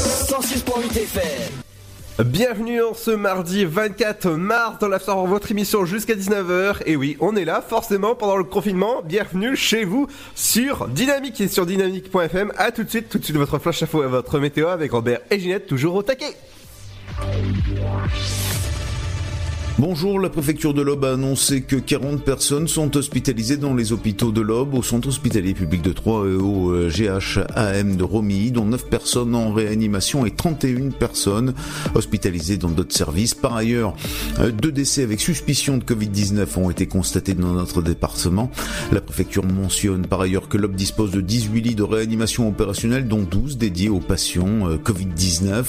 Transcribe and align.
106.8 0.00 0.96
FM. 0.96 2.24
Bienvenue 2.24 2.82
en 2.82 2.94
ce 2.94 3.10
mardi 3.10 3.66
24 3.66 4.30
mars 4.30 4.78
dans 4.78 4.88
l'After 4.88 5.12
votre 5.26 5.50
émission 5.50 5.84
jusqu'à 5.84 6.14
19h. 6.14 6.76
Et 6.86 6.96
oui, 6.96 7.18
on 7.20 7.36
est 7.36 7.44
là 7.44 7.60
forcément 7.60 8.14
pendant 8.14 8.38
le 8.38 8.44
confinement. 8.44 9.02
Bienvenue 9.04 9.56
chez 9.56 9.84
vous 9.84 10.06
sur 10.34 10.88
Dynamique 10.88 11.42
et 11.42 11.48
sur 11.48 11.66
dynamique.fm. 11.66 12.50
A 12.56 12.72
tout 12.72 12.84
de 12.84 12.88
suite, 12.88 13.10
tout 13.10 13.18
de 13.18 13.24
suite 13.24 13.36
votre 13.36 13.58
flash 13.58 13.82
info 13.82 14.02
et 14.02 14.06
votre 14.06 14.38
météo 14.38 14.68
avec 14.68 14.90
Robert 14.92 15.20
et 15.30 15.38
Ginette 15.38 15.66
toujours 15.66 15.96
au 15.96 16.02
taquet. 16.02 16.34
Bonjour, 19.80 20.20
la 20.20 20.28
préfecture 20.28 20.74
de 20.74 20.82
l'Aube 20.82 21.06
a 21.06 21.14
annoncé 21.14 21.62
que 21.62 21.76
40 21.76 22.22
personnes 22.22 22.68
sont 22.68 22.98
hospitalisées 22.98 23.56
dans 23.56 23.72
les 23.72 23.92
hôpitaux 23.92 24.30
de 24.30 24.42
l'Aube, 24.42 24.74
au 24.74 24.82
centre 24.82 25.08
hospitalier 25.08 25.54
public 25.54 25.80
de 25.80 25.92
Troyes 25.94 26.28
et 26.28 26.34
au 26.34 26.74
GHAM 26.90 27.96
de 27.96 28.04
Romilly, 28.04 28.50
dont 28.50 28.66
9 28.66 28.90
personnes 28.90 29.34
en 29.34 29.54
réanimation 29.54 30.26
et 30.26 30.32
31 30.32 30.90
personnes 30.90 31.54
hospitalisées 31.94 32.58
dans 32.58 32.68
d'autres 32.68 32.94
services. 32.94 33.32
Par 33.32 33.56
ailleurs, 33.56 33.94
euh, 34.38 34.50
deux 34.50 34.70
décès 34.70 35.02
avec 35.02 35.18
suspicion 35.18 35.78
de 35.78 35.84
Covid-19 35.84 36.58
ont 36.58 36.68
été 36.68 36.84
constatés 36.86 37.32
dans 37.32 37.54
notre 37.54 37.80
département. 37.80 38.50
La 38.92 39.00
préfecture 39.00 39.46
mentionne 39.46 40.04
par 40.06 40.20
ailleurs 40.20 40.50
que 40.50 40.58
l'Aube 40.58 40.74
dispose 40.74 41.10
de 41.10 41.22
18 41.22 41.60
lits 41.62 41.74
de 41.74 41.84
réanimation 41.84 42.46
opérationnelle, 42.46 43.08
dont 43.08 43.22
12 43.22 43.56
dédiés 43.56 43.88
aux 43.88 44.00
patients 44.00 44.68
euh, 44.68 44.76
Covid-19. 44.76 45.64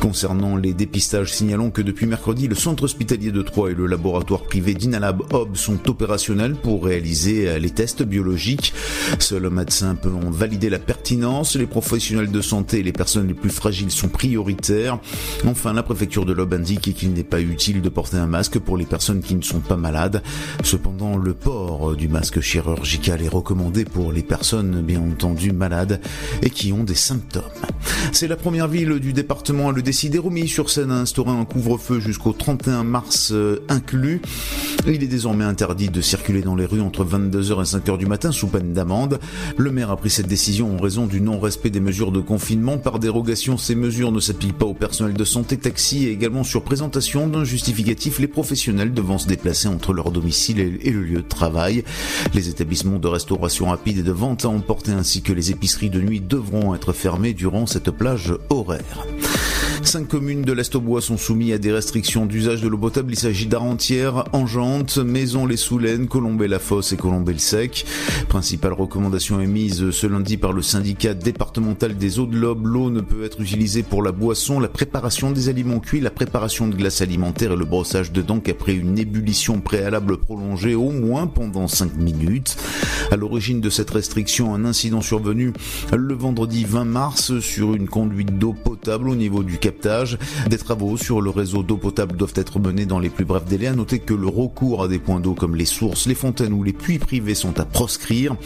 Concernant 0.00 0.56
les 0.56 0.72
dépistages, 0.72 1.34
signalons 1.34 1.70
que 1.70 1.82
depuis 1.82 2.06
mercredi, 2.06 2.48
le 2.48 2.54
centre 2.54 2.84
hospitalier 2.84 3.30
de 3.32 3.49
Et 3.56 3.74
le 3.74 3.86
laboratoire 3.86 4.42
privé 4.42 4.74
d'Inalab 4.74 5.22
Hub 5.32 5.56
sont 5.56 5.90
opérationnels 5.90 6.54
pour 6.54 6.84
réaliser 6.84 7.48
euh, 7.48 7.58
les 7.58 7.70
tests 7.70 8.02
biologiques. 8.02 8.72
Seuls 9.18 9.42
les 9.42 9.50
médecins 9.50 9.96
peuvent 9.96 10.16
en 10.16 10.30
valider 10.30 10.70
la 10.70 10.78
pertinence. 10.78 11.56
Les 11.56 11.66
professionnels 11.66 12.30
de 12.30 12.40
santé 12.40 12.78
et 12.78 12.82
les 12.82 12.92
personnes 12.92 13.26
les 13.26 13.34
plus 13.34 13.50
fragiles 13.50 13.90
sont 13.90 14.08
prioritaires. 14.08 14.98
Enfin, 15.46 15.72
la 15.72 15.82
préfecture 15.82 16.24
de 16.24 16.32
l'Aube 16.32 16.54
indique 16.54 16.94
qu'il 16.94 17.12
n'est 17.12 17.24
pas 17.24 17.40
utile 17.40 17.82
de 17.82 17.88
porter 17.88 18.18
un 18.18 18.28
masque 18.28 18.58
pour 18.58 18.76
les 18.76 18.86
personnes 18.86 19.20
qui 19.20 19.34
ne 19.34 19.42
sont 19.42 19.60
pas 19.60 19.76
malades. 19.76 20.22
Cependant, 20.62 21.16
le 21.16 21.34
port 21.34 21.96
du 21.96 22.08
masque 22.08 22.40
chirurgical 22.40 23.20
est 23.20 23.28
recommandé 23.28 23.84
pour 23.84 24.12
les 24.12 24.22
personnes 24.22 24.80
bien 24.80 25.00
entendu 25.00 25.52
malades 25.52 26.00
et 26.42 26.50
qui 26.50 26.72
ont 26.72 26.84
des 26.84 26.94
symptômes. 26.94 27.42
C'est 28.12 28.28
la 28.28 28.36
première 28.36 28.68
ville 28.68 29.00
du 29.00 29.12
département 29.12 29.70
à 29.70 29.72
le 29.72 29.82
décider. 29.82 30.18
Romilly-sur-Seine 30.18 30.90
a 30.90 31.00
instauré 31.00 31.30
un 31.30 31.44
couvre-feu 31.44 32.00
jusqu'au 32.00 32.32
31 32.32 32.84
mars 32.84 33.30
euh, 33.32 33.39
inclus. 33.68 34.20
Il 34.86 35.02
est 35.02 35.08
désormais 35.08 35.44
interdit 35.44 35.90
de 35.90 36.00
circuler 36.00 36.40
dans 36.40 36.54
les 36.54 36.64
rues 36.64 36.80
entre 36.80 37.04
22h 37.04 37.60
et 37.60 37.78
5h 37.78 37.98
du 37.98 38.06
matin 38.06 38.32
sous 38.32 38.46
peine 38.48 38.72
d'amende. 38.72 39.20
Le 39.56 39.70
maire 39.70 39.90
a 39.90 39.96
pris 39.96 40.10
cette 40.10 40.26
décision 40.26 40.74
en 40.74 40.80
raison 40.80 41.06
du 41.06 41.20
non-respect 41.20 41.70
des 41.70 41.80
mesures 41.80 42.12
de 42.12 42.20
confinement. 42.20 42.78
Par 42.78 42.98
dérogation, 42.98 43.58
ces 43.58 43.74
mesures 43.74 44.12
ne 44.12 44.20
s'appliquent 44.20 44.56
pas 44.56 44.66
au 44.66 44.74
personnel 44.74 45.14
de 45.14 45.24
santé, 45.24 45.58
taxi 45.58 46.06
et 46.06 46.12
également 46.12 46.44
sur 46.44 46.62
présentation 46.62 47.28
d'un 47.28 47.44
justificatif, 47.44 48.18
les 48.18 48.28
professionnels 48.28 48.94
devant 48.94 49.18
se 49.18 49.26
déplacer 49.26 49.68
entre 49.68 49.92
leur 49.92 50.10
domicile 50.10 50.78
et 50.82 50.90
le 50.90 51.02
lieu 51.02 51.22
de 51.22 51.28
travail. 51.28 51.84
Les 52.34 52.48
établissements 52.48 52.98
de 52.98 53.08
restauration 53.08 53.66
rapide 53.66 53.98
et 53.98 54.02
de 54.02 54.12
vente 54.12 54.44
à 54.44 54.48
emporter 54.48 54.92
ainsi 54.92 55.22
que 55.22 55.32
les 55.32 55.50
épiceries 55.50 55.90
de 55.90 56.00
nuit 56.00 56.20
devront 56.20 56.74
être 56.74 56.92
fermés 56.92 57.34
durant 57.34 57.66
cette 57.66 57.90
plage 57.90 58.32
horaire. 58.48 59.06
Cinq 59.82 60.08
communes 60.08 60.42
de 60.42 60.52
l'Est 60.52 60.74
au 60.74 60.80
Bois 60.80 61.00
sont 61.00 61.16
soumises 61.16 61.54
à 61.54 61.58
des 61.58 61.72
restrictions 61.72 62.26
d'usage 62.26 62.60
de 62.60 62.68
l'eau 62.68 62.78
potable. 62.78 63.12
Il 63.12 63.18
s'agit 63.30 63.46
d'Arentière, 63.46 64.24
Angente, 64.32 64.98
Maison-les-Soulaines, 64.98 66.08
Colombey-la-Fosse 66.08 66.92
et 66.94 66.96
Colombey-le-Sec. 66.96 67.86
Principale 68.28 68.72
recommandation 68.72 69.40
émise 69.40 69.92
ce 69.92 70.08
lundi 70.08 70.36
par 70.36 70.52
le 70.52 70.62
syndicat 70.62 71.14
départemental 71.14 71.96
des 71.96 72.18
eaux 72.18 72.26
de 72.26 72.36
l'Aube. 72.36 72.66
L'eau 72.66 72.90
ne 72.90 73.00
peut 73.00 73.22
être 73.22 73.40
utilisée 73.40 73.84
pour 73.84 74.02
la 74.02 74.10
boisson, 74.10 74.58
la 74.58 74.66
préparation 74.66 75.30
des 75.30 75.48
aliments 75.48 75.78
cuits, 75.78 76.00
la 76.00 76.10
préparation 76.10 76.66
de 76.66 76.74
glace 76.74 77.02
alimentaire 77.02 77.52
et 77.52 77.56
le 77.56 77.64
brossage 77.64 78.10
de 78.10 78.20
dents 78.20 78.40
qu'après 78.40 78.74
une 78.74 78.98
ébullition 78.98 79.60
préalable 79.60 80.16
prolongée 80.16 80.74
au 80.74 80.90
moins 80.90 81.28
pendant 81.28 81.68
5 81.68 81.94
minutes. 81.98 82.56
À 83.12 83.16
l'origine 83.16 83.60
de 83.60 83.70
cette 83.70 83.90
restriction, 83.90 84.56
un 84.56 84.64
incident 84.64 85.02
survenu 85.02 85.52
le 85.96 86.14
vendredi 86.14 86.64
20 86.64 86.84
mars 86.84 87.38
sur 87.38 87.74
une 87.74 87.88
conduite 87.88 88.38
d'eau 88.40 88.54
potable 88.54 89.08
au 89.08 89.14
niveau 89.14 89.44
du 89.44 89.58
captage. 89.58 90.18
Des 90.48 90.58
travaux 90.58 90.96
sur 90.96 91.20
le 91.20 91.30
réseau 91.30 91.62
d'eau 91.62 91.76
potable 91.76 92.16
doivent 92.16 92.34
être 92.34 92.58
menés 92.58 92.86
dans 92.86 92.98
les 92.98 93.08
plus 93.08 93.19
brefs 93.24 93.44
délais. 93.44 93.68
À 93.68 93.74
noter 93.74 93.98
que 93.98 94.14
le 94.14 94.28
recours 94.28 94.82
à 94.82 94.88
des 94.88 94.98
points 94.98 95.20
d'eau 95.20 95.34
comme 95.34 95.56
les 95.56 95.64
sources, 95.64 96.06
les 96.06 96.14
fontaines 96.14 96.52
ou 96.52 96.62
les 96.62 96.72
puits 96.72 96.98
privés 96.98 97.34
sont 97.34 97.58
à 97.60 97.64
proscrire. 97.64 98.36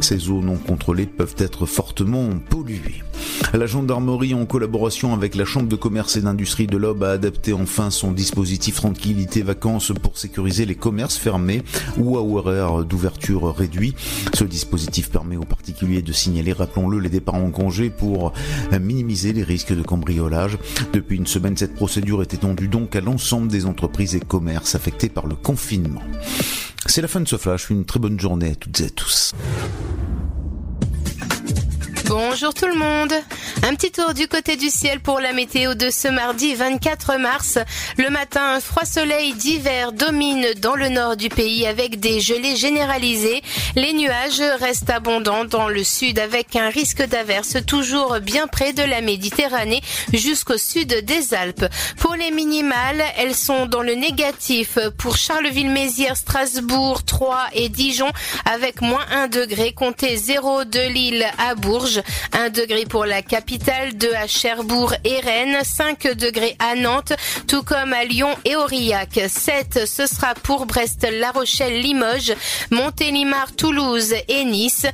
Ces 0.00 0.30
eaux 0.30 0.42
non 0.42 0.56
contrôlées 0.56 1.06
peuvent 1.06 1.36
être 1.38 1.66
fortement 1.66 2.28
polluées. 2.50 3.02
La 3.52 3.66
gendarmerie, 3.66 4.34
en 4.34 4.46
collaboration 4.46 5.14
avec 5.14 5.34
la 5.34 5.44
Chambre 5.44 5.68
de 5.68 5.76
commerce 5.76 6.16
et 6.16 6.22
d'industrie 6.22 6.66
de 6.66 6.76
l'Aube, 6.76 7.04
a 7.04 7.12
adapté 7.12 7.52
enfin 7.52 7.90
son 7.90 8.12
dispositif 8.12 8.76
tranquillité 8.76 9.42
vacances 9.42 9.92
pour 10.02 10.18
sécuriser 10.18 10.66
les 10.66 10.74
commerces 10.74 11.16
fermés 11.16 11.62
ou 11.96 12.16
à 12.16 12.22
horaire 12.22 12.84
d'ouverture 12.84 13.54
réduit. 13.54 13.94
Ce 14.32 14.44
dispositif 14.44 15.10
permet 15.10 15.36
aux 15.36 15.44
particuliers 15.44 16.02
de 16.02 16.12
signaler, 16.12 16.52
rappelons-le, 16.52 16.98
les 16.98 17.10
départs 17.10 17.36
en 17.36 17.50
congé 17.50 17.90
pour 17.90 18.32
minimiser 18.80 19.32
les 19.32 19.44
risques 19.44 19.74
de 19.74 19.82
cambriolage. 19.82 20.58
Depuis 20.92 21.16
une 21.16 21.26
semaine, 21.26 21.56
cette 21.56 21.74
procédure 21.74 22.22
est 22.22 22.34
étendue 22.34 22.68
donc 22.68 22.96
à 22.96 23.00
l'ensemble 23.00 23.48
des 23.48 23.66
entreprises 23.66 24.16
et 24.16 24.20
commerces 24.20 24.74
affectés 24.74 25.08
par 25.08 25.26
le 25.26 25.36
confinement. 25.36 26.02
C'est 26.86 27.02
la 27.02 27.08
fin 27.08 27.20
de 27.20 27.28
ce 27.28 27.36
flash. 27.36 27.70
Une 27.70 27.84
très 27.84 28.00
bonne 28.00 28.20
journée 28.20 28.50
à 28.50 28.54
toutes 28.54 28.80
et 28.80 28.86
à 28.86 28.90
tous. 28.90 29.32
Bonjour 32.06 32.52
tout 32.52 32.66
le 32.66 32.74
monde. 32.74 33.14
Un 33.62 33.74
petit 33.74 33.90
tour 33.90 34.12
du 34.12 34.28
côté 34.28 34.56
du 34.56 34.68
ciel 34.68 35.00
pour 35.00 35.20
la 35.20 35.32
météo 35.32 35.74
de 35.74 35.88
ce 35.88 36.06
mardi 36.08 36.54
24 36.54 37.16
mars. 37.16 37.58
Le 37.96 38.10
matin, 38.10 38.56
un 38.56 38.60
froid 38.60 38.84
soleil 38.84 39.32
d'hiver 39.32 39.92
domine 39.92 40.46
dans 40.60 40.74
le 40.74 40.90
nord 40.90 41.16
du 41.16 41.30
pays 41.30 41.66
avec 41.66 42.00
des 42.00 42.20
gelées 42.20 42.56
généralisées. 42.56 43.42
Les 43.74 43.94
nuages 43.94 44.42
restent 44.60 44.90
abondants 44.90 45.46
dans 45.46 45.68
le 45.68 45.82
sud 45.82 46.18
avec 46.18 46.56
un 46.56 46.68
risque 46.68 47.02
d'averse 47.02 47.56
toujours 47.66 48.20
bien 48.20 48.48
près 48.48 48.74
de 48.74 48.82
la 48.82 49.00
Méditerranée 49.00 49.80
jusqu'au 50.12 50.58
sud 50.58 51.04
des 51.04 51.32
Alpes. 51.32 51.64
Pour 51.98 52.16
les 52.16 52.30
minimales, 52.30 53.02
elles 53.16 53.34
sont 53.34 53.64
dans 53.64 53.82
le 53.82 53.94
négatif 53.94 54.78
pour 54.98 55.16
Charleville-Mézières, 55.16 56.18
Strasbourg, 56.18 57.02
Troyes 57.04 57.46
et 57.54 57.70
Dijon 57.70 58.10
avec 58.44 58.82
moins 58.82 59.06
1 59.10 59.28
degré, 59.28 59.72
comptez 59.72 60.18
0 60.18 60.64
de 60.64 60.92
Lille 60.92 61.26
à 61.38 61.54
Bourges. 61.54 61.93
1 62.32 62.50
degré 62.50 62.84
pour 62.84 63.04
la 63.04 63.22
capitale, 63.22 63.94
2 63.94 64.12
à 64.14 64.26
Cherbourg 64.26 64.94
et 65.04 65.20
Rennes, 65.20 65.58
5 65.62 66.14
degrés 66.14 66.56
à 66.58 66.74
Nantes, 66.74 67.12
tout 67.48 67.62
comme 67.62 67.92
à 67.92 68.04
Lyon 68.04 68.30
et 68.44 68.56
Aurillac. 68.56 69.20
7, 69.28 69.86
ce 69.86 70.06
sera 70.06 70.34
pour 70.34 70.66
Brest, 70.66 71.06
La 71.10 71.30
Rochelle, 71.30 71.80
Limoges, 71.80 72.34
Montélimar, 72.70 73.54
Toulouse 73.56 74.14
et 74.28 74.44
Nice. 74.44 74.86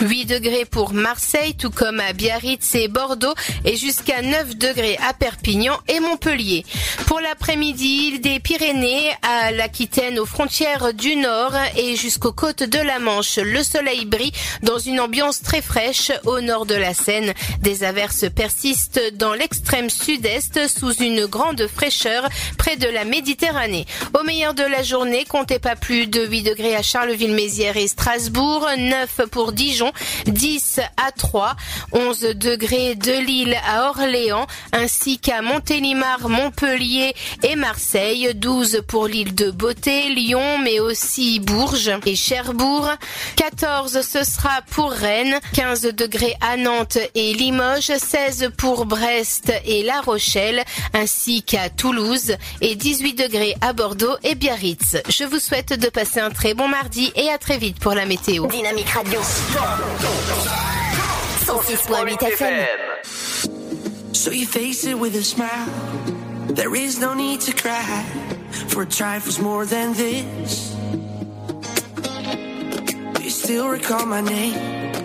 8 0.00 0.26
degrés 0.26 0.66
pour 0.66 0.92
Marseille, 0.92 1.54
tout 1.54 1.70
comme 1.70 2.00
à 2.00 2.12
Biarritz 2.12 2.74
et 2.74 2.88
Bordeaux, 2.88 3.34
et 3.64 3.76
jusqu'à 3.76 4.20
9 4.20 4.56
degrés 4.56 4.98
à 5.06 5.14
Perpignan 5.14 5.78
et 5.88 6.00
Montpellier. 6.00 6.64
Pour 7.06 7.20
l'après-midi, 7.20 8.18
des 8.20 8.40
Pyrénées 8.40 9.12
à 9.22 9.52
l'Aquitaine 9.52 10.18
aux 10.18 10.26
frontières 10.26 10.92
du 10.92 11.16
Nord 11.16 11.54
et 11.76 11.96
jusqu'aux 11.96 12.32
côtes 12.32 12.62
de 12.62 12.78
la 12.78 12.98
Manche, 12.98 13.38
le 13.38 13.62
soleil 13.62 14.04
brille 14.04 14.32
dans 14.62 14.78
une 14.78 15.00
ambiance 15.00 15.40
très 15.40 15.62
fraîche 15.62 16.12
au 16.24 16.40
nord 16.46 16.64
de 16.64 16.74
la 16.74 16.94
Seine. 16.94 17.34
Des 17.60 17.84
averses 17.84 18.24
persistent 18.34 19.00
dans 19.14 19.34
l'extrême 19.34 19.90
sud-est 19.90 20.68
sous 20.68 20.94
une 20.94 21.26
grande 21.26 21.66
fraîcheur 21.66 22.28
près 22.56 22.76
de 22.76 22.88
la 22.88 23.04
Méditerranée. 23.04 23.86
Au 24.18 24.22
meilleur 24.22 24.54
de 24.54 24.62
la 24.62 24.82
journée, 24.82 25.24
comptez 25.24 25.58
pas 25.58 25.76
plus 25.76 26.06
de 26.06 26.24
8 26.24 26.42
degrés 26.42 26.76
à 26.76 26.82
Charleville-Mézières 26.82 27.76
et 27.76 27.88
Strasbourg, 27.88 28.66
9 28.78 29.22
pour 29.30 29.52
Dijon, 29.52 29.92
10 30.26 30.80
à 30.96 31.12
Troyes, 31.12 31.56
11 31.92 32.20
degrés 32.36 32.94
de 32.94 33.12
Lille 33.12 33.56
à 33.66 33.88
Orléans, 33.88 34.46
ainsi 34.72 35.18
qu'à 35.18 35.42
Montélimar, 35.42 36.28
Montpellier 36.28 37.14
et 37.42 37.56
Marseille, 37.56 38.30
12 38.34 38.82
pour 38.86 39.08
l'île 39.08 39.34
de 39.34 39.50
Beauté, 39.50 40.08
Lyon, 40.10 40.58
mais 40.58 40.78
aussi 40.78 41.40
Bourges 41.40 41.92
et 42.06 42.16
Cherbourg, 42.16 42.88
14 43.36 44.00
ce 44.00 44.24
sera 44.24 44.62
pour 44.70 44.92
Rennes, 44.92 45.40
15 45.54 45.82
degrés 45.94 46.35
à 46.40 46.56
Nantes 46.56 46.98
et 47.14 47.34
Limoges, 47.34 47.92
16 47.96 48.50
pour 48.56 48.86
Brest 48.86 49.52
et 49.64 49.82
La 49.82 50.00
Rochelle, 50.00 50.64
ainsi 50.94 51.42
qu'à 51.42 51.68
Toulouse 51.70 52.36
et 52.60 52.74
18 52.74 53.14
degrés 53.14 53.54
à 53.60 53.72
Bordeaux 53.72 54.16
et 54.22 54.34
Biarritz. 54.34 54.96
Je 55.08 55.24
vous 55.24 55.38
souhaite 55.38 55.78
de 55.78 55.88
passer 55.88 56.20
un 56.20 56.30
très 56.30 56.54
bon 56.54 56.68
mardi 56.68 57.12
et 57.16 57.28
à 57.30 57.38
très 57.38 57.58
vite 57.58 57.78
pour 57.78 57.94
la 57.94 58.06
météo. 58.06 58.46
Dynamique 58.46 58.90
Radio. 58.90 59.20
106.8 61.46 62.22
FM. 62.22 62.66
So 64.12 64.30
you 64.30 64.46
face 64.46 64.84
it 64.84 64.98
with 64.98 65.14
a 65.14 65.22
smile. 65.22 65.68
There 66.48 66.74
is 66.74 66.98
no 66.98 67.14
need 67.14 67.40
to 67.42 67.52
cry 67.52 68.04
for 68.68 68.84
trifles 68.84 69.38
more 69.38 69.66
than 69.66 69.92
this. 69.92 70.74
You 73.22 73.30
still 73.30 73.68
recall 73.68 74.06
my 74.06 74.22
name 74.22 74.95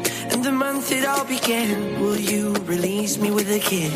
the 0.43 0.51
month 0.51 0.91
it 0.91 1.05
all 1.05 1.25
began. 1.25 2.01
Will 2.01 2.19
you 2.19 2.53
release 2.65 3.17
me 3.17 3.31
with 3.31 3.49
a 3.51 3.59
kiss? 3.59 3.93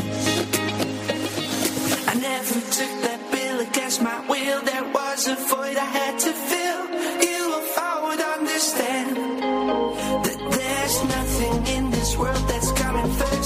I 2.07 2.13
never 2.15 2.59
took 2.77 2.93
that 3.05 3.19
bill 3.31 3.59
against 3.61 4.01
my 4.01 4.19
will. 4.27 4.61
There 4.61 4.83
was 4.93 5.27
a 5.27 5.35
void 5.35 5.77
I 5.77 5.89
had 5.99 6.19
to 6.19 6.31
fill. 6.49 6.81
You, 7.29 7.41
if 7.61 7.77
I 7.77 7.93
would 8.03 8.21
understand 8.37 9.15
that 10.25 10.39
there's 10.57 10.97
nothing 11.17 11.55
in 11.75 11.91
this 11.91 12.17
world 12.17 12.43
that's 12.47 12.71
coming 12.73 13.11
first. 13.13 13.44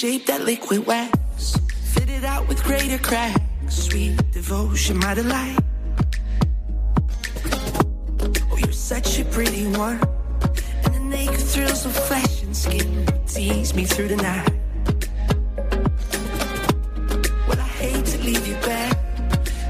Shape 0.00 0.24
that 0.24 0.40
liquid 0.46 0.86
wax, 0.86 1.58
fit 1.92 2.08
it 2.08 2.24
out 2.24 2.48
with 2.48 2.64
greater 2.64 2.96
cracks. 2.96 3.38
Sweet 3.68 4.16
devotion, 4.32 4.96
my 4.96 5.12
delight. 5.12 5.58
Oh, 8.50 8.56
you're 8.56 8.72
such 8.72 9.18
a 9.18 9.26
pretty 9.26 9.66
one, 9.66 10.00
and 10.84 10.94
the 10.94 11.00
naked 11.00 11.40
thrills 11.52 11.84
of 11.84 11.92
flesh 11.92 12.42
and 12.42 12.56
skin 12.56 13.06
tease 13.26 13.74
me 13.74 13.84
through 13.84 14.08
the 14.08 14.16
night. 14.16 14.48
Well, 17.46 17.60
I 17.60 17.70
hate 17.82 18.06
to 18.06 18.18
leave 18.22 18.46
you 18.48 18.54
back. 18.70 18.96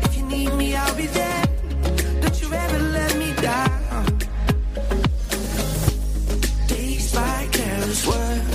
If 0.05 0.17
you 0.17 0.23
need 0.27 0.55
me, 0.55 0.77
I'll 0.77 0.95
be 0.95 1.07
there. 1.07 1.45
Don't 2.23 2.41
you 2.41 2.53
ever 2.53 2.79
let 2.79 3.17
me 3.19 3.33
down. 3.43 4.19
Dazed 6.69 7.17
by 7.17 7.49
careless 7.51 8.07
words, 8.07 8.50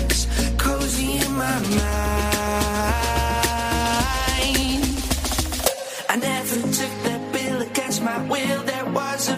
mind. 1.62 1.86
I 6.10 6.16
never 6.18 6.56
took 6.62 6.94
that 7.04 7.31
bill 7.34 7.62
against 7.62 8.02
my 8.02 8.18
will. 8.28 8.63
There 8.63 8.86
was 8.86 9.30
a 9.30 9.38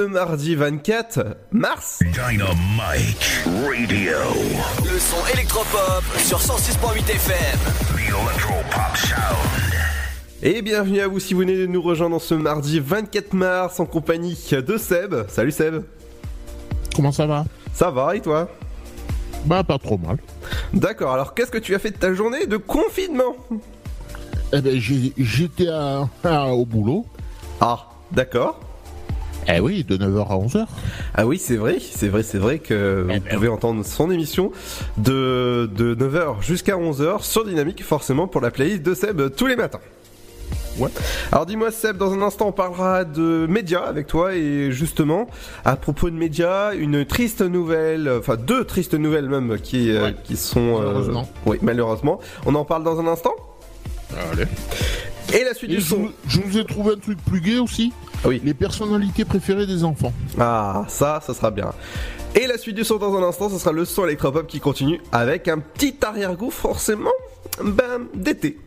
mardi 0.00 0.54
24 0.54 1.36
mars. 1.50 1.98
Dynamite 2.00 3.44
Radio. 3.46 4.18
Le 4.84 4.98
son 4.98 5.34
électropop 5.34 6.02
sur 6.18 6.38
106.8 6.38 7.10
FM. 7.10 7.58
The 7.88 8.00
Electropop 8.00 8.96
Sound. 8.96 9.74
Et 10.42 10.62
bienvenue 10.62 11.00
à 11.00 11.08
vous 11.08 11.20
si 11.20 11.34
vous 11.34 11.40
venez 11.40 11.56
de 11.56 11.66
nous 11.66 11.82
rejoindre 11.82 12.20
ce 12.20 12.34
mardi 12.34 12.80
24 12.80 13.34
mars 13.34 13.80
en 13.80 13.86
compagnie 13.86 14.38
de 14.50 14.76
Seb. 14.78 15.14
Salut 15.28 15.52
Seb. 15.52 15.82
Comment 16.96 17.12
ça 17.12 17.26
va? 17.26 17.44
Ça 17.74 17.90
va 17.90 18.16
et 18.16 18.20
toi? 18.20 18.48
Bah 19.44 19.62
pas 19.62 19.78
trop 19.78 19.98
mal. 19.98 20.18
D'accord, 20.72 21.12
alors 21.12 21.34
qu'est-ce 21.34 21.50
que 21.50 21.58
tu 21.58 21.74
as 21.74 21.78
fait 21.78 21.90
de 21.90 21.98
ta 21.98 22.14
journée 22.14 22.46
de 22.46 22.56
confinement? 22.56 23.36
Eh 24.52 24.60
ben 24.60 24.78
j'étais 24.78 25.68
au 26.24 26.64
boulot. 26.64 27.06
Ah, 27.60 27.88
d'accord 28.10 28.58
oui, 29.60 29.84
de 29.84 29.96
9h 29.96 30.28
à 30.28 30.36
11h. 30.36 30.66
Ah 31.14 31.26
oui, 31.26 31.38
c'est 31.38 31.56
vrai, 31.56 31.78
c'est 31.80 32.08
vrai, 32.08 32.22
c'est 32.22 32.38
vrai 32.38 32.58
que 32.58 33.06
vous 33.08 33.20
pouvez 33.34 33.48
entendre 33.48 33.84
son 33.84 34.10
émission 34.10 34.52
de, 34.98 35.68
de 35.74 35.94
9h 35.94 36.42
jusqu'à 36.42 36.76
11h 36.76 37.22
sur 37.22 37.44
Dynamique, 37.44 37.82
forcément 37.84 38.26
pour 38.28 38.40
la 38.40 38.50
playlist 38.50 38.82
de 38.82 38.94
Seb 38.94 39.34
tous 39.36 39.46
les 39.46 39.56
matins. 39.56 39.80
Ouais. 40.78 40.88
Alors 41.30 41.44
dis-moi 41.44 41.70
Seb, 41.70 41.98
dans 41.98 42.12
un 42.14 42.22
instant 42.22 42.48
on 42.48 42.52
parlera 42.52 43.04
de 43.04 43.46
médias 43.46 43.82
avec 43.82 44.06
toi 44.06 44.34
et 44.34 44.70
justement 44.72 45.26
à 45.66 45.76
propos 45.76 46.08
de 46.08 46.14
médias, 46.14 46.72
une 46.74 47.04
triste 47.04 47.42
nouvelle, 47.42 48.10
enfin 48.18 48.36
deux 48.36 48.64
tristes 48.64 48.94
nouvelles 48.94 49.28
même 49.28 49.58
qui 49.58 49.90
euh, 49.94 50.12
qui 50.24 50.36
sont 50.36 50.76
euh, 50.80 50.84
Malheureusement. 50.84 51.28
oui 51.44 51.58
malheureusement. 51.60 52.20
On 52.46 52.54
en 52.54 52.64
parle 52.64 52.84
dans 52.84 52.98
un 53.00 53.06
instant. 53.06 53.34
Allez. 54.32 54.44
Et 55.34 55.44
la 55.44 55.54
suite 55.54 55.70
Et 55.70 55.76
du 55.76 55.80
je, 55.80 55.86
son. 55.86 56.10
je 56.28 56.40
vous 56.40 56.58
ai 56.58 56.64
trouvé 56.64 56.92
un 56.94 56.98
truc 56.98 57.18
plus 57.24 57.40
gai 57.40 57.58
aussi. 57.58 57.92
Ah 58.24 58.28
oui. 58.28 58.40
Les 58.44 58.54
personnalités 58.54 59.24
préférées 59.24 59.66
des 59.66 59.84
enfants. 59.84 60.12
Ah, 60.38 60.84
ça, 60.88 61.20
ça 61.26 61.32
sera 61.34 61.50
bien. 61.50 61.72
Et 62.34 62.46
la 62.46 62.56
suite 62.58 62.76
du 62.76 62.84
son 62.84 62.96
dans 62.96 63.14
un 63.16 63.22
instant, 63.22 63.48
ce 63.48 63.58
sera 63.58 63.72
le 63.72 63.84
son 63.84 64.04
électropop 64.04 64.46
qui 64.46 64.60
continue 64.60 65.00
avec 65.12 65.48
un 65.48 65.58
petit 65.58 65.96
arrière-goût 66.02 66.50
forcément, 66.50 67.10
ben, 67.62 68.06
d'été. 68.14 68.58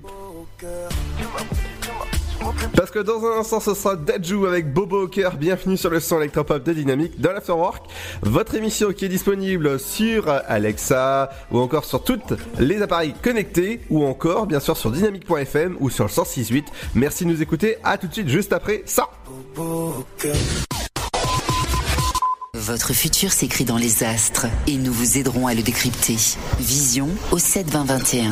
Parce 2.76 2.92
que 2.92 3.00
dans 3.00 3.26
un 3.26 3.40
instant, 3.40 3.60
ce 3.60 3.74
sera 3.74 3.96
Dajou 3.96 4.46
avec 4.46 4.72
Bobo 4.72 5.04
au 5.04 5.08
cœur. 5.08 5.38
Bienvenue 5.38 5.78
sur 5.78 5.90
le 5.90 6.00
son 6.00 6.20
électropop 6.20 6.64
de 6.64 6.74
Dynamique 6.74 7.20
dans 7.20 7.32
l'Afterwork. 7.32 7.86
Votre 8.22 8.56
émission 8.56 8.92
qui 8.92 9.06
est 9.06 9.10
disponible 9.10 9.80
sur 9.80 10.30
Alexa 10.30 11.30
ou 11.52 11.60
encore 11.60 11.86
sur 11.86 12.04
tous 12.04 12.20
les 12.60 12.82
appareils 12.82 13.14
connectés 13.22 13.82
ou 13.90 14.06
encore 14.06 14.48
bien 14.48 14.60
sûr 14.60 14.78
sur 14.78 14.92
dynamique.fm 14.92 15.78
ou 15.80 15.90
sur 15.90 16.06
le 16.06 16.10
106.8. 16.10 16.66
Merci 16.96 17.26
de 17.26 17.30
nous 17.30 17.42
écouter. 17.42 17.78
À 17.84 17.98
tout 17.98 18.08
de 18.08 18.14
suite 18.14 18.30
juste 18.30 18.54
après 18.54 18.84
ça. 18.86 19.10
Votre 22.54 22.94
futur 22.94 23.32
s'écrit 23.32 23.66
dans 23.66 23.78
les 23.78 24.04
astres 24.04 24.48
et 24.68 24.78
nous 24.78 24.94
vous 24.94 25.18
aiderons 25.18 25.48
à 25.48 25.54
le 25.54 25.62
décrypter. 25.62 26.18
Vision 26.60 27.10
au 27.32 27.38
7 27.38 27.70
20 27.70 27.84
21. 27.86 28.32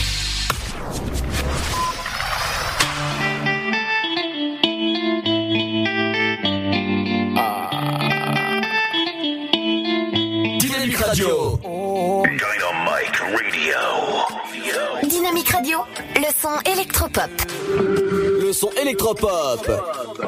électropop. 16.65 17.29
Le 17.77 18.53
son 18.53 18.69
électropop. 18.81 19.67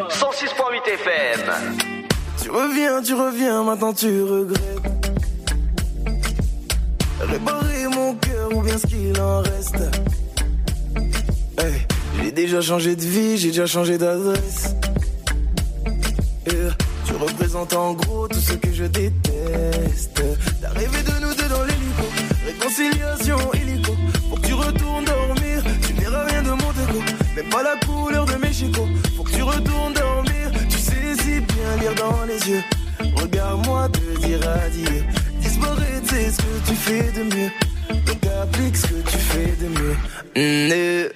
106.8 0.10 0.90
FM. 0.94 1.42
Tu 2.42 2.50
reviens, 2.50 3.02
tu 3.02 3.14
reviens, 3.14 3.64
maintenant 3.64 3.94
tu 3.94 4.24
regrettes. 4.24 4.62
Réparer 7.20 7.88
mon 7.88 8.16
cœur 8.16 8.56
ou 8.56 8.62
bien 8.62 8.78
ce 8.78 8.88
qu'il 8.88 9.20
en 9.20 9.42
reste. 9.42 9.78
Hey, 11.58 11.74
j'ai 12.22 12.32
déjà 12.32 12.62
changé 12.62 12.96
de 12.96 13.02
vie, 13.02 13.38
j'ai 13.38 13.50
déjà 13.50 13.66
changé 13.66 13.98
d'adresse. 13.98 14.76
Yeah, 16.48 16.72
tu 17.06 17.14
représentes 17.16 17.74
en 17.74 17.94
gros 17.94 18.28
tout 18.28 18.40
ce 18.40 18.54
que 18.54 18.74
je 18.74 18.84
déteste. 18.86 20.22
T'as 20.62 20.70
rêvé 20.70 21.02
de 21.04 21.26
nous 21.26 21.34
deux 21.34 21.48
dans 21.48 21.64
l'hélico. 21.64 22.04
Réconciliation 22.46 23.38
illico. 23.54 23.73
Même 27.36 27.50
pas 27.50 27.64
la 27.64 27.76
couleur 27.86 28.26
de 28.26 28.36
mes 28.36 28.54
chicots. 28.54 28.88
Faut 29.18 29.24
que 29.24 29.32
tu 29.32 29.44
retournes 29.44 29.94
dormir. 29.94 30.52
Tu 30.70 30.78
sais 30.78 31.16
si 31.18 31.40
bien 31.40 31.78
lire 31.80 31.96
dans 31.96 32.26
les 32.26 32.50
yeux. 32.50 32.64
Regarde-moi 33.16 33.90
te 33.90 34.26
dire 34.26 34.40
adieu. 34.66 35.04
Disparaître, 35.40 36.08
c'est 36.10 36.32
ce 36.32 36.38
que 36.38 36.70
tu 36.70 36.76
fais 36.76 37.12
de 37.12 37.24
mieux? 37.24 37.52
Donc 38.06 38.18
applique 38.42 38.78
ce 38.78 38.88
que 38.88 39.10
tu 39.10 39.18
fais 39.18 39.56
de 39.62 39.68
mieux. 39.68 39.96
Mm, 40.36 40.72
eh. 40.72 41.10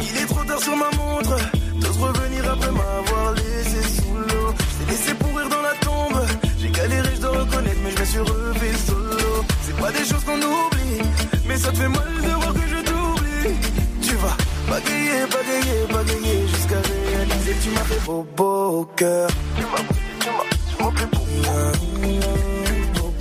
Il 0.00 0.22
est 0.22 0.26
trop 0.26 0.44
tard 0.44 0.60
sur 0.60 0.76
ma 0.76 0.90
montre. 0.96 1.36
T'oses 1.80 1.98
revenir 1.98 2.50
après 2.50 2.70
m'avoir 2.70 3.32
laissé 3.34 3.82
sous 3.96 4.14
l'eau. 4.14 4.54
Je 4.58 4.84
t'ai 4.84 4.90
laissé 4.90 5.14
pourrir 5.14 5.48
dans 5.48 5.62
la 5.62 5.74
tombe. 5.80 6.20
J'ai 6.58 6.70
galéré, 6.70 7.08
je 7.14 7.20
dois 7.20 7.38
reconnaître, 7.38 7.80
mais 7.84 7.90
je 7.90 8.00
me 8.00 8.04
suis 8.04 8.18
refait 8.20 8.78
solo. 8.86 9.44
C'est 9.62 9.76
pas 9.76 9.92
des 9.92 10.04
choses 10.04 10.24
qu'on 10.24 10.38
oublie, 10.38 11.02
mais 11.46 11.56
ça 11.56 11.70
te 11.70 11.76
fait 11.76 11.88
mal 11.88 12.12
de 12.22 12.30
voir 12.30 12.52
que 12.54 12.66
je 12.68 12.82
t'oublie. 12.84 13.54
Tu 14.02 14.14
vas 14.16 14.36
Bagayer, 14.68 15.26
bagayer, 15.30 15.86
bagayer 15.92 16.48
jusqu'à 16.48 16.80
réaliser. 16.80 17.54
Tu 17.62 17.68
m'as 17.70 17.84
fait 17.84 18.02
beau, 18.06 18.26
beau 18.36 18.88
cœur. 18.96 19.28
Tu 19.56 19.62
m'as 19.62 19.82
tu 20.20 20.30
m'as, 20.30 20.46
tu 20.68 20.74
m'as 20.82 20.90
fait 20.98 21.08
beau. 21.12 21.24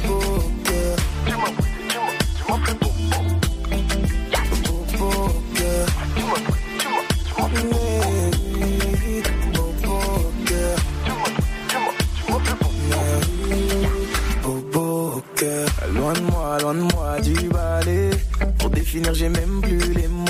Beau, 0.07 0.19
cœur. 0.63 0.95
Tu 1.25 1.33
m'as, 1.33 1.51
tu 1.89 1.97
m'as, 1.99 2.13
tu 2.37 2.43
m'as 2.49 2.59
fait 2.65 2.77
beau. 2.79 2.91
Beau, 4.59 4.79
beau 4.97 5.19
cœur. 5.55 5.85
Tu 6.15 6.23
m'as, 6.23 6.39
tu 6.79 6.87
m'as, 6.87 7.03
tu 7.25 7.41
m'as 7.41 7.49
fait 7.49 7.63
beau. 7.63 7.83
Loin 15.93 16.13
de 16.13 16.21
moi, 16.21 16.57
loin 16.61 16.73
de 16.73 16.81
moi 16.93 17.19
du 17.21 17.33
balai. 17.49 18.09
Pour 18.59 18.69
définir, 18.69 19.13
j'ai 19.13 19.29
même 19.29 19.61
plus 19.61 19.93
les 19.93 20.07
mots 20.07 20.22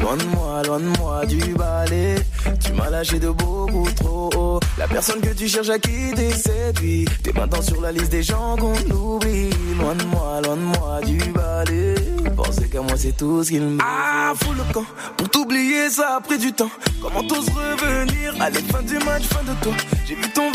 Loin 0.00 0.16
de 0.16 0.24
moi, 0.24 0.62
loin 0.66 0.80
de 0.80 0.98
moi 0.98 1.26
du 1.26 1.38
balai. 1.54 2.16
Tu 2.64 2.72
m'as 2.72 2.90
lâché 2.90 3.18
de 3.18 3.30
beaucoup 3.30 3.88
trop 3.96 4.30
haut. 4.36 4.60
La 4.78 4.86
personne 4.86 5.20
que 5.20 5.32
tu 5.34 5.48
cherches 5.48 5.70
à 5.70 5.78
quitter 5.78 6.30
séduit. 6.32 7.04
T'es 7.22 7.32
maintenant 7.32 7.62
sur 7.62 7.80
la 7.80 7.92
liste 7.92 8.10
des 8.10 8.22
gens 8.22 8.56
qu'on 8.56 8.74
oublie. 8.94 9.50
Loin 9.80 9.94
de 9.94 10.04
moi, 10.04 10.40
loin 10.44 10.56
de 10.56 10.62
moi 10.62 11.00
du 11.04 11.18
balai. 11.32 11.94
Penser 12.36 12.68
qu'à 12.68 12.80
moi, 12.80 12.96
c'est 12.96 13.16
tout 13.16 13.42
ce 13.42 13.50
qu'il 13.50 13.62
me. 13.62 13.78
Ah, 13.82 14.32
fous 14.40 14.52
le 14.52 14.72
camp. 14.72 14.84
Pour 15.16 15.28
t'oublier, 15.28 15.90
ça 15.90 16.16
a 16.16 16.20
pris 16.20 16.38
du 16.38 16.52
temps. 16.52 16.70
Comment 17.02 17.22
t'oses 17.24 17.48
revenir? 17.48 18.34
Allez, 18.40 18.62
fin 18.62 18.82
du 18.82 18.98
match, 19.04 19.24
fin 19.24 19.42
de 19.42 19.54
toi. 19.62 19.72
J'ai 20.06 20.14
vu 20.14 20.30
ton 20.32 20.50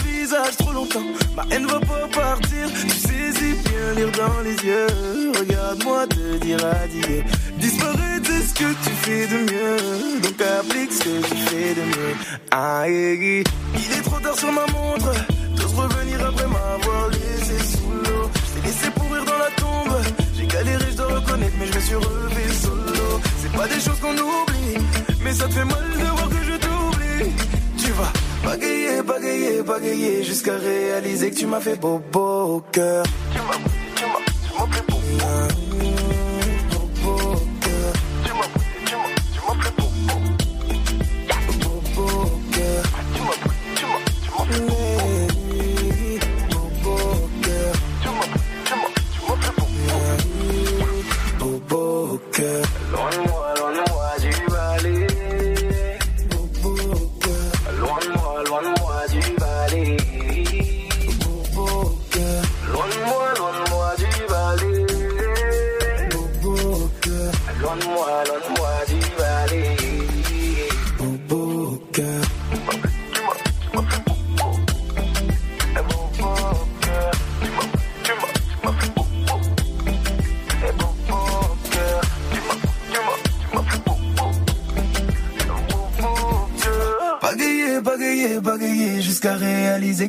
trop 0.58 0.72
longtemps. 0.72 1.04
Ma 1.36 1.44
haine 1.52 1.66
va 1.66 1.80
pas 1.80 2.08
partir. 2.14 2.68
Tu 2.72 2.90
sais 2.90 3.32
si 3.34 3.54
bien 3.54 3.94
lire 3.96 4.12
dans 4.12 4.42
les 4.44 4.56
yeux. 4.66 5.32
Regarde-moi 5.38 6.08
te 6.08 6.38
dire 6.38 6.60
adieu. 6.66 7.24
Disparaître, 7.58 8.26
c'est 8.26 8.42
ce 8.42 8.54
que 8.54 8.74
tu 8.84 8.90
fais 9.02 9.28
de 9.28 9.38
mieux. 9.52 10.22
Donc 10.22 10.42
applique 10.42 10.92
ce 10.92 11.04
que 11.04 11.28
tu 11.28 11.36
fais 11.36 11.76
de 11.76 11.82
mieux. 11.82 12.16
Ah, 12.52 12.84
eh, 12.88 13.18
eh. 13.22 13.44
il 13.76 13.98
est 13.98 14.02
trop 14.02 14.20
tard 14.20 14.38
sur 14.38 14.52
ma 14.52 14.66
montre. 14.68 15.12
T'oses 15.56 15.74
revenir 15.74 16.26
après 16.26 16.48
m'avoir 16.48 17.10
laissé 17.10 17.58
sous 17.60 17.92
l'eau. 17.92 18.30
Je 18.34 18.62
t'ai 18.62 18.68
laissé 18.68 18.90
pourrir 18.92 19.26
dans 19.26 19.38
la 19.38 19.52
tombe. 19.58 19.98
J'ai 20.36 20.48
galéré, 20.48 20.86
je 20.92 20.98
dois 20.98 21.08
reconnaître, 21.20 21.56
mais 21.60 21.68
je 21.68 21.76
me 21.76 21.82
suis 21.82 21.96
relevé 21.96 22.54
solo. 22.62 23.22
C'est 23.42 23.52
pas 23.52 23.68
des 23.68 23.80
choses 23.80 24.00
qu'on 24.00 24.14
oublie, 24.14 24.78
mais 25.22 25.34
ça 25.34 25.48
te 25.48 25.54
fait 25.54 25.66
mal 25.66 25.84
de 26.00 26.06
voir 26.06 26.30
que 26.30 26.44
je 26.44 26.58
t'oublie. 26.58 27.32
Tu 27.78 27.92
vas 27.92 28.12
bagayer, 28.44 29.02
bagayer, 29.02 29.62
bagayer 29.64 30.24
jusqu'à 30.24 30.58
réaliser 30.58 31.32
que 31.32 31.36
tu 31.36 31.46
m'as 31.46 31.62
fait 31.62 31.80
beau 31.80 32.02
beau 32.12 32.56
au 32.56 32.60
cœur. 32.72 33.04
Tu 33.32 33.40
m'as, 33.40 33.54
tu 33.96 34.06
m'as, 34.06 34.22
tu 34.46 34.54
m'as 34.60 34.68
fait 34.76 34.86
beau 34.90 36.03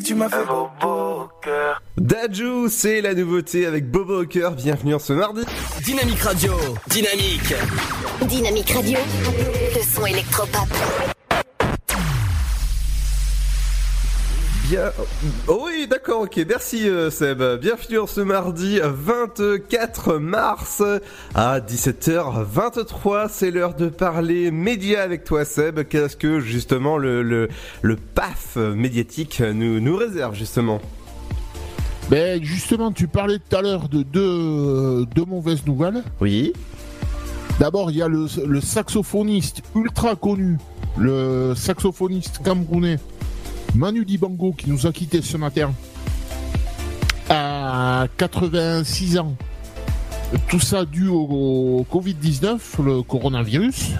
tu 0.04 0.14
m'as 0.14 0.28
fait 0.28 0.36
au 0.48 1.28
cœur. 1.42 1.82
Dajou, 1.96 2.68
c'est 2.68 3.00
la 3.00 3.14
nouveauté 3.14 3.64
avec 3.64 3.90
Bobo 3.90 4.22
au 4.22 4.26
cœur. 4.26 4.52
Bienvenue 4.52 4.94
en 4.94 4.98
ce 4.98 5.14
mardi. 5.14 5.42
Dynamique 5.82 6.20
Radio, 6.20 6.52
dynamique. 6.88 7.54
Dynamique 8.28 8.70
Radio, 8.70 8.98
le 9.74 9.82
son 9.82 10.04
électropop. 10.06 11.13
Bien. 14.74 14.90
Oh 15.46 15.66
oui, 15.66 15.86
d'accord, 15.88 16.22
ok. 16.22 16.44
Merci 16.48 16.88
euh, 16.88 17.08
Seb. 17.08 17.40
Bienvenue 17.60 18.00
en 18.00 18.08
ce 18.08 18.20
mardi 18.20 18.80
24 18.82 20.14
mars 20.14 20.82
à 21.32 21.60
17h23. 21.60 23.28
C'est 23.30 23.52
l'heure 23.52 23.76
de 23.76 23.88
parler 23.88 24.50
médias 24.50 25.02
avec 25.02 25.22
toi 25.22 25.44
Seb. 25.44 25.84
Qu'est-ce 25.84 26.16
que 26.16 26.40
justement 26.40 26.98
le, 26.98 27.22
le, 27.22 27.48
le 27.82 27.94
PAF 27.94 28.56
médiatique 28.56 29.38
nous, 29.38 29.78
nous 29.78 29.96
réserve 29.96 30.34
justement? 30.34 30.80
Ben 32.10 32.42
justement, 32.42 32.90
tu 32.90 33.06
parlais 33.06 33.38
tout 33.38 33.56
à 33.56 33.62
l'heure 33.62 33.88
de 33.88 34.02
deux, 34.02 35.06
deux 35.06 35.24
mauvaises 35.24 35.64
nouvelles. 35.66 36.02
Oui. 36.20 36.52
D'abord, 37.60 37.92
il 37.92 37.98
y 37.98 38.02
a 38.02 38.08
le, 38.08 38.26
le 38.44 38.60
saxophoniste 38.60 39.62
ultra 39.76 40.16
connu, 40.16 40.58
le 40.98 41.54
saxophoniste 41.54 42.42
camerounais 42.42 42.98
Manu 43.74 44.04
Dibango 44.04 44.52
qui 44.52 44.70
nous 44.70 44.86
a 44.86 44.92
quittés 44.92 45.22
ce 45.22 45.36
matin 45.36 45.72
à 47.28 48.06
86 48.16 49.18
ans. 49.18 49.34
Tout 50.48 50.60
ça 50.60 50.84
dû 50.84 51.08
au, 51.08 51.22
au 51.80 51.86
Covid-19, 51.92 52.58
le 52.82 53.02
coronavirus. 53.02 53.92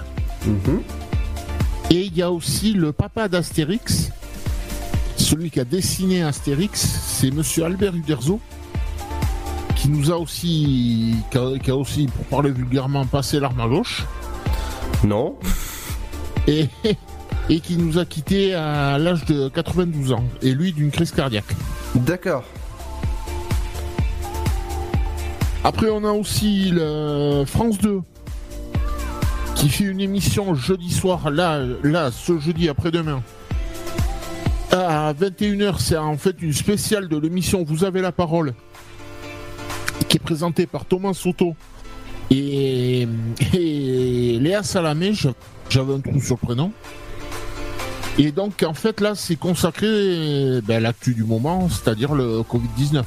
Et 1.91 2.05
il 2.05 2.15
y 2.15 2.21
a 2.21 2.31
aussi 2.31 2.73
le 2.73 2.91
papa 2.91 3.27
d'Astérix, 3.27 4.11
celui 5.17 5.51
qui 5.51 5.59
a 5.59 5.65
dessiné 5.65 6.23
Astérix, 6.23 6.79
c'est 6.81 7.31
Monsieur 7.31 7.65
Albert 7.65 7.95
Uderzo, 7.95 8.39
qui 9.75 9.89
nous 9.89 10.11
a 10.11 10.17
aussi, 10.17 11.15
qui 11.31 11.37
a, 11.37 11.59
qui 11.59 11.71
a 11.71 11.75
aussi, 11.75 12.07
pour 12.07 12.25
parler 12.25 12.51
vulgairement, 12.51 13.05
passé 13.05 13.39
l'arme 13.39 13.59
à 13.59 13.67
gauche. 13.67 14.05
Non. 15.03 15.35
Et, 16.47 16.67
et 17.49 17.59
qui 17.59 17.77
nous 17.77 17.97
a 17.97 18.05
quittés 18.05 18.53
à 18.53 18.97
l'âge 18.97 19.25
de 19.25 19.49
92 19.49 20.13
ans, 20.13 20.23
et 20.41 20.51
lui 20.51 20.73
d'une 20.73 20.91
crise 20.91 21.11
cardiaque. 21.11 21.55
D'accord. 21.93 22.43
Après, 25.63 25.89
on 25.89 26.03
a 26.03 26.11
aussi 26.11 26.69
le 26.71 27.43
France 27.45 27.77
2 27.79 28.01
qui 29.55 29.69
fait 29.69 29.85
une 29.85 30.01
émission 30.01 30.53
jeudi 30.53 30.91
soir, 30.91 31.31
là, 31.31 31.63
là, 31.81 32.11
ce 32.11 32.37
jeudi 32.39 32.69
après-demain. 32.69 33.23
À 34.71 35.13
21h, 35.13 35.79
c'est 35.79 35.97
en 35.97 36.17
fait 36.17 36.35
une 36.41 36.51
spéciale 36.51 37.07
de 37.07 37.17
l'émission 37.17 37.63
Vous 37.63 37.85
avez 37.85 38.01
la 38.01 38.11
parole, 38.11 38.53
qui 40.09 40.17
est 40.17 40.19
présentée 40.19 40.67
par 40.67 40.85
Thomas 40.85 41.13
Soto 41.13 41.55
et, 42.29 43.07
et 43.53 44.37
Léa 44.39 44.61
Salamé. 44.63 45.13
J'avais 45.69 45.93
un 45.93 45.99
trou 45.99 46.21
sur 46.21 46.37
le 46.41 46.45
prénom. 46.45 46.71
Et 48.17 48.31
donc, 48.31 48.63
en 48.65 48.73
fait, 48.73 49.01
là, 49.01 49.13
c'est 49.15 49.35
consacré 49.35 50.61
ben, 50.63 50.77
à 50.77 50.79
l'actu 50.79 51.13
du 51.13 51.23
moment, 51.23 51.67
c'est-à-dire 51.69 52.13
le 52.15 52.41
Covid-19. 52.41 53.03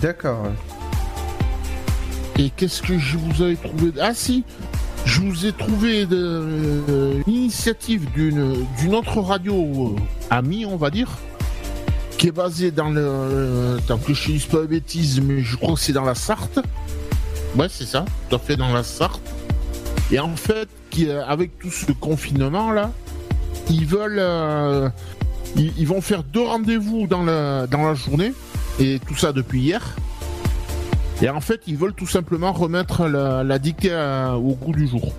D'accord. 0.00 0.46
Et 2.38 2.50
qu'est-ce 2.50 2.80
que 2.82 2.98
je 2.98 3.16
vous 3.16 3.42
avais 3.42 3.56
trouvé? 3.56 3.92
Ah 4.00 4.14
si, 4.14 4.44
je 5.04 5.20
vous 5.20 5.46
ai 5.46 5.52
trouvé 5.52 6.06
de, 6.06 6.16
euh, 6.88 7.22
une 7.26 7.32
initiative 7.32 8.10
d'une 8.12 8.64
d'une 8.78 8.94
autre 8.94 9.18
radio 9.20 9.96
euh, 9.96 10.00
amie, 10.30 10.64
on 10.64 10.76
va 10.76 10.90
dire, 10.90 11.10
qui 12.16 12.28
est 12.28 12.32
basée 12.32 12.70
dans 12.70 12.90
le... 12.90 13.02
euh, 13.04 13.78
Tant 13.86 13.98
que 13.98 14.14
je 14.14 14.30
ne 14.32 14.38
dis 14.38 14.46
pas 14.46 14.58
de 14.60 14.66
bêtises, 14.66 15.20
mais 15.20 15.42
je 15.42 15.56
crois 15.56 15.74
que 15.74 15.80
c'est 15.80 15.92
dans 15.92 16.04
la 16.04 16.14
Sarthe. 16.14 16.60
Ouais, 17.56 17.66
c'est 17.68 17.86
ça, 17.86 18.04
tout 18.30 18.36
à 18.36 18.38
fait 18.38 18.56
dans 18.56 18.72
la 18.72 18.82
Sarthe. 18.84 19.20
Et 20.10 20.18
en 20.18 20.34
fait, 20.36 20.68
qui, 20.90 21.10
avec 21.10 21.58
tout 21.58 21.70
ce 21.70 21.92
confinement-là, 21.92 22.90
ils 23.70 23.86
veulent... 23.86 24.18
euh, 24.18 24.88
ils, 25.56 25.72
ils 25.78 25.86
vont 25.86 26.00
faire 26.00 26.22
deux 26.24 26.42
rendez-vous 26.42 27.06
dans 27.06 27.22
la, 27.22 27.66
dans 27.66 27.82
la 27.84 27.94
journée, 27.94 28.32
et 28.80 28.98
tout 29.06 29.16
ça 29.16 29.32
depuis 29.32 29.60
hier. 29.60 29.80
Et 31.22 31.28
en 31.28 31.40
fait, 31.40 31.60
ils 31.68 31.76
veulent 31.76 31.94
tout 31.94 32.08
simplement 32.08 32.52
remettre 32.52 33.06
la, 33.06 33.44
la 33.44 33.58
dictée 33.58 33.92
à- 33.92 34.36
au 34.36 34.54
goût 34.54 34.72
du 34.72 34.88
jour. 34.88 35.12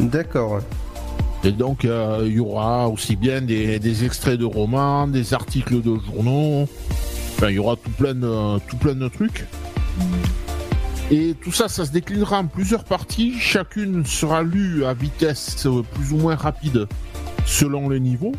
D'accord. 0.00 0.58
Et 1.44 1.52
donc, 1.52 1.84
euh, 1.84 2.24
il 2.26 2.32
y 2.32 2.40
aura 2.40 2.88
aussi 2.88 3.14
bien 3.16 3.40
des, 3.40 3.78
des 3.78 4.04
extraits 4.04 4.38
de 4.38 4.44
romans, 4.44 5.06
des 5.06 5.32
articles 5.32 5.80
de 5.80 5.96
journaux. 6.06 6.66
Enfin, 7.36 7.50
il 7.50 7.54
y 7.54 7.58
aura 7.58 7.76
tout 7.76 7.90
plein 7.90 8.14
de, 8.14 8.58
tout 8.66 8.76
plein 8.76 8.94
de 8.94 9.06
trucs. 9.08 9.44
Et 11.10 11.34
tout 11.42 11.52
ça, 11.52 11.68
ça 11.68 11.84
se 11.84 11.90
déclinera 11.90 12.38
en 12.38 12.46
plusieurs 12.46 12.84
parties. 12.84 13.38
Chacune 13.38 14.06
sera 14.06 14.42
lue 14.42 14.84
à 14.84 14.94
vitesse 14.94 15.66
plus 15.94 16.12
ou 16.12 16.16
moins 16.16 16.34
rapide 16.34 16.86
selon 17.46 17.88
le 17.88 17.98
niveau. 17.98 18.32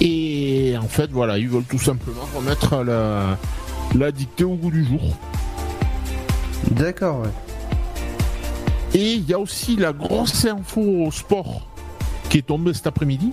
Et 0.00 0.74
en 0.78 0.88
fait, 0.88 1.10
voilà, 1.10 1.38
ils 1.38 1.48
veulent 1.48 1.64
tout 1.64 1.78
simplement 1.78 2.26
remettre 2.34 2.82
la, 2.82 3.38
la 3.94 4.12
dictée 4.12 4.44
au 4.44 4.54
goût 4.54 4.70
du 4.70 4.84
jour. 4.84 5.16
D'accord, 6.70 7.20
ouais. 7.20 7.28
Et 8.94 9.12
il 9.14 9.28
y 9.28 9.34
a 9.34 9.38
aussi 9.38 9.76
la 9.76 9.92
grosse 9.92 10.44
info 10.46 10.80
au 10.80 11.10
sport 11.12 11.68
qui 12.28 12.38
est 12.38 12.46
tombée 12.46 12.74
cet 12.74 12.88
après-midi. 12.88 13.32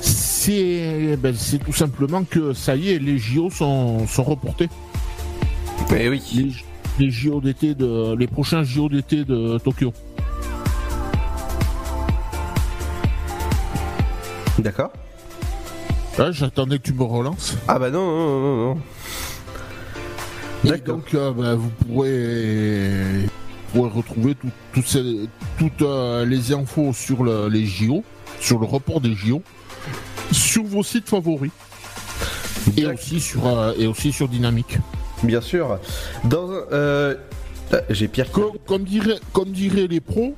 C'est 0.00 1.16
ben, 1.18 1.34
c'est 1.36 1.58
tout 1.58 1.72
simplement 1.72 2.24
que 2.24 2.52
ça 2.52 2.76
y 2.76 2.90
est, 2.90 2.98
les 2.98 3.18
JO 3.18 3.50
sont, 3.50 4.06
sont 4.06 4.24
reportés. 4.24 4.68
Eh 5.90 6.08
oui. 6.08 6.22
Les, 6.98 7.04
les 7.06 7.10
JO 7.10 7.40
d'été 7.40 7.74
de 7.74 8.14
les 8.16 8.26
prochains 8.26 8.62
JO 8.62 8.88
d'été 8.88 9.24
de 9.24 9.58
Tokyo. 9.58 9.92
D'accord. 14.58 14.92
Ah, 16.18 16.30
J'attendais 16.30 16.78
que 16.78 16.82
tu 16.84 16.92
me 16.92 17.02
relances. 17.02 17.56
Ah 17.68 17.78
bah 17.78 17.90
non, 17.90 18.04
non, 18.04 18.40
non, 18.40 18.74
non. 18.74 18.80
Et 20.74 20.78
donc, 20.78 21.14
euh, 21.14 21.32
bah, 21.32 21.54
vous 21.56 21.70
pourrez, 21.70 23.22
vous 23.24 23.28
pourrez 23.72 23.90
retrouver 23.90 24.34
tout- 24.36 24.50
toutes 24.72 24.86
ces- 24.86 25.28
toutes 25.58 25.82
euh, 25.82 26.24
les 26.24 26.52
infos 26.52 26.92
sur 26.92 27.24
le- 27.24 27.48
les 27.48 27.66
JO, 27.66 28.04
sur 28.40 28.58
le 28.60 28.66
report 28.66 29.00
des 29.00 29.14
JO, 29.14 29.42
sur 30.30 30.62
vos 30.64 30.82
sites 30.84 31.08
favoris. 31.08 31.50
Et 32.76 32.86
aussi 32.86 33.18
sur, 33.20 33.46
euh, 33.46 33.72
et 33.76 33.86
aussi 33.88 34.12
sur 34.12 34.28
Dynamique. 34.28 34.78
Bien 35.22 35.40
sûr. 35.40 35.78
Euh, 36.32 37.14
J'ai 37.90 38.08
Pierre 38.08 38.30
Comme, 38.30 38.52
comme, 38.66 38.84
dirait, 38.84 39.18
comme 39.32 39.50
diraient 39.50 39.86
les 39.86 40.00
pros, 40.00 40.34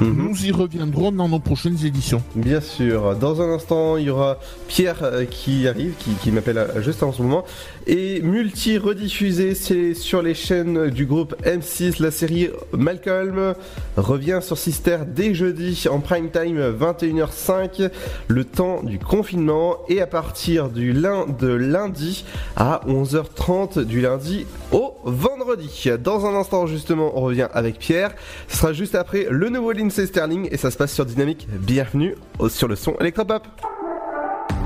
nous 0.00 0.44
y 0.44 0.50
reviendrons 0.50 1.12
dans 1.12 1.28
nos 1.28 1.38
prochaines 1.38 1.84
éditions. 1.84 2.22
Bien 2.34 2.60
sûr. 2.60 3.14
Dans 3.16 3.40
un 3.40 3.48
instant, 3.54 3.96
il 3.96 4.04
y 4.06 4.10
aura 4.10 4.38
Pierre 4.68 4.98
euh, 5.02 5.24
qui 5.24 5.68
arrive, 5.68 5.92
qui, 5.98 6.10
qui 6.14 6.30
m'appelle 6.32 6.58
euh, 6.58 6.82
juste 6.82 7.02
en 7.02 7.12
ce 7.12 7.22
moment. 7.22 7.44
Et 7.86 8.20
multi-rediffusé, 8.22 9.54
c'est 9.54 9.94
sur 9.94 10.22
les 10.22 10.34
chaînes 10.34 10.88
du 10.90 11.06
groupe 11.06 11.34
M6. 11.44 12.02
La 12.02 12.10
série 12.10 12.48
Malcolm 12.72 13.54
revient 13.96 14.40
sur 14.42 14.58
Sister 14.58 14.98
dès 15.06 15.34
jeudi 15.34 15.84
en 15.90 16.00
prime 16.00 16.30
time 16.30 16.58
21h05, 16.58 17.90
le 18.28 18.44
temps 18.44 18.82
du 18.82 18.98
confinement. 18.98 19.76
Et 19.88 20.00
à 20.00 20.06
partir 20.06 20.70
du 20.70 20.92
lin- 20.92 21.26
de 21.38 21.48
lundi 21.48 22.24
à 22.56 22.80
11h30 22.88 23.84
du 23.84 24.00
lundi 24.00 24.46
au 24.72 24.94
vendredi. 25.04 25.88
Dans 26.02 26.26
un 26.26 26.34
instant, 26.34 26.66
justement, 26.66 27.12
on 27.16 27.20
revient 27.20 27.48
avec 27.52 27.78
Pierre. 27.78 28.12
Ce 28.48 28.56
sera 28.58 28.72
juste 28.72 28.94
après 28.94 29.26
le 29.30 29.48
nouveau 29.50 29.72
Lindsay 29.84 30.06
Sterling 30.06 30.48
et 30.50 30.56
ça 30.56 30.70
se 30.70 30.78
passe 30.78 30.94
sur 30.94 31.04
Dynamique. 31.04 31.46
Bienvenue 31.46 32.14
sur 32.48 32.68
le 32.68 32.74
son 32.74 32.94
électropop. 33.00 33.46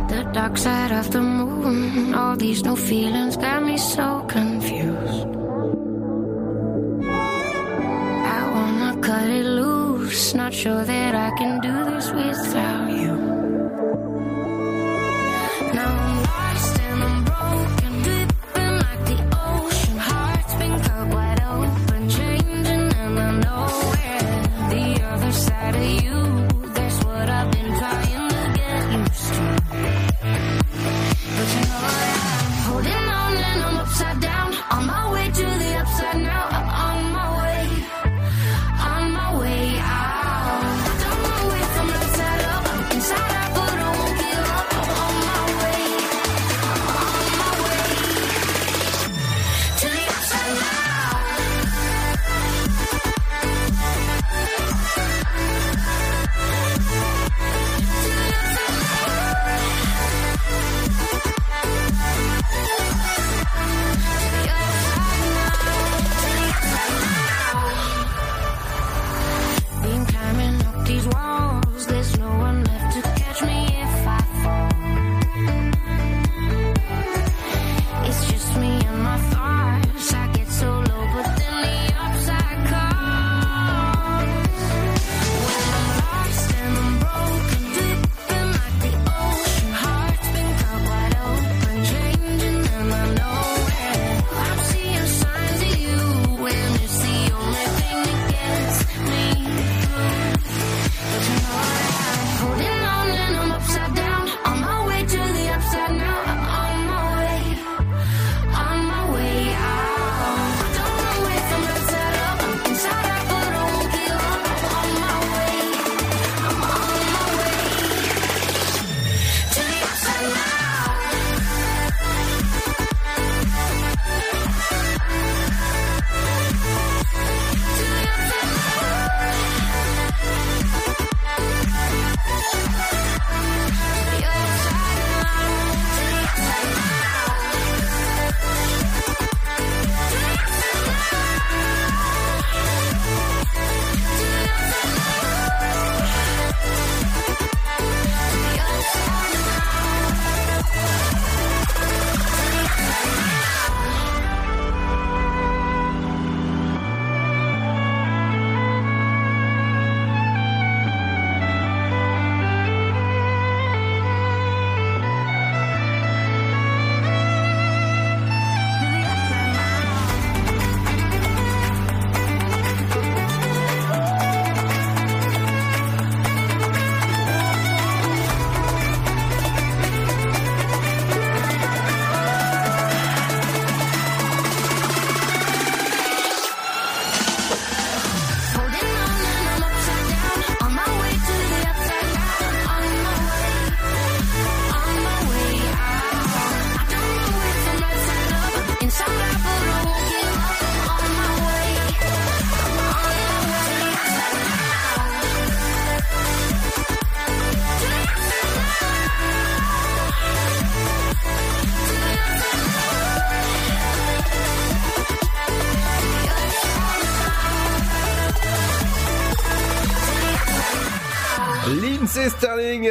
The 0.06 0.32
dark 0.32 0.56
side 0.56 0.92
of 0.92 1.10
the 1.10 1.16
moon. 1.16 2.14
All 2.14 2.36
these 2.38 2.62
new 2.62 2.76
feelings 2.76 3.36
got 3.36 3.64
me 3.64 3.76
so 3.76 4.24
confused. 4.28 5.26
I 8.22 8.44
wanna 8.54 8.96
cut 9.00 9.28
it 9.28 9.44
loose. 9.44 10.36
Not 10.36 10.52
sure 10.52 10.84
that 10.84 11.14
I 11.16 11.32
can 11.36 11.58
do 11.62 11.84
this 11.90 12.12
without 12.12 12.88
you. 12.88 13.16
Now 15.74 15.97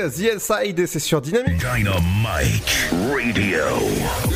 The 0.01 0.35
Inside, 0.35 0.77
et 0.79 0.85
c'est 0.87 0.99
sur 0.99 1.21
Dynamique. 1.21 1.57
Dynamite 1.57 2.87
Radio. 2.91 3.57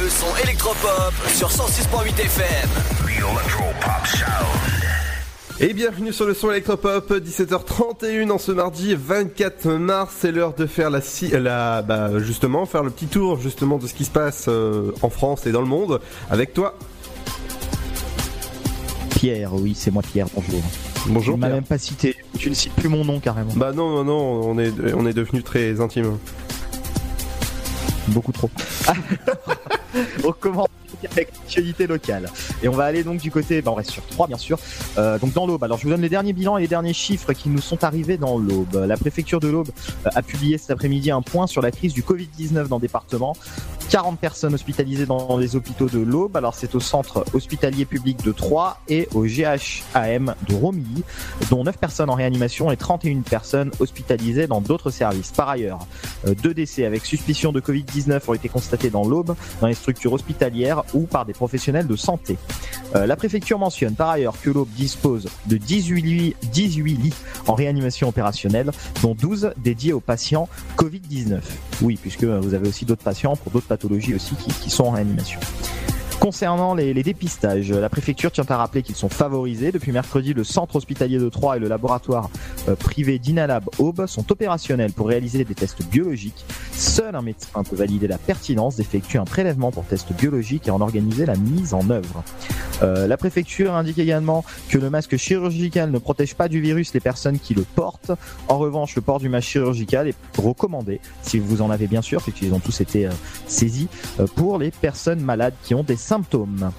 Le 0.02 0.10
son 0.10 0.26
électropop 0.44 1.14
sur 1.36 1.50
106.8 1.50 2.20
FM. 2.20 2.70
The 3.06 3.10
Electropop. 3.20 4.08
Et 5.60 5.74
bienvenue 5.74 6.12
sur 6.12 6.26
le 6.26 6.34
son 6.34 6.50
électropop, 6.50 7.12
17h31 7.12 8.32
en 8.32 8.40
ce 8.40 8.52
mardi 8.52 8.96
24 8.96 9.68
mars, 9.74 10.16
c'est 10.20 10.32
l'heure 10.32 10.56
de 10.56 10.66
faire 10.66 10.90
la, 10.90 11.00
si- 11.02 11.30
la 11.30 11.84
bah, 11.84 12.10
justement 12.18 12.66
faire 12.66 12.82
le 12.84 12.90
petit 12.90 13.06
tour 13.06 13.40
justement 13.40 13.78
de 13.78 13.86
ce 13.86 13.94
qui 13.94 14.06
se 14.06 14.10
passe 14.10 14.46
euh, 14.48 14.92
en 15.04 15.12
France 15.12 15.46
et 15.46 15.52
dans 15.52 15.62
le 15.62 15.68
monde 15.68 16.02
avec 16.32 16.56
toi. 16.56 16.76
Pierre, 19.12 19.54
oui, 19.54 19.76
c'est 19.78 19.92
moi 19.92 20.02
Pierre, 20.02 20.26
bonjour. 20.34 20.64
Bonjour. 21.08 21.36
Tu 21.36 21.40
m'as 21.42 21.48
Pierre. 21.48 21.56
même 21.58 21.66
pas 21.66 21.78
cité, 21.78 22.16
tu 22.42 22.50
ne 22.50 22.56
cites 22.56 22.74
plus 22.74 22.90
mon 22.90 23.06
nom 23.06 23.20
carrément. 23.20 23.54
Bah 23.56 23.72
non 23.72 23.92
non 23.92 24.04
non, 24.04 24.42
on 24.50 24.58
est 24.58 24.74
on 24.96 25.06
est 25.06 25.14
devenu 25.14 25.44
très 25.44 25.80
intime. 25.80 26.18
Beaucoup 28.08 28.32
trop. 28.32 28.50
on 30.26 30.32
commence 30.32 30.68
avec 31.12 31.32
l'actualité 31.34 31.86
locale. 31.86 32.30
Et 32.64 32.68
on 32.68 32.72
va 32.72 32.86
aller 32.86 33.04
donc 33.04 33.20
du 33.20 33.30
côté, 33.30 33.62
bah 33.62 33.70
on 33.72 33.76
reste 33.76 33.92
sur 33.92 34.04
3 34.08 34.26
bien 34.28 34.38
sûr, 34.38 34.58
Euh, 34.98 35.20
donc 35.20 35.34
dans 35.34 35.46
l'Aube. 35.46 35.64
Alors 35.64 35.78
je 35.78 35.84
vous 35.84 35.90
donne 35.90 36.02
les 36.02 36.10
derniers 36.10 36.34
bilans 36.34 36.58
et 36.58 36.62
les 36.62 36.68
derniers 36.68 36.94
chiffres 36.94 37.34
qui 37.34 37.50
nous 37.50 37.62
sont 37.62 37.84
arrivés 37.84 38.18
dans 38.18 38.40
l'Aube. 38.40 38.86
La 38.88 38.98
préfecture 38.98 39.40
de 39.40 39.48
l'Aube 39.48 39.70
euh, 40.08 40.10
a 40.16 40.24
publié 40.24 40.58
cet 40.58 40.72
après-midi 40.72 41.12
un 41.12 41.22
point 41.22 41.46
sur 41.46 41.62
la 41.62 41.70
crise 41.70 41.94
du 41.94 42.02
Covid-19 42.02 42.68
dans 42.68 42.78
le 42.78 42.82
département. 42.82 43.36
40 43.92 44.20
personnes 44.20 44.54
hospitalisées 44.54 45.06
dans 45.06 45.36
les 45.36 45.58
hôpitaux 45.58 45.90
de 45.90 46.00
l'Aube. 46.00 46.38
Alors 46.38 46.56
c'est 46.56 46.76
au 46.76 46.80
centre 46.80 47.26
hospitalier 47.34 47.84
public 47.84 48.24
de 48.24 48.32
Troyes 48.32 48.78
et 48.88 49.10
au 49.14 49.26
GHAM 49.26 50.34
de 50.48 50.56
Romilly, 50.56 51.04
dont 51.50 51.66
9 51.66 51.78
personnes 51.78 52.10
en 52.10 52.14
réanimation 52.14 52.72
et 52.72 52.78
31 52.78 53.20
personnes 53.20 53.70
hospitalisées 53.82 54.48
dans 54.48 54.62
d'autres 54.62 54.92
services. 54.92 55.32
Par 55.32 55.50
ailleurs, 55.50 55.80
euh, 56.26 56.34
deux 56.42 56.54
décès 56.54 56.86
avec 56.86 57.06
suspicion 57.06 57.52
de 57.52 57.60
Covid-19 57.60 58.22
ont 58.30 58.34
été 58.34 58.48
constatés 58.48 58.90
dans 58.90 59.04
l'Aube, 59.04 59.36
dans 59.60 59.68
les 59.68 59.74
structures 59.74 60.14
hospitalières 60.14 60.84
ou 60.94 61.02
par 61.02 61.26
des 61.26 61.34
professionnels 61.34 61.88
de 61.88 61.98
santé. 61.98 62.38
Euh, 62.96 63.06
la 63.06 63.18
préfecture 63.18 63.60
mentionne 63.60 63.96
par 63.96 64.12
ailleurs 64.12 64.40
que 64.42 64.50
l'Aube 64.50 64.70
dispose 64.70 65.28
de 65.48 65.58
18 65.58 66.02
lits, 66.02 66.36
18 66.54 66.96
lits 66.96 67.14
en 67.46 67.56
réanimation 67.56 68.08
opérationnelle, 68.08 68.72
dont 69.02 69.16
12 69.16 69.52
dédiés 69.58 69.92
aux 69.92 70.00
patients 70.00 70.48
Covid-19. 70.78 71.42
Oui, 71.82 71.98
puisque 72.02 72.24
vous 72.24 72.54
avez 72.54 72.70
aussi 72.70 72.86
d'autres 72.86 73.04
patients 73.04 73.36
pour 73.36 73.52
d'autres 73.52 73.68
pathologies 73.68 73.81
aussi 74.16 74.36
qui, 74.36 74.52
qui 74.52 74.70
sont 74.70 74.86
en 74.86 74.92
réanimation. 74.92 75.40
Concernant 76.22 76.76
les, 76.76 76.94
dépistages, 76.94 77.72
la 77.72 77.90
préfecture 77.90 78.32
tient 78.32 78.46
à 78.48 78.56
rappeler 78.56 78.84
qu'ils 78.84 78.96
sont 78.96 79.10
favorisés. 79.10 79.72
Depuis 79.72 79.92
mercredi, 79.92 80.36
le 80.36 80.44
centre 80.44 80.76
hospitalier 80.76 81.18
de 81.18 81.30
Troyes 81.30 81.58
et 81.58 81.60
le 81.60 81.68
laboratoire 81.68 82.30
euh, 82.70 82.76
privé 82.76 83.18
d'Inalab 83.18 83.68
Aube 83.80 84.06
sont 84.06 84.32
opérationnels 84.32 84.94
pour 84.94 85.08
réaliser 85.08 85.44
des 85.44 85.56
tests 85.56 85.84
biologiques. 85.84 86.46
Seul 86.74 87.16
un 87.16 87.24
médecin 87.24 87.64
peut 87.64 87.76
valider 87.76 88.08
la 88.08 88.20
pertinence 88.20 88.76
d'effectuer 88.76 89.18
un 89.18 89.26
prélèvement 89.26 89.72
pour 89.72 89.84
test 89.84 90.14
biologique 90.14 90.68
et 90.68 90.72
en 90.72 90.80
organiser 90.80 91.26
la 91.26 91.36
mise 91.36 91.74
en 91.74 91.90
œuvre. 91.90 92.24
Euh, 92.84 93.08
la 93.08 93.18
préfecture 93.18 93.74
indique 93.74 93.98
également 93.98 94.46
que 94.70 94.78
le 94.78 94.92
masque 94.92 95.18
chirurgical 95.18 95.90
ne 95.90 95.98
protège 95.98 96.36
pas 96.36 96.48
du 96.48 96.62
virus 96.62 96.94
les 96.94 97.00
personnes 97.00 97.40
qui 97.40 97.56
le 97.56 97.64
portent. 97.64 98.12
En 98.48 98.60
revanche, 98.60 98.96
le 98.96 99.02
port 99.02 99.20
du 99.20 99.28
masque 99.28 99.50
chirurgical 99.50 100.08
est 100.08 100.16
recommandé, 100.38 101.00
si 101.24 101.40
vous 101.40 101.64
en 101.64 101.72
avez 101.72 101.88
bien 101.88 102.04
sûr, 102.04 102.22
puisqu'ils 102.22 102.54
ont 102.54 102.60
tous 102.60 102.80
été 102.80 103.08
euh, 103.08 103.12
saisis, 103.48 103.88
pour 104.36 104.60
les 104.60 104.70
personnes 104.70 105.22
malades 105.22 105.56
qui 105.64 105.74
ont 105.74 105.84
des 105.84 105.98
symptômes. 106.16 106.72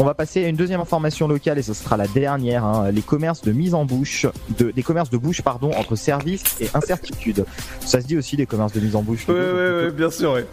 On 0.00 0.04
va 0.04 0.14
passer 0.14 0.44
à 0.44 0.48
une 0.48 0.56
deuxième 0.56 0.80
information 0.80 1.28
locale 1.28 1.58
et 1.60 1.62
ce 1.62 1.74
sera 1.74 1.96
la 1.96 2.08
dernière. 2.08 2.64
hein. 2.64 2.90
Les 2.90 3.02
commerces 3.02 3.40
de 3.42 3.52
mise 3.52 3.72
en 3.72 3.84
bouche, 3.84 4.26
de, 4.58 4.72
des 4.72 4.82
commerces 4.82 5.10
de 5.10 5.16
bouche 5.16 5.42
pardon 5.42 5.70
entre 5.76 5.94
services 5.94 6.42
et 6.60 6.68
incertitude. 6.74 7.44
Ça 7.80 8.00
se 8.00 8.06
dit 8.08 8.16
aussi 8.18 8.36
des 8.36 8.46
commerces 8.46 8.72
de 8.72 8.80
mise 8.80 8.96
en 8.96 9.02
bouche. 9.02 9.28
Ouais 9.28 9.34
ouais, 9.34 9.90
bien 9.92 10.10
sûr 10.10 10.32
ouais. 10.32 10.46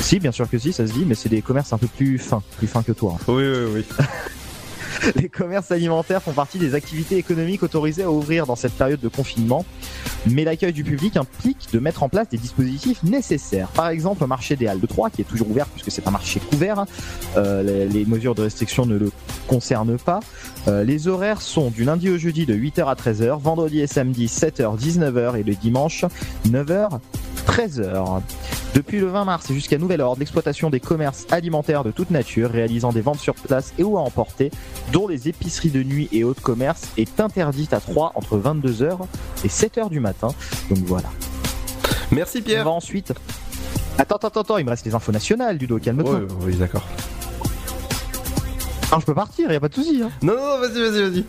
Si, 0.00 0.20
bien 0.20 0.30
sûr 0.30 0.48
que 0.50 0.58
si, 0.58 0.74
ça 0.74 0.86
se 0.86 0.92
dit, 0.92 1.04
mais 1.06 1.14
c'est 1.14 1.30
des 1.30 1.40
commerces 1.40 1.72
un 1.72 1.78
peu 1.78 1.86
plus 1.86 2.18
fins, 2.18 2.42
plus 2.58 2.66
fins 2.66 2.82
que 2.82 2.92
toi. 2.92 3.16
hein. 3.18 3.24
Oui 3.28 3.42
oui 3.48 3.64
oui. 3.76 3.84
Les 5.16 5.28
commerces 5.28 5.70
alimentaires 5.70 6.22
font 6.22 6.32
partie 6.32 6.58
des 6.58 6.74
activités 6.74 7.16
économiques 7.16 7.62
autorisées 7.62 8.02
à 8.02 8.10
ouvrir 8.10 8.46
dans 8.46 8.56
cette 8.56 8.72
période 8.72 9.00
de 9.00 9.08
confinement, 9.08 9.64
mais 10.26 10.44
l'accueil 10.44 10.72
du 10.72 10.84
public 10.84 11.16
implique 11.16 11.68
de 11.72 11.78
mettre 11.78 12.02
en 12.02 12.08
place 12.08 12.28
des 12.28 12.38
dispositifs 12.38 13.02
nécessaires. 13.02 13.68
Par 13.68 13.88
exemple, 13.88 14.22
le 14.22 14.26
marché 14.26 14.56
des 14.56 14.66
Halles 14.66 14.80
de 14.80 14.86
Troyes, 14.86 15.10
qui 15.10 15.22
est 15.22 15.24
toujours 15.24 15.50
ouvert 15.50 15.66
puisque 15.66 15.90
c'est 15.90 16.06
un 16.06 16.10
marché 16.10 16.40
couvert, 16.40 16.80
hein, 16.80 16.86
euh, 17.36 17.86
les, 17.88 18.04
mesures 18.04 18.34
de 18.34 18.42
restriction 18.42 18.86
ne 18.86 18.96
le 18.96 19.10
concernent 19.48 19.98
pas. 19.98 20.20
Euh, 20.68 20.84
les 20.84 21.08
horaires 21.08 21.40
sont 21.40 21.70
du 21.70 21.84
lundi 21.84 22.08
au 22.08 22.18
jeudi 22.18 22.46
de 22.46 22.54
8h 22.54 22.86
à 22.86 22.94
13h, 22.94 23.40
vendredi 23.40 23.80
et 23.80 23.86
samedi 23.86 24.26
7h, 24.26 24.78
19h 24.78 25.38
et 25.38 25.42
le 25.42 25.54
dimanche 25.54 26.04
9h, 26.46 27.00
13h. 27.46 28.22
Depuis 28.76 29.00
le 29.00 29.06
20 29.06 29.24
mars 29.24 29.50
et 29.50 29.54
jusqu'à 29.54 29.78
nouvel 29.78 30.02
ordre, 30.02 30.18
l'exploitation 30.18 30.68
des 30.68 30.80
commerces 30.80 31.26
alimentaires 31.30 31.82
de 31.82 31.90
toute 31.90 32.10
nature 32.10 32.50
réalisant 32.50 32.92
des 32.92 33.00
ventes 33.00 33.20
sur 33.20 33.34
place 33.34 33.72
et 33.78 33.82
ou 33.82 33.96
à 33.96 34.02
emporter, 34.02 34.50
dont 34.92 35.08
les 35.08 35.28
épiceries 35.28 35.70
de 35.70 35.82
nuit 35.82 36.08
et 36.12 36.24
autres 36.24 36.42
commerces, 36.42 36.88
est 36.96 37.20
interdite 37.20 37.72
à 37.72 37.80
3 37.80 38.12
entre 38.14 38.38
22h 38.38 38.98
et 39.44 39.48
7h 39.48 39.88
du 39.90 40.00
matin. 40.00 40.28
Donc 40.70 40.78
voilà. 40.84 41.08
Merci 42.10 42.42
Pierre. 42.42 42.62
On 42.62 42.70
va 42.70 42.76
ensuite. 42.76 43.12
Attends, 43.98 44.16
attends, 44.16 44.40
attends, 44.40 44.58
il 44.58 44.64
me 44.64 44.70
reste 44.70 44.84
les 44.84 44.94
infos 44.94 45.12
nationales, 45.12 45.56
Ludo, 45.56 45.78
calme-toi. 45.78 46.14
Ouais, 46.14 46.26
oui 46.42 46.56
d'accord. 46.56 46.86
Ah, 48.92 48.98
je 49.00 49.04
peux 49.04 49.14
partir, 49.14 49.50
y 49.50 49.56
a 49.56 49.60
pas 49.60 49.68
de 49.68 49.74
souci. 49.74 50.00
Hein. 50.02 50.10
Non 50.22 50.34
non 50.34 50.42
non, 50.42 50.60
vas-y 50.60 50.80
vas-y 50.80 51.10
vas-y. 51.10 51.24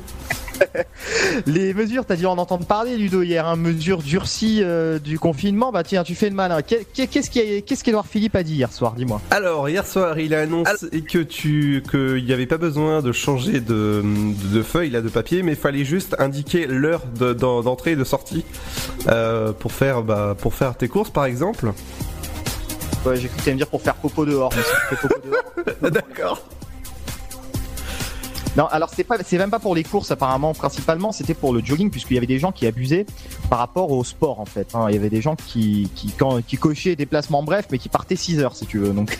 Les 1.45 1.73
mesures, 1.73 2.05
t'as 2.05 2.15
dû 2.15 2.25
en 2.25 2.37
entendre 2.37 2.65
parler, 2.65 2.97
Ludo, 2.97 3.21
hier, 3.21 3.45
hein, 3.47 3.55
mesures 3.55 4.01
durcies 4.01 4.61
euh, 4.63 4.99
du 4.99 5.19
confinement. 5.19 5.71
Bah 5.71 5.83
tiens, 5.83 6.03
tu 6.03 6.15
fais 6.15 6.29
le 6.29 6.35
malin. 6.35 6.61
Qu'est- 6.61 6.85
Qu'est-ce 6.93 7.29
qu'est-ce 7.61 7.83
qu'Edouard 7.83 8.07
Philippe 8.07 8.35
a 8.35 8.43
dit 8.43 8.55
hier 8.55 8.71
soir, 8.71 8.93
dis-moi 8.93 9.21
Alors 9.31 9.69
hier 9.69 9.85
soir, 9.85 10.19
il 10.19 10.33
a 10.33 10.41
annoncé 10.41 11.01
que 11.01 11.19
tu 11.19 11.83
qu'il 11.89 12.23
n'y 12.25 12.33
avait 12.33 12.45
pas 12.47 12.57
besoin 12.57 13.01
de 13.01 13.11
changer 13.11 13.59
de, 13.59 14.03
de 14.53 14.61
feuille 14.61 14.89
là 14.89 15.01
de 15.01 15.09
papier, 15.09 15.43
mais 15.43 15.53
il 15.53 15.57
fallait 15.57 15.85
juste 15.85 16.15
indiquer 16.19 16.65
l'heure 16.67 17.03
de- 17.19 17.33
d'en- 17.33 17.61
d'entrée 17.61 17.91
et 17.91 17.95
de 17.95 18.03
sortie 18.03 18.43
euh, 19.09 19.51
pour 19.53 19.71
faire 19.71 20.01
bah, 20.01 20.35
pour 20.39 20.53
faire 20.53 20.75
tes 20.75 20.87
courses 20.87 21.09
par 21.11 21.25
exemple. 21.25 21.71
Ouais, 23.05 23.15
j'ai 23.17 23.27
cru 23.29 23.37
que 23.45 23.49
me 23.51 23.55
dire 23.57 23.67
pour 23.67 23.81
faire 23.81 23.95
popo 23.95 24.25
dehors. 24.25 24.49
Mais 24.55 24.63
si 24.63 24.69
tu 24.69 24.95
fais 24.95 25.07
popo 25.07 25.19
dehors. 25.29 25.81
D'accord. 25.91 26.41
Non, 28.57 28.65
alors 28.65 28.89
c'est 28.91 29.03
pas, 29.03 29.17
c'est 29.23 29.37
même 29.37 29.51
pas 29.51 29.59
pour 29.59 29.75
les 29.75 29.83
courses 29.83 30.09
apparemment. 30.09 30.53
Principalement, 30.55 31.11
c'était 31.11 31.35
pour 31.35 31.53
le 31.53 31.63
jogging 31.63 31.91
puisqu'il 31.91 32.15
y 32.15 32.17
avait 32.17 32.25
des 32.25 32.39
gens 32.39 32.51
qui 32.51 32.65
abusaient 32.65 33.05
par 33.51 33.59
rapport 33.59 33.91
au 33.91 34.03
sport 34.03 34.39
en 34.39 34.45
fait. 34.45 34.73
hein. 34.73 34.87
Il 34.89 34.95
y 34.95 34.97
avait 34.97 35.09
des 35.11 35.21
gens 35.21 35.35
qui 35.35 35.91
qui 35.93 36.11
quand, 36.11 36.43
qui 36.43 36.57
cochaient 36.57 36.95
des 36.95 37.05
placements 37.05 37.43
bref, 37.43 37.67
mais 37.71 37.77
qui 37.77 37.87
partaient 37.87 38.15
6 38.15 38.39
heures 38.39 38.55
si 38.55 38.65
tu 38.65 38.79
veux. 38.79 38.93
Donc 38.93 39.17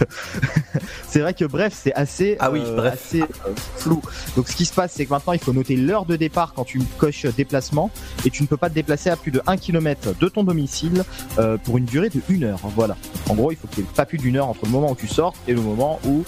c'est 1.08 1.20
vrai 1.20 1.34
que 1.36 1.46
bref, 1.46 1.74
c'est 1.76 1.94
assez 1.94 2.36
Ah 2.40 2.50
oui, 2.52 2.62
euh, 2.66 2.76
bref. 2.76 2.94
assez 2.96 3.22
euh, 3.22 3.54
flou. 3.76 4.02
Donc 4.36 4.48
ce 4.48 4.56
qui 4.56 4.66
se 4.66 4.74
passe, 4.74 4.94
c'est 4.96 5.06
que 5.06 5.12
maintenant 5.12 5.34
il 5.34 5.40
faut 5.40 5.54
noter 5.54 5.76
l'heure 5.76 6.06
de 6.06 6.16
départ 6.16 6.54
quand 6.56 6.64
tu 6.64 6.82
coches 6.98 7.28
déplacement 7.36 7.92
et 8.26 8.32
tu 8.32 8.42
ne 8.42 8.48
peux 8.48 8.58
pas 8.58 8.70
te 8.70 8.76
déplacer 8.76 9.12
à 9.12 9.16
plus 9.18 9.32
de 9.32 9.42
1 9.46 9.58
km 9.58 10.16
de 10.20 10.30
ton 10.30 10.44
domicile 10.44 11.04
euh, 11.38 11.58
pour 11.58 11.78
une 11.78 11.86
durée 11.86 12.10
de 12.10 12.22
1 12.30 12.42
heure. 12.44 12.60
Voilà. 12.76 12.98
En 13.30 13.36
gros, 13.36 13.52
il 13.52 13.56
faut 13.58 13.68
qu'il 13.68 13.84
y 13.84 13.88
ait 13.88 13.90
pas 13.96 14.06
plus 14.08 14.18
d'une 14.18 14.38
heure 14.38 14.48
entre 14.48 14.66
le 14.66 14.72
moment 14.72 14.92
où 14.92 14.96
tu 14.96 15.08
sors 15.08 15.34
et 15.48 15.54
le 15.54 15.62
moment 15.62 16.00
où 16.06 16.24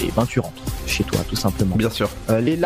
et 0.00 0.12
ben 0.14 0.24
tu 0.26 0.38
rentres 0.38 0.62
chez 0.86 1.04
toi 1.04 1.20
tout 1.28 1.36
simplement. 1.36 1.76
Bien 1.76 1.90
sûr. 1.90 2.08
Euh, 2.30 2.40
les- 2.40 2.58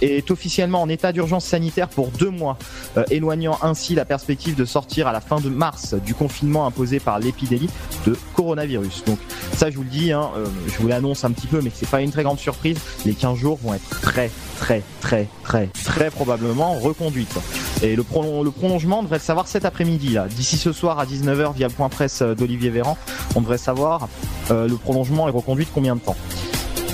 est 0.00 0.30
officiellement 0.30 0.82
en 0.82 0.88
état 0.88 1.12
d'urgence 1.12 1.44
sanitaire 1.44 1.88
pour 1.88 2.08
deux 2.08 2.30
mois, 2.30 2.56
euh, 2.96 3.04
éloignant 3.10 3.58
ainsi 3.62 3.94
la 3.94 4.04
perspective 4.04 4.54
de 4.56 4.64
sortir 4.64 5.06
à 5.06 5.12
la 5.12 5.20
fin 5.20 5.40
de 5.40 5.48
mars 5.48 5.94
du 5.94 6.14
confinement 6.14 6.66
imposé 6.66 6.98
par 6.98 7.18
l'épidémie 7.20 7.68
de 8.06 8.16
coronavirus. 8.34 9.04
Donc 9.06 9.18
ça, 9.56 9.70
je 9.70 9.76
vous 9.76 9.82
le 9.84 9.88
dis, 9.88 10.10
hein, 10.12 10.30
euh, 10.36 10.46
je 10.66 10.78
vous 10.78 10.88
l'annonce 10.88 11.24
un 11.24 11.30
petit 11.30 11.46
peu, 11.46 11.60
mais 11.62 11.70
c'est 11.74 11.88
pas 11.88 12.00
une 12.00 12.10
très 12.10 12.22
grande 12.24 12.38
surprise. 12.38 12.78
Les 13.06 13.14
15 13.14 13.38
jours 13.38 13.58
vont 13.62 13.74
être 13.74 13.88
très, 14.00 14.30
très, 14.58 14.82
très, 15.00 15.28
très, 15.44 15.68
très 15.84 16.10
probablement 16.10 16.74
reconduites. 16.74 17.34
Et 17.82 17.94
le, 17.96 18.02
prolon- 18.02 18.42
le 18.42 18.50
prolongement, 18.50 19.00
on 19.00 19.02
devrait 19.04 19.18
le 19.18 19.22
savoir 19.22 19.46
cet 19.46 19.64
après-midi. 19.64 20.10
là. 20.10 20.26
D'ici 20.28 20.56
ce 20.56 20.72
soir 20.72 20.98
à 20.98 21.06
19h 21.06 21.54
via 21.54 21.68
le 21.68 21.72
point 21.74 21.88
presse 21.88 22.22
d'Olivier 22.22 22.70
Véran, 22.70 22.96
on 23.36 23.40
devrait 23.40 23.58
savoir 23.58 24.08
euh, 24.50 24.66
le 24.68 24.76
prolongement 24.76 25.28
est 25.28 25.32
reconduit 25.32 25.64
de 25.64 25.70
combien 25.72 25.94
de 25.94 26.00
temps? 26.00 26.16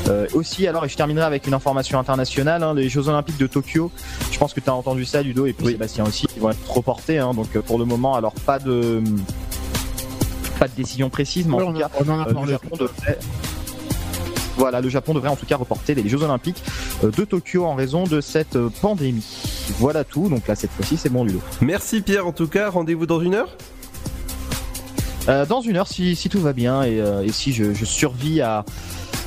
Euh, 0.08 0.26
aussi, 0.32 0.66
alors, 0.66 0.84
et 0.84 0.88
je 0.88 0.96
terminerai 0.96 1.26
avec 1.26 1.46
une 1.46 1.54
information 1.54 1.98
internationale, 1.98 2.62
hein, 2.62 2.74
les 2.74 2.88
Jeux 2.88 3.08
Olympiques 3.08 3.36
de 3.36 3.46
Tokyo. 3.46 3.90
Je 4.32 4.38
pense 4.38 4.54
que 4.54 4.60
tu 4.60 4.70
as 4.70 4.74
entendu 4.74 5.04
ça, 5.04 5.22
Ludo, 5.22 5.46
et 5.46 5.52
puis 5.52 5.66
Sébastien 5.66 6.04
aussi, 6.06 6.26
ils 6.34 6.40
vont 6.40 6.50
être 6.50 6.70
reportés. 6.70 7.18
hein, 7.18 7.34
donc, 7.34 7.48
euh, 7.56 7.62
pour 7.62 7.78
le 7.78 7.84
moment, 7.84 8.14
alors 8.14 8.32
pas 8.32 8.58
de 8.58 9.02
pas 10.58 10.66
de 10.66 10.72
décision 10.74 11.08
précise, 11.08 11.46
mais 11.46 11.54
en 11.54 11.72
tout 11.72 11.78
cas, 11.78 11.90
on 12.00 12.08
en 12.08 12.20
a 12.20 12.28
euh, 12.28 12.32
le. 12.44 12.50
Japon 12.52 12.76
devrait 12.76 13.18
voilà, 14.56 14.80
le 14.80 14.88
Japon 14.88 15.14
devrait 15.14 15.28
en 15.28 15.36
tout 15.36 15.46
cas 15.46 15.56
reporter 15.56 15.94
les 15.94 16.08
Jeux 16.08 16.20
Olympiques 16.24 16.64
de 17.04 17.24
Tokyo 17.24 17.64
en 17.64 17.76
raison 17.76 18.02
de 18.04 18.20
cette 18.20 18.58
pandémie. 18.80 19.24
Voilà 19.78 20.02
tout. 20.02 20.28
Donc 20.28 20.48
là, 20.48 20.56
cette 20.56 20.72
fois-ci, 20.72 20.96
c'est 20.96 21.10
bon, 21.10 21.22
Ludo. 21.22 21.40
Merci 21.60 22.00
Pierre 22.00 22.26
en 22.26 22.32
tout 22.32 22.48
cas. 22.48 22.68
Rendez-vous 22.68 23.06
dans 23.06 23.20
une 23.20 23.34
heure? 23.34 23.56
Euh, 25.28 25.46
dans 25.46 25.60
une 25.60 25.76
heure, 25.76 25.86
si, 25.86 26.16
si 26.16 26.28
tout 26.28 26.40
va 26.40 26.52
bien 26.52 26.82
et, 26.82 27.00
euh, 27.00 27.22
et 27.22 27.30
si 27.30 27.52
je, 27.52 27.74
je 27.74 27.84
survis 27.84 28.40
à, 28.40 28.64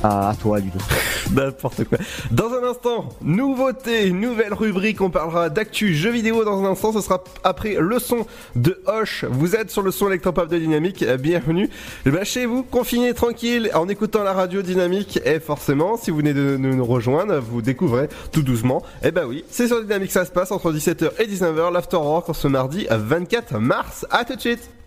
À, 0.02 0.34
toi, 0.40 0.58
Ludo. 0.58 0.78
N'importe 1.32 1.84
quoi. 1.84 1.98
Dans 2.32 2.52
un 2.52 2.64
instant, 2.68 3.08
nouveauté, 3.22 4.10
nouvelle 4.10 4.52
rubrique. 4.52 5.00
On 5.00 5.10
parlera 5.10 5.48
d'actu 5.48 5.94
jeux 5.94 6.10
vidéo 6.10 6.44
dans 6.44 6.64
un 6.64 6.72
instant. 6.72 6.92
Ce 6.92 7.00
sera 7.00 7.22
après 7.44 7.76
le 7.78 7.98
son 8.00 8.26
de 8.56 8.82
Hoche. 8.86 9.24
Vous 9.30 9.54
êtes 9.54 9.70
sur 9.70 9.82
le 9.82 9.92
son 9.92 10.08
électropop 10.08 10.48
de 10.48 10.58
Dynamique. 10.58 11.04
Bienvenue. 11.20 11.70
Ben, 12.04 12.24
chez 12.24 12.46
vous, 12.46 12.64
confiné, 12.64 13.14
tranquille, 13.14 13.70
en 13.74 13.88
écoutant 13.88 14.24
la 14.24 14.32
radio 14.32 14.60
Dynamique. 14.60 15.20
Et 15.24 15.38
forcément, 15.38 15.96
si 15.96 16.10
vous 16.10 16.16
venez 16.16 16.34
de, 16.34 16.56
nous 16.56 16.84
rejoindre, 16.84 17.38
vous 17.38 17.62
découvrez 17.62 18.08
tout 18.32 18.42
doucement. 18.42 18.82
Eh 19.04 19.12
ben 19.12 19.24
oui, 19.24 19.44
c'est 19.50 19.68
sur 19.68 19.80
Dynamique 19.80 20.08
que 20.08 20.14
ça 20.14 20.24
se 20.24 20.32
passe 20.32 20.50
entre 20.50 20.72
17h 20.72 21.12
et 21.20 21.26
19h. 21.26 21.72
L'Afterwork 21.72 22.28
en 22.28 22.34
ce 22.34 22.48
mardi 22.48 22.86
24 22.90 23.58
mars. 23.58 24.04
À 24.10 24.24
tout 24.24 24.34
de 24.34 24.40
suite. 24.40 24.68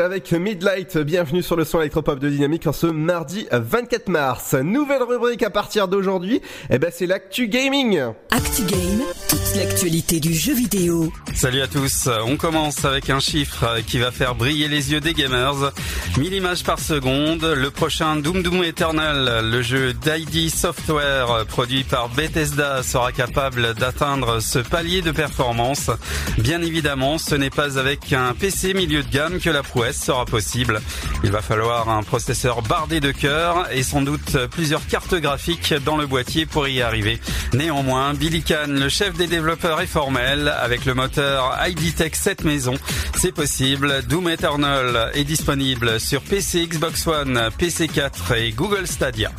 avec 0.00 0.32
Midlight, 0.32 0.96
bienvenue 0.98 1.42
sur 1.42 1.56
le 1.56 1.64
son 1.64 1.80
électropop 1.80 2.18
de 2.18 2.30
Dynamique 2.30 2.66
en 2.66 2.72
ce 2.72 2.86
mardi 2.86 3.46
24 3.52 4.08
mars. 4.08 4.54
Nouvelle 4.54 5.02
rubrique 5.02 5.42
à 5.42 5.50
partir 5.50 5.88
d'aujourd'hui, 5.88 6.40
eh 6.70 6.78
ben 6.78 6.90
c'est 6.92 7.06
l'actu 7.06 7.48
gaming. 7.48 8.00
ActuGame, 8.30 9.02
toute 9.28 9.56
l'actualité 9.56 10.18
du 10.18 10.32
jeu 10.32 10.54
vidéo. 10.54 11.12
Salut 11.34 11.60
à 11.60 11.66
tous, 11.66 12.08
on 12.26 12.36
commence 12.36 12.84
avec 12.84 13.10
un 13.10 13.20
chiffre 13.20 13.80
qui 13.86 13.98
va 13.98 14.10
faire 14.10 14.34
briller 14.34 14.68
les 14.68 14.92
yeux 14.92 15.00
des 15.00 15.12
gamers. 15.12 15.72
1000 16.20 16.34
images 16.34 16.64
par 16.64 16.78
seconde, 16.78 17.44
le 17.44 17.70
prochain 17.70 18.16
Doom 18.16 18.42
Doom 18.42 18.62
Eternal, 18.62 19.40
le 19.50 19.62
jeu 19.62 19.94
d'ID 19.94 20.50
Software 20.50 21.46
produit 21.48 21.82
par 21.82 22.10
Bethesda 22.10 22.82
sera 22.82 23.10
capable 23.10 23.72
d'atteindre 23.72 24.40
ce 24.40 24.58
palier 24.58 25.00
de 25.00 25.12
performance. 25.12 25.90
Bien 26.36 26.60
évidemment, 26.60 27.16
ce 27.16 27.34
n'est 27.34 27.48
pas 27.48 27.78
avec 27.78 28.12
un 28.12 28.34
PC 28.34 28.74
milieu 28.74 29.02
de 29.02 29.08
gamme 29.08 29.40
que 29.40 29.48
la 29.48 29.62
prouesse 29.62 29.98
sera 29.98 30.26
possible. 30.26 30.82
Il 31.24 31.30
va 31.30 31.40
falloir 31.40 31.88
un 31.88 32.02
processeur 32.02 32.60
bardé 32.60 33.00
de 33.00 33.12
cœur 33.12 33.68
et 33.72 33.82
sans 33.82 34.02
doute 34.02 34.36
plusieurs 34.50 34.86
cartes 34.86 35.14
graphiques 35.14 35.72
dans 35.86 35.96
le 35.96 36.06
boîtier 36.06 36.44
pour 36.44 36.68
y 36.68 36.82
arriver. 36.82 37.18
Néanmoins, 37.54 38.12
Billy 38.12 38.42
Khan, 38.42 38.66
le 38.68 38.90
chef 38.90 39.14
des 39.16 39.26
développeurs, 39.26 39.80
est 39.80 39.86
formel. 39.86 40.54
Avec 40.60 40.84
le 40.84 40.92
moteur 40.92 41.58
ID 41.66 41.94
Tech 41.94 42.12
7 42.14 42.44
maison, 42.44 42.74
c'est 43.22 43.32
possible. 43.32 44.02
Doom 44.08 44.30
Eternal 44.30 45.10
est 45.12 45.24
disponible 45.24 46.00
sur 46.00 46.22
PC, 46.22 46.66
Xbox 46.66 47.06
One, 47.06 47.38
PC4 47.58 48.34
et 48.34 48.52
Google 48.52 48.86
Stadia. 48.86 49.30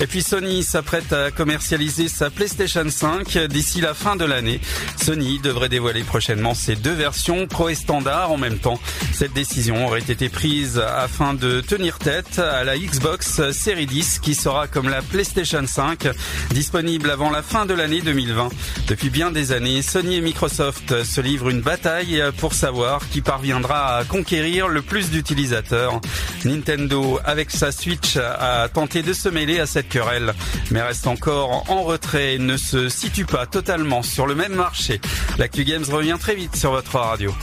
Et 0.00 0.06
puis 0.06 0.20
Sony 0.20 0.62
s'apprête 0.62 1.12
à 1.14 1.30
commercialiser 1.30 2.08
sa 2.08 2.28
PlayStation 2.28 2.84
5 2.86 3.38
d'ici 3.48 3.80
la 3.80 3.94
fin 3.94 4.16
de 4.16 4.26
l'année. 4.26 4.60
Sony 5.02 5.38
devrait 5.38 5.70
dévoiler 5.70 6.02
prochainement 6.02 6.52
ses 6.52 6.76
deux 6.76 6.92
versions 6.92 7.46
Pro 7.46 7.70
et 7.70 7.74
Standard 7.74 8.32
en 8.32 8.36
même 8.36 8.58
temps. 8.58 8.78
Cette 9.14 9.32
décision 9.32 9.86
aurait 9.86 10.00
été 10.00 10.28
prise 10.28 10.78
afin 10.78 11.32
de 11.32 11.62
tenir 11.62 11.98
tête 11.98 12.38
à 12.38 12.64
la 12.64 12.76
Xbox 12.76 13.52
Series 13.52 13.86
10 13.86 14.18
qui 14.18 14.34
sera 14.34 14.66
comme 14.68 14.90
la 14.90 15.00
PlayStation 15.00 15.66
5 15.66 16.08
disponible 16.50 17.10
avant 17.10 17.30
la 17.30 17.42
fin 17.42 17.64
de 17.64 17.72
l'année 17.72 18.02
2020. 18.02 18.50
Depuis 18.88 19.08
bien 19.08 19.30
des 19.30 19.52
années, 19.52 19.80
Sony 19.80 20.16
et 20.16 20.20
Microsoft 20.20 21.02
se 21.04 21.20
livrent 21.22 21.48
une 21.48 21.62
bataille 21.62 22.22
pour 22.38 22.52
savoir 22.52 23.08
qui 23.08 23.21
parviendra 23.22 23.98
à 23.98 24.04
conquérir 24.04 24.68
le 24.68 24.82
plus 24.82 25.10
d'utilisateurs. 25.10 26.00
Nintendo, 26.44 27.18
avec 27.24 27.50
sa 27.50 27.72
Switch, 27.72 28.16
a 28.16 28.68
tenté 28.68 29.02
de 29.02 29.12
se 29.12 29.28
mêler 29.28 29.60
à 29.60 29.66
cette 29.66 29.88
querelle, 29.88 30.34
mais 30.70 30.82
reste 30.82 31.06
encore 31.06 31.70
en 31.70 31.82
retrait 31.82 32.34
et 32.34 32.38
ne 32.38 32.56
se 32.56 32.88
situe 32.88 33.24
pas 33.24 33.46
totalement 33.46 34.02
sur 34.02 34.26
le 34.26 34.34
même 34.34 34.54
marché. 34.54 35.00
L'actu 35.38 35.64
Games 35.64 35.84
revient 35.90 36.16
très 36.20 36.34
vite 36.34 36.56
sur 36.56 36.72
votre 36.72 36.98
radio. 36.98 37.34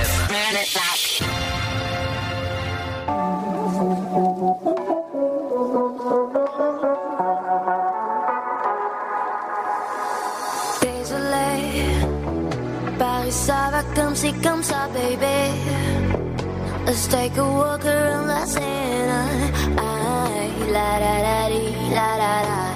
La 18.27 18.47
Seine. 18.47 19.53
Aïe, 19.77 20.73
la 20.73 20.99
la 21.01 22.68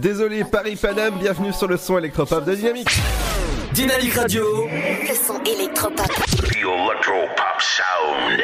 désolé 0.00 0.44
Paris 0.44 0.76
Paname, 0.76 1.14
bienvenue 1.18 1.52
sur 1.52 1.66
le 1.66 1.76
son 1.76 1.98
électropop 1.98 2.44
de 2.44 2.54
Dynamique. 2.54 2.88
Dynamique 3.72 4.14
Radio. 4.14 4.44
Le 4.66 5.14
son 5.14 5.40
électropop. 5.44 6.06
Sound. 7.58 8.40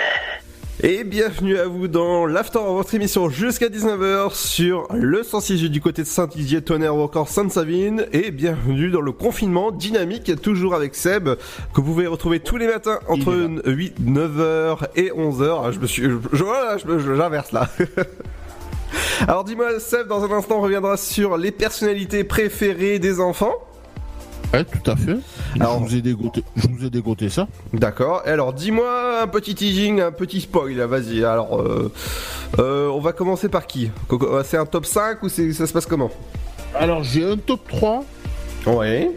Et 0.85 1.05
bienvenue 1.05 1.59
à 1.59 1.67
vous 1.67 1.87
dans 1.87 2.27
l'After, 2.27 2.59
votre 2.67 2.93
émission 2.95 3.29
jusqu'à 3.29 3.69
19h 3.69 4.35
sur 4.35 4.89
le 4.93 5.23
106 5.23 5.71
du 5.71 5.81
côté 5.81 6.03
de 6.03 6.07
Saint-Didier, 6.09 6.61
Tonnerre 6.63 6.97
ou 6.97 7.03
encore 7.03 7.29
Sainte-Savine. 7.29 8.07
Et 8.13 8.31
bienvenue 8.31 8.91
dans 8.91 9.01
le 9.03 9.13
confinement 9.13 9.71
dynamique, 9.71 10.33
toujours 10.41 10.75
avec 10.75 10.95
Seb, 10.95 11.29
que 11.29 11.81
vous 11.81 11.83
pouvez 11.93 12.07
retrouver 12.09 12.41
tous 12.41 12.57
les 12.57 12.67
matins 12.67 12.99
entre 13.09 13.33
8, 13.67 14.01
9h 14.01 14.79
et 14.97 15.11
11h. 15.11 15.73
Je 15.73 15.79
me 15.79 15.87
suis, 15.87 16.03
je, 16.05 16.17
je- 16.33 16.43
voilà, 16.45 16.79
je 16.79 16.87
me- 16.87 16.99
je- 16.99 17.15
j'inverse 17.15 17.53
là. 17.53 17.69
Alors 19.33 19.45
dis-moi, 19.45 19.81
Seb, 19.81 20.09
dans 20.09 20.23
un 20.23 20.31
instant, 20.31 20.59
on 20.59 20.61
reviendra 20.61 20.99
sur 20.99 21.39
les 21.39 21.53
personnalités 21.53 22.23
préférées 22.23 22.99
des 22.99 23.19
enfants. 23.19 23.55
Ouais, 24.53 24.63
tout 24.63 24.91
à 24.91 24.95
fait. 24.95 25.17
je, 25.57 25.65
vous 25.65 25.95
ai 25.97 26.03
dégoté, 26.03 26.45
je 26.55 26.69
vous 26.69 26.85
ai 26.85 26.91
dégoté 26.91 27.31
ça. 27.31 27.49
D'accord. 27.73 28.21
Et 28.27 28.29
alors, 28.29 28.53
dis-moi 28.53 29.23
un 29.23 29.27
petit 29.27 29.55
teasing, 29.55 30.03
un 30.03 30.13
petit 30.13 30.43
spoil. 30.43 30.79
Vas-y. 30.83 31.25
Alors, 31.25 31.63
euh, 31.63 31.91
euh, 32.59 32.89
on 32.89 33.01
va 33.01 33.15
commencer 33.15 33.49
par 33.49 33.67
qui? 33.67 33.91
Euh, 34.13 34.43
C'est 34.45 34.59
un 34.59 34.67
top 34.67 34.85
5 34.85 35.23
ou 35.23 35.31
ça 35.31 35.67
se 35.67 35.73
passe 35.73 35.87
comment? 35.87 36.11
Alors, 36.75 37.03
j'ai 37.03 37.25
un 37.25 37.39
top 37.39 37.67
3. 37.69 38.05
Ouais. 38.67 39.13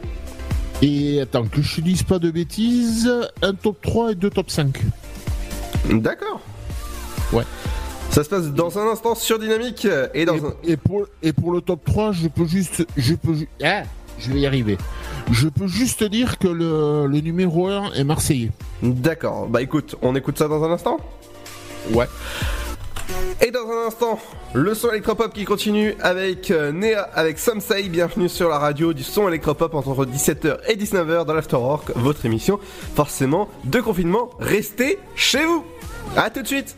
Et 0.82 1.20
attends, 1.20 1.44
que 1.44 1.62
je 1.62 1.76
te 1.76 1.82
dise 1.82 2.04
pas 2.04 2.20
de 2.20 2.32
bêtises, 2.32 3.12
un 3.42 3.54
top 3.54 3.82
3 3.82 4.14
et 4.14 4.16
deux 4.16 4.30
top 4.30 4.50
5. 4.50 4.82
D'accord. 5.90 6.40
Ouais. 7.34 7.44
Ça 8.16 8.24
se 8.24 8.30
passe 8.30 8.46
dans 8.54 8.80
un 8.80 8.88
instant 8.88 9.14
sur 9.14 9.40
Dynamique 9.40 9.86
et 10.14 10.24
dans 10.24 10.36
un... 10.36 10.54
Et 10.64 10.78
pour, 10.78 11.06
et 11.22 11.34
pour 11.34 11.52
le 11.52 11.60
top 11.60 11.84
3, 11.84 12.14
je 12.14 12.30
peux 12.30 12.46
juste. 12.46 12.88
Je 12.96 13.14
peux. 13.14 13.34
Ah, 13.62 13.82
je 14.20 14.32
vais 14.32 14.40
y 14.40 14.46
arriver. 14.46 14.78
Je 15.34 15.50
peux 15.50 15.68
juste 15.68 16.02
dire 16.06 16.38
que 16.38 16.48
le, 16.48 17.08
le 17.08 17.20
numéro 17.20 17.68
1 17.68 17.92
est 17.92 18.06
marseillais. 18.06 18.52
D'accord. 18.82 19.48
Bah 19.50 19.62
écoute, 19.62 19.98
on 20.02 20.16
écoute 20.16 20.38
ça 20.38 20.48
dans 20.48 20.64
un 20.64 20.72
instant? 20.72 20.98
Ouais. 21.92 22.06
Et 23.46 23.52
dans 23.52 23.70
un 23.70 23.88
instant, 23.88 24.18
le 24.54 24.74
son 24.76 24.92
électropop 24.92 25.34
qui 25.34 25.44
continue 25.44 25.94
avec 26.00 26.52
euh, 26.52 26.72
Néa, 26.72 27.02
avec 27.16 27.38
Somsei. 27.38 27.90
Bienvenue 27.90 28.30
sur 28.30 28.48
la 28.48 28.60
radio 28.60 28.94
du 28.94 29.04
son 29.04 29.28
électropop 29.28 29.76
entre 29.76 30.06
17h 30.06 30.60
et 30.70 30.78
19h 30.78 31.26
dans 31.26 31.34
l'Afterwork, 31.34 31.92
votre 31.98 32.26
émission 32.26 32.62
forcément 32.96 33.50
de 33.66 33.82
confinement. 33.82 34.30
Restez 34.40 35.00
chez 35.16 35.44
vous. 35.44 35.66
À 36.16 36.30
tout 36.30 36.44
de 36.44 36.48
suite. 36.48 36.78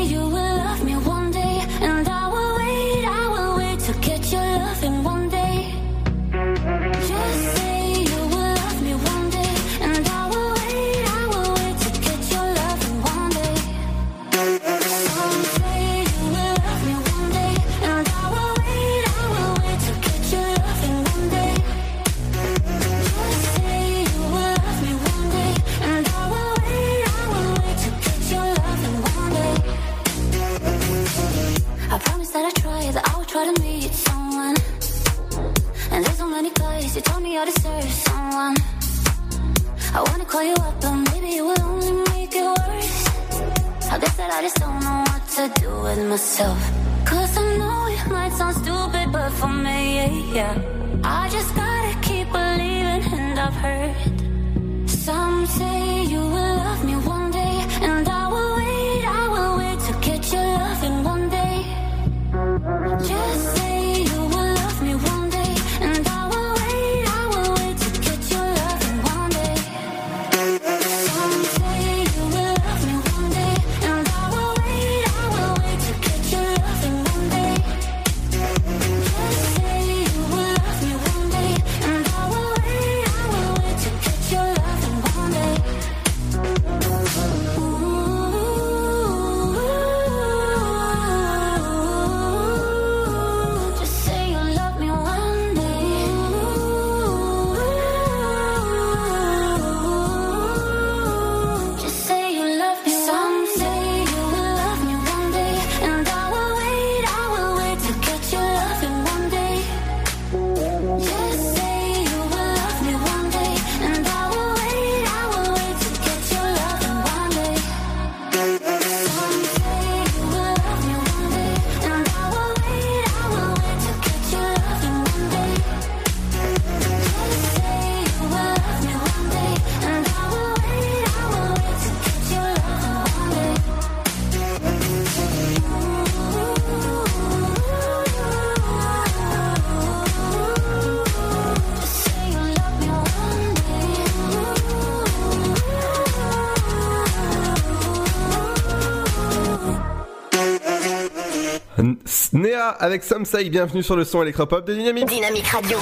avec 152.79 153.03
Samsai, 153.03 153.49
bienvenue 153.49 153.83
sur 153.83 153.95
le 153.95 154.03
son 154.03 154.21
électropop 154.21 154.65
de 154.65 154.73
Dynamique. 154.73 155.07
Dynamique 155.07 155.47
Radio. 155.47 155.77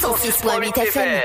106.8 0.00 0.80
FM. 0.80 1.22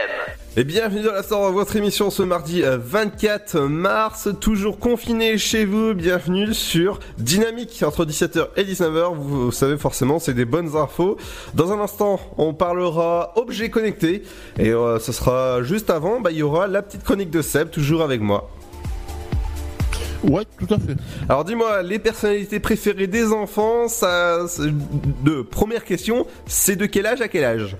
Et 0.55 0.63
bienvenue 0.63 1.01
dans 1.01 1.13
la 1.13 1.23
sort 1.23 1.51
votre 1.51 1.75
émission 1.75 2.11
ce 2.11 2.21
mardi 2.21 2.63
euh, 2.63 2.77
24 2.77 3.61
mars, 3.61 4.29
toujours 4.39 4.77
confiné 4.77 5.37
chez 5.37 5.65
vous. 5.65 5.93
Bienvenue 5.93 6.53
sur 6.53 6.99
Dynamique 7.17 7.83
entre 7.85 8.05
17h 8.05 8.49
et 8.55 8.63
19h. 8.63 9.15
Vous, 9.15 9.45
vous 9.45 9.51
savez 9.51 9.77
forcément, 9.77 10.19
c'est 10.19 10.35
des 10.35 10.45
bonnes 10.45 10.75
infos. 10.75 11.17
Dans 11.55 11.71
un 11.71 11.79
instant, 11.79 12.19
on 12.37 12.53
parlera 12.53 13.33
objets 13.35 13.69
connectés 13.69 14.23
et 14.59 14.69
euh, 14.69 14.99
ce 14.99 15.11
sera 15.11 15.63
juste 15.63 15.89
avant. 15.89 16.21
Bah, 16.21 16.29
il 16.31 16.37
y 16.37 16.43
aura 16.43 16.67
la 16.67 16.83
petite 16.83 17.03
chronique 17.03 17.31
de 17.31 17.41
Seb, 17.41 17.71
toujours 17.71 18.03
avec 18.03 18.21
moi. 18.21 18.52
Ouais, 20.23 20.43
tout 20.57 20.73
à 20.73 20.79
fait. 20.79 20.95
Alors 21.27 21.43
dis-moi, 21.43 21.83
les 21.83 21.99
personnalités 21.99 22.59
préférées 22.59 23.07
des 23.07 23.31
enfants, 23.31 23.87
ça, 23.87 24.39
de 25.23 25.41
première 25.41 25.83
question, 25.83 26.25
c'est 26.45 26.75
de 26.75 26.85
quel 26.85 27.05
âge 27.05 27.21
à 27.21 27.27
quel 27.27 27.43
âge? 27.43 27.75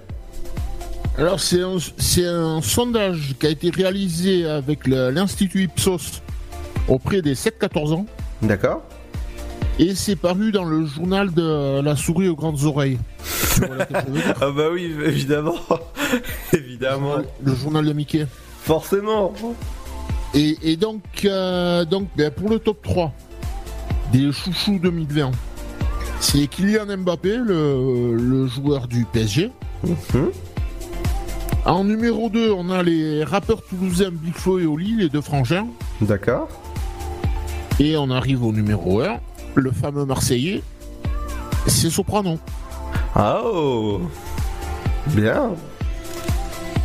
Alors 1.17 1.39
c'est 1.39 2.25
un, 2.25 2.61
sondage 2.61 3.35
qui 3.39 3.45
a 3.45 3.49
été 3.49 3.69
réalisé 3.69 4.47
avec 4.47 4.87
l'Institut 4.87 5.65
Ipsos 5.65 6.21
auprès 6.87 7.21
des 7.21 7.35
7-14 7.35 7.93
ans. 7.93 8.05
D'accord. 8.41 8.83
Et 9.79 9.95
c'est 9.95 10.15
paru 10.15 10.51
dans 10.51 10.65
le 10.65 10.85
journal 10.85 11.33
de 11.33 11.81
la 11.81 11.95
souris 11.95 12.29
aux 12.29 12.35
grandes 12.35 12.63
oreilles. 12.63 12.99
Ah 14.41 14.49
bah 14.49 14.69
oui, 14.71 14.95
évidemment. 15.05 15.55
évidemment. 16.53 17.17
Le 17.43 17.55
journal 17.55 17.85
de 17.85 17.93
Mickey. 17.93 18.25
Forcément. 18.63 19.33
Et, 20.33 20.57
et 20.63 20.77
donc, 20.77 21.01
euh, 21.25 21.85
donc 21.85 22.07
ben, 22.15 22.31
pour 22.31 22.49
le 22.49 22.59
top 22.59 22.81
3 22.81 23.11
des 24.11 24.31
chouchous 24.31 24.79
2020, 24.81 25.31
c'est 26.19 26.47
Kylian 26.47 26.97
Mbappé, 26.97 27.37
le, 27.37 28.15
le 28.15 28.47
joueur 28.47 28.87
du 28.87 29.05
PSG. 29.05 29.51
En 31.65 31.83
numéro 31.83 32.29
2, 32.29 32.51
on 32.51 32.69
a 32.69 32.83
les 32.83 33.23
rappeurs 33.23 33.61
toulousains 33.63 34.11
Big 34.11 34.33
Flo 34.33 34.59
et 34.59 34.65
Oli, 34.65 34.95
les 34.97 35.09
deux 35.09 35.21
frangins. 35.21 35.67
D'accord. 36.01 36.49
Et 37.79 37.95
on 37.97 38.09
arrive 38.09 38.43
au 38.43 38.51
numéro 38.51 39.01
1, 39.01 39.19
le 39.55 39.71
fameux 39.71 40.05
Marseillais, 40.05 40.61
c'est 41.67 41.89
Soprano. 41.89 42.37
Ah 43.15 43.41
oh 43.45 44.01
Bien. 45.07 45.51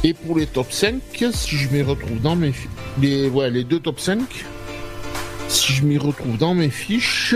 Et 0.05 0.14
pour 0.14 0.38
les 0.38 0.46
top 0.46 0.70
5, 0.70 1.01
si 1.32 1.57
je 1.57 1.68
m'y 1.70 1.82
retrouve 1.82 2.20
dans 2.20 2.36
mes 2.36 2.53
les 3.01 3.28
ouais, 3.28 3.51
les 3.51 3.64
deux 3.64 3.80
top 3.80 3.99
5, 3.99 4.20
si 5.49 5.72
je 5.72 5.84
m'y 5.84 5.99
retrouve 5.99 6.36
dans 6.38 6.55
mes 6.55 6.70
fiches, 6.70 7.34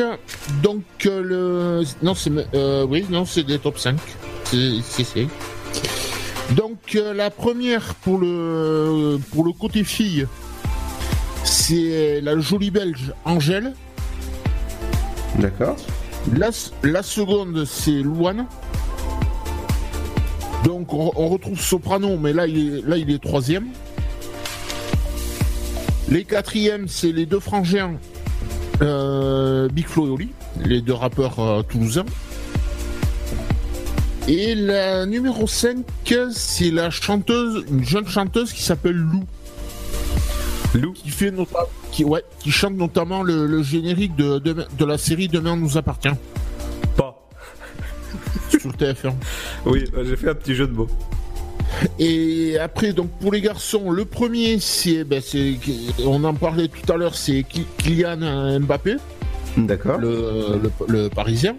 donc 0.63 0.85
euh, 1.07 1.23
le 1.23 1.85
non 2.03 2.15
c'est 2.15 2.31
euh, 2.55 2.87
oui 2.89 3.05
non 3.11 3.25
c'est 3.25 3.43
des 3.43 3.59
top 3.59 3.79
5, 3.79 3.97
c'est 4.45 4.75
c'est 4.83 5.05
c'est. 5.05 5.27
Donc 6.55 6.95
euh, 6.95 7.13
la 7.13 7.31
première 7.31 7.95
pour 7.97 8.19
le 8.19 9.19
pour 9.33 9.45
le 9.45 9.53
côté 9.53 9.83
fille, 9.83 10.27
c'est 11.43 12.21
la 12.21 12.39
jolie 12.39 12.71
belge 12.71 13.13
Angèle. 13.25 13.73
D'accord. 15.39 15.77
La, 16.33 16.51
la 16.85 17.03
seconde, 17.03 17.65
c'est 17.65 17.91
Louane. 17.91 18.47
Donc 20.65 20.93
on, 20.93 21.13
on 21.17 21.29
retrouve 21.29 21.61
Soprano, 21.61 22.17
mais 22.19 22.33
là 22.33 22.47
il 22.47 22.77
est, 22.77 22.89
là, 22.89 22.97
il 22.97 23.11
est 23.11 23.23
troisième. 23.23 23.67
Les 26.09 26.25
quatrièmes, 26.25 26.89
c'est 26.89 27.13
les 27.13 27.27
deux 27.27 27.41
frangins 27.41 27.95
euh, 28.83 29.69
Big 29.69 29.87
Flo 29.87 30.07
et 30.07 30.11
Oli, 30.11 30.29
les 30.65 30.81
deux 30.81 30.93
rappeurs 30.93 31.39
euh, 31.41 31.63
toulousains. 31.63 32.05
Et 34.29 34.55
la 34.55 35.05
numéro 35.07 35.47
5, 35.47 35.79
c'est 36.33 36.71
la 36.71 36.91
chanteuse, 36.91 37.65
une 37.71 37.85
jeune 37.85 38.07
chanteuse 38.07 38.53
qui 38.53 38.63
s'appelle 38.63 38.97
Lou. 38.97 39.25
Lou 40.75 40.93
Qui, 40.93 41.11
fait 41.11 41.33
qui, 41.91 42.05
ouais, 42.05 42.23
qui 42.39 42.51
chante 42.51 42.75
notamment 42.75 43.23
le, 43.23 43.47
le 43.47 43.63
générique 43.63 44.17
de, 44.17 44.39
de, 44.39 44.67
de 44.79 44.85
la 44.85 44.97
série 44.97 45.29
Demain 45.29 45.57
nous 45.57 45.77
appartient. 45.77 46.09
Sur 48.63 48.71
TF1. 48.73 49.13
Oui, 49.67 49.85
bah, 49.93 50.03
j'ai 50.09 50.17
fait 50.17 50.31
un 50.31 50.35
petit 50.35 50.55
jeu 50.55 50.67
de 50.69 50.73
mots. 50.73 50.89
Et 51.99 52.57
après, 52.59 52.93
donc 52.93 53.11
pour 53.21 53.33
les 53.33 53.41
garçons, 53.41 53.91
le 53.91 54.05
premier, 54.05 54.61
c'est, 54.61 55.05
ben, 55.05 55.21
c'est, 55.25 55.55
on 56.05 56.23
en 56.23 56.35
parlait 56.35 56.69
tout 56.69 56.93
à 56.93 56.97
l'heure, 56.97 57.17
c'est 57.17 57.45
Kylian 57.79 58.61
Mbappé, 58.61 58.97
D'accord. 59.57 59.99
le, 59.99 60.61
le, 60.63 60.71
le 60.87 61.09
Parisien. 61.09 61.57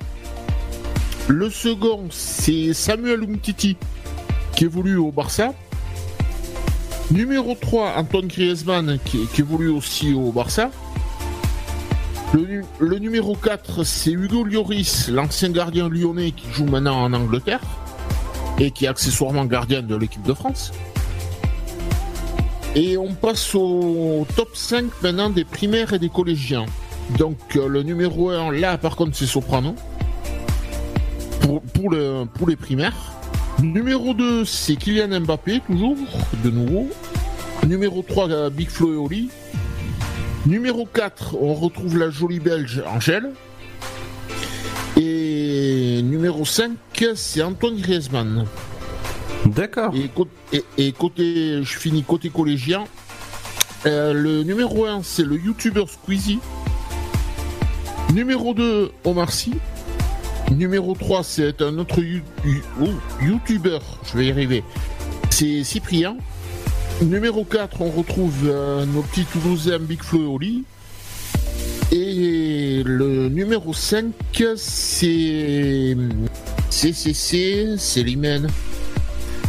Le 1.28 1.50
second, 1.50 2.06
c'est 2.10 2.74
Samuel 2.74 3.24
Umtiti, 3.24 3.76
qui 4.56 4.66
évolue 4.66 4.98
au 4.98 5.12
Barça. 5.12 5.54
Numéro 7.12 7.56
3, 7.60 7.94
Antoine 7.98 8.28
Griezmann, 8.28 9.00
qui, 9.04 9.26
qui 9.34 9.42
évolue 9.42 9.70
aussi 9.70 10.14
au 10.14 10.32
Barça. 10.32 10.72
Le, 12.34 12.40
nu- 12.46 12.66
le 12.80 12.98
numéro 13.00 13.36
4, 13.36 13.84
c'est 13.84 14.12
Hugo 14.12 14.44
Lloris, 14.44 15.10
l'ancien 15.10 15.50
gardien 15.50 15.88
lyonnais 15.90 16.32
qui 16.32 16.48
joue 16.52 16.66
maintenant 16.66 17.04
en 17.04 17.14
Angleterre 17.14 17.62
et 18.60 18.72
qui 18.72 18.86
est 18.86 18.88
accessoirement 18.88 19.46
gardien 19.46 19.82
de 19.82 19.96
l'équipe 19.96 20.24
de 20.24 20.34
France. 20.34 20.72
Et 22.76 22.98
on 22.98 23.14
passe 23.14 23.54
au 23.54 24.26
top 24.36 24.50
5 24.56 24.86
maintenant 25.04 25.30
des 25.30 25.44
primaires 25.44 25.94
et 25.94 26.00
des 26.00 26.10
collégiens. 26.10 26.66
Donc 27.20 27.38
euh, 27.56 27.68
le 27.68 27.84
numéro 27.84 28.30
1, 28.32 28.52
là 28.54 28.78
par 28.78 28.96
contre 28.96 29.16
c'est 29.16 29.28
Soprano. 29.28 29.76
Pour 31.74 32.48
les 32.48 32.56
primaires. 32.56 32.96
Numéro 33.62 34.14
2, 34.16 34.46
c'est 34.46 34.76
Kylian 34.78 35.20
Mbappé, 35.22 35.62
toujours, 35.68 35.98
de 36.44 36.50
nouveau. 36.50 36.90
Numéro 37.68 38.02
3, 38.02 38.30
euh, 38.32 38.50
Big 38.50 38.70
Flo 38.70 38.94
et 38.94 38.98
Oli. 38.98 39.30
Numéro 40.46 40.86
4, 40.86 41.36
on 41.42 41.54
retrouve 41.54 41.98
la 41.98 42.10
jolie 42.10 42.40
belge 42.40 42.84
Angèle. 42.88 43.32
Et 44.98 46.02
numéro 46.04 46.46
5, 46.46 46.72
c'est 47.16 47.42
Antoine 47.42 47.78
Griezmann. 47.78 48.46
D'accord. 49.46 49.94
Et, 49.96 50.10
cô- 50.14 50.28
et- 50.52 50.64
et 50.78 50.92
côté, 50.92 51.64
je 51.64 51.78
finis 51.78 52.04
côté 52.04 52.30
collégien. 52.30 52.84
Euh, 53.86 54.14
le 54.14 54.44
numéro 54.44 54.86
1, 54.86 55.02
c'est 55.04 55.24
le 55.26 55.38
youtubeur 55.38 55.90
Squeezie. 55.90 56.40
Numéro 58.14 58.54
2, 58.54 58.92
Omar 59.06 59.32
Sy. 59.32 59.54
Numéro 60.52 60.94
3, 60.94 61.24
c'est 61.24 61.62
un 61.62 61.78
autre 61.80 62.00
you- 62.00 62.22
you- 62.46 62.62
oh, 62.82 62.90
youtubeur, 63.24 63.82
je 64.06 64.18
vais 64.18 64.26
y 64.28 64.32
arriver. 64.32 64.64
C'est 65.30 65.64
Cyprien. 65.64 66.18
Numéro 67.02 67.44
4, 67.44 67.82
on 67.82 67.90
retrouve 67.90 68.34
euh, 68.46 68.86
nos 68.86 69.02
petits 69.02 69.26
Toulousains 69.26 69.80
Big 69.80 70.02
Flo 70.02 70.24
et 70.24 70.28
Oli. 70.28 70.64
Et 71.92 72.82
le 72.86 73.30
numéro 73.30 73.74
5, 73.74 74.06
c'est. 74.56 75.98
C'est, 76.70 76.94
c'est, 76.94 77.14
c'est. 77.14 77.78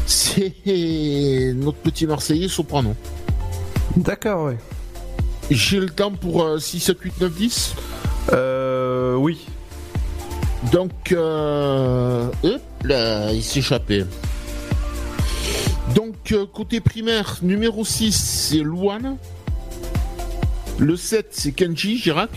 C'est 0.07 1.55
notre 1.55 1.79
petit 1.79 2.07
Marseillais 2.07 2.49
Soprano. 2.49 2.95
D'accord, 3.97 4.47
ouais. 4.47 4.59
J'ai 5.51 5.79
le 5.81 5.89
temps 5.89 6.11
pour 6.11 6.43
euh, 6.43 6.59
6, 6.59 6.81
7, 6.81 7.01
8, 7.01 7.21
9, 7.21 7.35
10 7.35 7.75
Euh. 8.33 9.15
Oui. 9.15 9.47
Donc, 10.73 10.91
euh, 11.13 12.29
hop 12.43 12.63
là, 12.83 13.33
il. 13.33 13.43
Donc, 13.71 13.91
euh, 13.91 14.05
côté 16.53 16.81
primaire, 16.81 17.39
numéro 17.43 17.85
6, 17.85 18.13
c'est 18.13 18.63
Louane. 18.63 19.17
Le 20.79 20.97
7, 20.97 21.29
c'est 21.31 21.53
Kenji 21.53 21.99
Girac. 21.99 22.31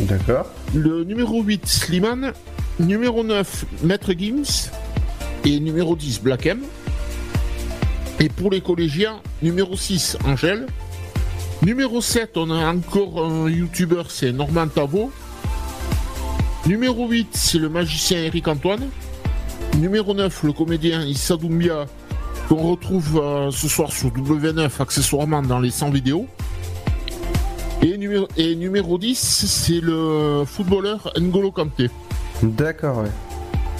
D'accord. 0.00 0.46
Le 0.74 1.04
numéro 1.04 1.42
8, 1.42 1.66
Slimane. 1.66 2.32
Numéro 2.78 3.24
9, 3.24 3.64
Maître 3.82 4.12
Gims. 4.12 4.70
Et 5.44 5.60
numéro 5.60 5.96
10, 5.96 6.20
Black 6.20 6.46
M. 6.46 6.60
Et 8.20 8.28
pour 8.28 8.50
les 8.50 8.60
collégiens, 8.60 9.20
numéro 9.42 9.76
6, 9.76 10.18
Angèle. 10.24 10.66
Numéro 11.62 12.00
7, 12.00 12.36
on 12.36 12.50
a 12.50 12.72
encore 12.72 13.24
un 13.24 13.48
youtubeur, 13.48 14.10
c'est 14.10 14.32
Norman 14.32 14.68
Tavo. 14.68 15.10
Numéro 16.66 17.08
8, 17.08 17.28
c'est 17.32 17.58
le 17.58 17.68
magicien 17.68 18.18
Eric 18.18 18.48
Antoine. 18.48 18.88
Numéro 19.78 20.14
9, 20.14 20.42
le 20.44 20.52
comédien 20.52 21.04
Issa 21.04 21.36
Doumbia, 21.36 21.86
qu'on 22.48 22.56
retrouve 22.70 23.20
euh, 23.22 23.50
ce 23.50 23.68
soir 23.68 23.92
sur 23.92 24.08
W9, 24.10 24.70
accessoirement 24.80 25.42
dans 25.42 25.58
les 25.60 25.70
100 25.70 25.90
vidéos. 25.90 26.26
Et 27.82 27.96
numéro, 27.98 28.26
et 28.36 28.54
numéro 28.56 28.98
10, 28.98 29.16
c'est 29.46 29.80
le 29.80 30.44
footballeur 30.46 31.12
N'Golo 31.20 31.50
Kanté. 31.52 31.90
D'accord, 32.42 32.98
ouais. 32.98 33.10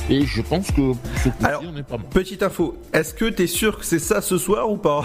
Et 0.09 0.25
je 0.25 0.41
pense 0.43 0.69
que 0.71 0.93
pour 0.93 0.97
ce 1.25 1.29
coup-ci, 1.31 1.45
Alors, 1.45 1.63
on 1.73 1.77
est 1.77 1.83
pas 1.83 1.97
mal. 1.97 2.07
petite 2.11 2.43
info, 2.43 2.77
est-ce 2.93 3.15
que 3.15 3.25
t'es 3.25 3.47
sûr 3.49 3.79
que 3.79 3.85
c'est 3.85 3.99
ça 3.99 4.21
ce 4.21 4.39
soir 4.39 4.71
ou 4.71 4.77
pas? 4.77 5.05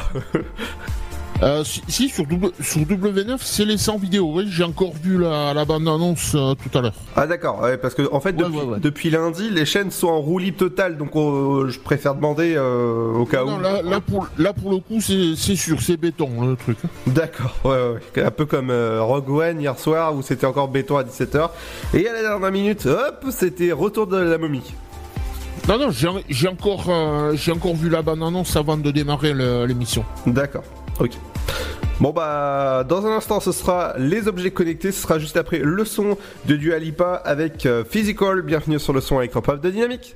Euh, 1.43 1.63
si, 1.63 1.81
si, 1.87 2.07
sur, 2.09 2.25
W- 2.27 2.51
sur 2.61 2.81
W9, 2.81 3.37
c'est 3.41 3.65
laissé 3.65 3.89
en 3.89 3.97
vidéo. 3.97 4.31
Oui, 4.35 4.45
j'ai 4.51 4.63
encore 4.63 4.93
vu 4.93 5.17
la, 5.17 5.55
la 5.55 5.65
bande-annonce 5.65 6.33
euh, 6.35 6.53
tout 6.53 6.77
à 6.77 6.81
l'heure. 6.81 6.93
Ah 7.15 7.25
d'accord, 7.25 7.61
ouais, 7.61 7.77
parce 7.77 7.95
que 7.95 8.03
en 8.11 8.19
fait 8.19 8.33
depuis, 8.33 8.57
depuis 8.79 9.09
lundi, 9.09 9.49
les 9.49 9.65
chaînes 9.65 9.89
sont 9.89 10.07
en 10.09 10.19
roue 10.19 10.37
libre 10.37 10.57
totale, 10.59 10.97
donc 10.97 11.15
euh, 11.15 11.67
je 11.69 11.79
préfère 11.79 12.13
demander 12.13 12.53
euh, 12.55 13.13
au 13.13 13.25
cas 13.25 13.43
Non, 13.43 13.57
où. 13.57 13.59
là, 13.59 13.81
là, 13.81 13.99
pour, 14.01 14.27
là, 14.37 14.53
pour 14.53 14.69
le 14.69 14.77
coup, 14.77 15.01
c'est 15.01 15.35
sûr, 15.35 15.81
c'est 15.81 15.97
béton, 15.97 16.29
le 16.47 16.55
truc. 16.55 16.77
D'accord, 17.07 17.55
ouais, 17.65 17.71
ouais, 17.71 17.99
ouais. 18.17 18.23
un 18.23 18.31
peu 18.31 18.45
comme 18.45 18.69
euh, 18.69 19.01
Rogue 19.01 19.29
One 19.31 19.59
hier 19.61 19.79
soir 19.79 20.15
où 20.15 20.21
c'était 20.21 20.45
encore 20.45 20.67
béton 20.67 20.97
à 20.97 21.03
17h. 21.03 21.49
Et 21.95 22.07
à 22.07 22.13
la 22.13 22.21
dernière 22.21 22.51
minute, 22.51 22.85
hop, 22.85 23.25
c'était 23.31 23.71
retour 23.71 24.05
de 24.05 24.17
la 24.17 24.37
momie. 24.37 24.73
Non, 25.67 25.79
non, 25.79 25.89
j'ai 25.89 26.47
encore, 26.47 26.85
euh, 26.89 27.33
j'ai 27.35 27.51
encore 27.51 27.75
vu 27.75 27.89
la 27.89 28.03
bande-annonce 28.03 28.55
avant 28.55 28.77
de 28.77 28.91
démarrer 28.91 29.33
l'émission. 29.65 30.05
D'accord, 30.27 30.63
ok. 30.99 31.11
Bon 31.99 32.11
bah 32.11 32.83
dans 32.87 33.05
un 33.05 33.11
instant 33.11 33.39
ce 33.39 33.51
sera 33.51 33.93
les 33.97 34.27
objets 34.27 34.49
connectés, 34.49 34.91
ce 34.91 35.01
sera 35.03 35.19
juste 35.19 35.37
après 35.37 35.59
le 35.59 35.85
son 35.85 36.17
de 36.45 36.55
Dua 36.55 36.79
Lipa 36.79 37.13
avec 37.13 37.67
euh, 37.67 37.83
Physical. 37.83 38.41
Bienvenue 38.41 38.79
sur 38.79 38.91
le 38.91 39.01
son 39.01 39.19
électropop 39.19 39.61
de 39.61 39.69
Dynamique. 39.69 40.15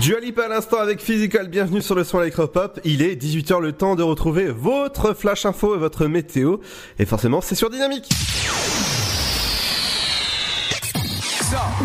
Dua 0.00 0.18
Lipa 0.18 0.44
à 0.44 0.48
l'instant 0.48 0.78
avec 0.78 0.98
Physical, 1.02 1.48
bienvenue 1.48 1.82
sur 1.82 1.94
le 1.94 2.04
son 2.04 2.22
électropop. 2.22 2.80
Il 2.84 3.02
est 3.02 3.22
18h, 3.22 3.60
le 3.60 3.72
temps 3.72 3.96
de 3.96 4.02
retrouver 4.02 4.48
votre 4.48 5.12
flash 5.12 5.44
info 5.44 5.74
et 5.74 5.78
votre 5.78 6.06
météo. 6.06 6.56
Et 6.98 7.04
forcément, 7.04 7.42
c'est 7.42 7.54
sur 7.54 7.68
Dynamique. 7.68 8.08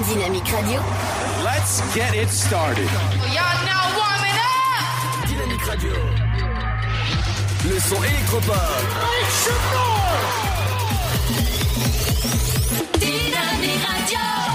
Dynamique 0.08 0.48
Radio. 0.48 0.80
Let's 1.44 1.82
get 1.94 2.16
it 2.16 2.30
started. 2.30 2.86
Now 2.86 3.98
warming 3.98 4.38
up. 4.40 5.28
Dynamique 5.28 5.64
Radio. 5.64 5.92
Le 7.70 7.80
son 7.82 8.02
électropop. 8.02 8.56
Dynamique 12.98 13.86
Radio. 13.86 14.55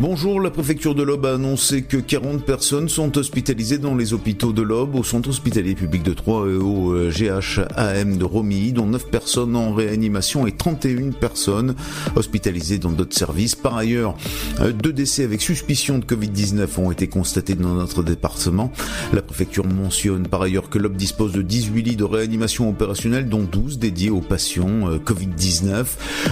Bonjour, 0.00 0.40
la 0.40 0.52
préfecture 0.52 0.94
de 0.94 1.02
l'Aube 1.02 1.26
a 1.26 1.34
annoncé 1.34 1.82
que 1.82 1.96
40 1.96 2.44
personnes 2.44 2.88
sont 2.88 3.18
hospitalisées 3.18 3.78
dans 3.78 3.96
les 3.96 4.12
hôpitaux 4.12 4.52
de 4.52 4.62
l'Aube, 4.62 4.94
au 4.94 5.02
centre 5.02 5.28
hospitalier 5.28 5.74
public 5.74 6.04
de 6.04 6.12
Troyes 6.12 6.48
et 6.48 6.54
au 6.54 6.92
euh, 6.92 7.10
GHAM 7.10 8.16
de 8.16 8.24
Romilly, 8.24 8.72
dont 8.72 8.86
9 8.86 9.08
personnes 9.10 9.56
en 9.56 9.74
réanimation 9.74 10.46
et 10.46 10.52
31 10.52 11.10
personnes 11.10 11.74
hospitalisées 12.14 12.78
dans 12.78 12.92
d'autres 12.92 13.16
services. 13.16 13.56
Par 13.56 13.76
ailleurs, 13.76 14.16
euh, 14.60 14.70
deux 14.70 14.92
décès 14.92 15.24
avec 15.24 15.42
suspicion 15.42 15.98
de 15.98 16.04
Covid-19 16.04 16.78
ont 16.78 16.92
été 16.92 17.08
constatés 17.08 17.56
dans 17.56 17.74
notre 17.74 18.04
département. 18.04 18.70
La 19.12 19.20
préfecture 19.20 19.66
mentionne 19.66 20.28
par 20.28 20.42
ailleurs 20.42 20.70
que 20.70 20.78
l'Aube 20.78 20.94
dispose 20.94 21.32
de 21.32 21.42
18 21.42 21.82
lits 21.82 21.96
de 21.96 22.04
réanimation 22.04 22.68
opérationnelle, 22.68 23.28
dont 23.28 23.42
12 23.42 23.80
dédiés 23.80 24.10
aux 24.10 24.20
patients 24.20 24.92
euh, 24.92 24.98
Covid-19. 24.98 25.86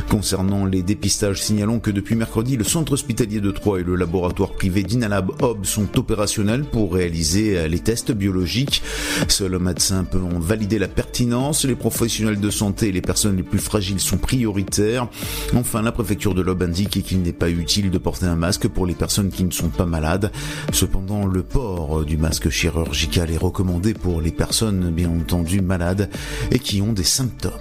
Concernant 0.09 0.67
les 0.67 0.85
dépistages, 0.85 1.43
signalons 1.43 1.81
que 1.81 1.91
depuis 1.91 2.15
mercredi, 2.15 2.57
le 2.57 2.63
centre 2.63 2.93
hospitalier 2.93 3.41
de 3.41 3.56
Et 3.79 3.83
le 3.83 3.97
laboratoire 3.97 4.53
privé 4.53 4.85
d'Inalab 4.85 5.33
Hub 5.43 5.65
sont 5.65 5.99
opérationnels 5.99 6.63
pour 6.63 6.95
réaliser 6.95 7.59
euh, 7.59 7.69
les 7.69 7.81
tests 7.81 8.13
biologiques. 8.13 8.81
Seuls 9.27 9.53
les 9.53 9.59
médecins 9.59 10.05
peuvent 10.05 10.25
en 10.25 10.39
valider 10.39 10.79
la 10.79 10.87
pertinence. 10.87 11.65
Les 11.65 11.75
professionnels 11.75 12.39
de 12.39 12.51
santé 12.51 12.89
et 12.89 12.93
les 12.93 13.01
personnes 13.01 13.37
les 13.37 13.43
plus 13.43 13.59
fragiles 13.59 13.99
sont 13.99 14.19
prioritaires. 14.19 15.09
Enfin, 15.55 15.83
la 15.83 15.91
préfecture 15.91 16.35
de 16.35 16.43
l'Aube 16.43 16.63
indique 16.63 17.03
qu'il 17.03 17.23
n'est 17.23 17.33
pas 17.33 17.51
utile 17.51 17.91
de 17.91 17.99
porter 17.99 18.27
un 18.27 18.37
masque 18.37 18.69
pour 18.69 18.87
les 18.87 18.95
personnes 18.95 19.31
qui 19.31 19.43
ne 19.43 19.51
sont 19.51 19.69
pas 19.69 19.87
malades. 19.87 20.31
Cependant, 20.73 21.27
le 21.27 21.43
port 21.43 22.05
du 22.05 22.17
masque 22.17 22.51
chirurgical 22.51 23.31
est 23.31 23.37
recommandé 23.37 23.95
pour 23.95 24.21
les 24.21 24.33
personnes, 24.33 24.91
bien 24.91 25.11
entendu, 25.11 25.61
malades 25.61 26.09
et 26.53 26.59
qui 26.59 26.83
ont 26.83 26.93
des 26.93 27.05
symptômes. 27.05 27.53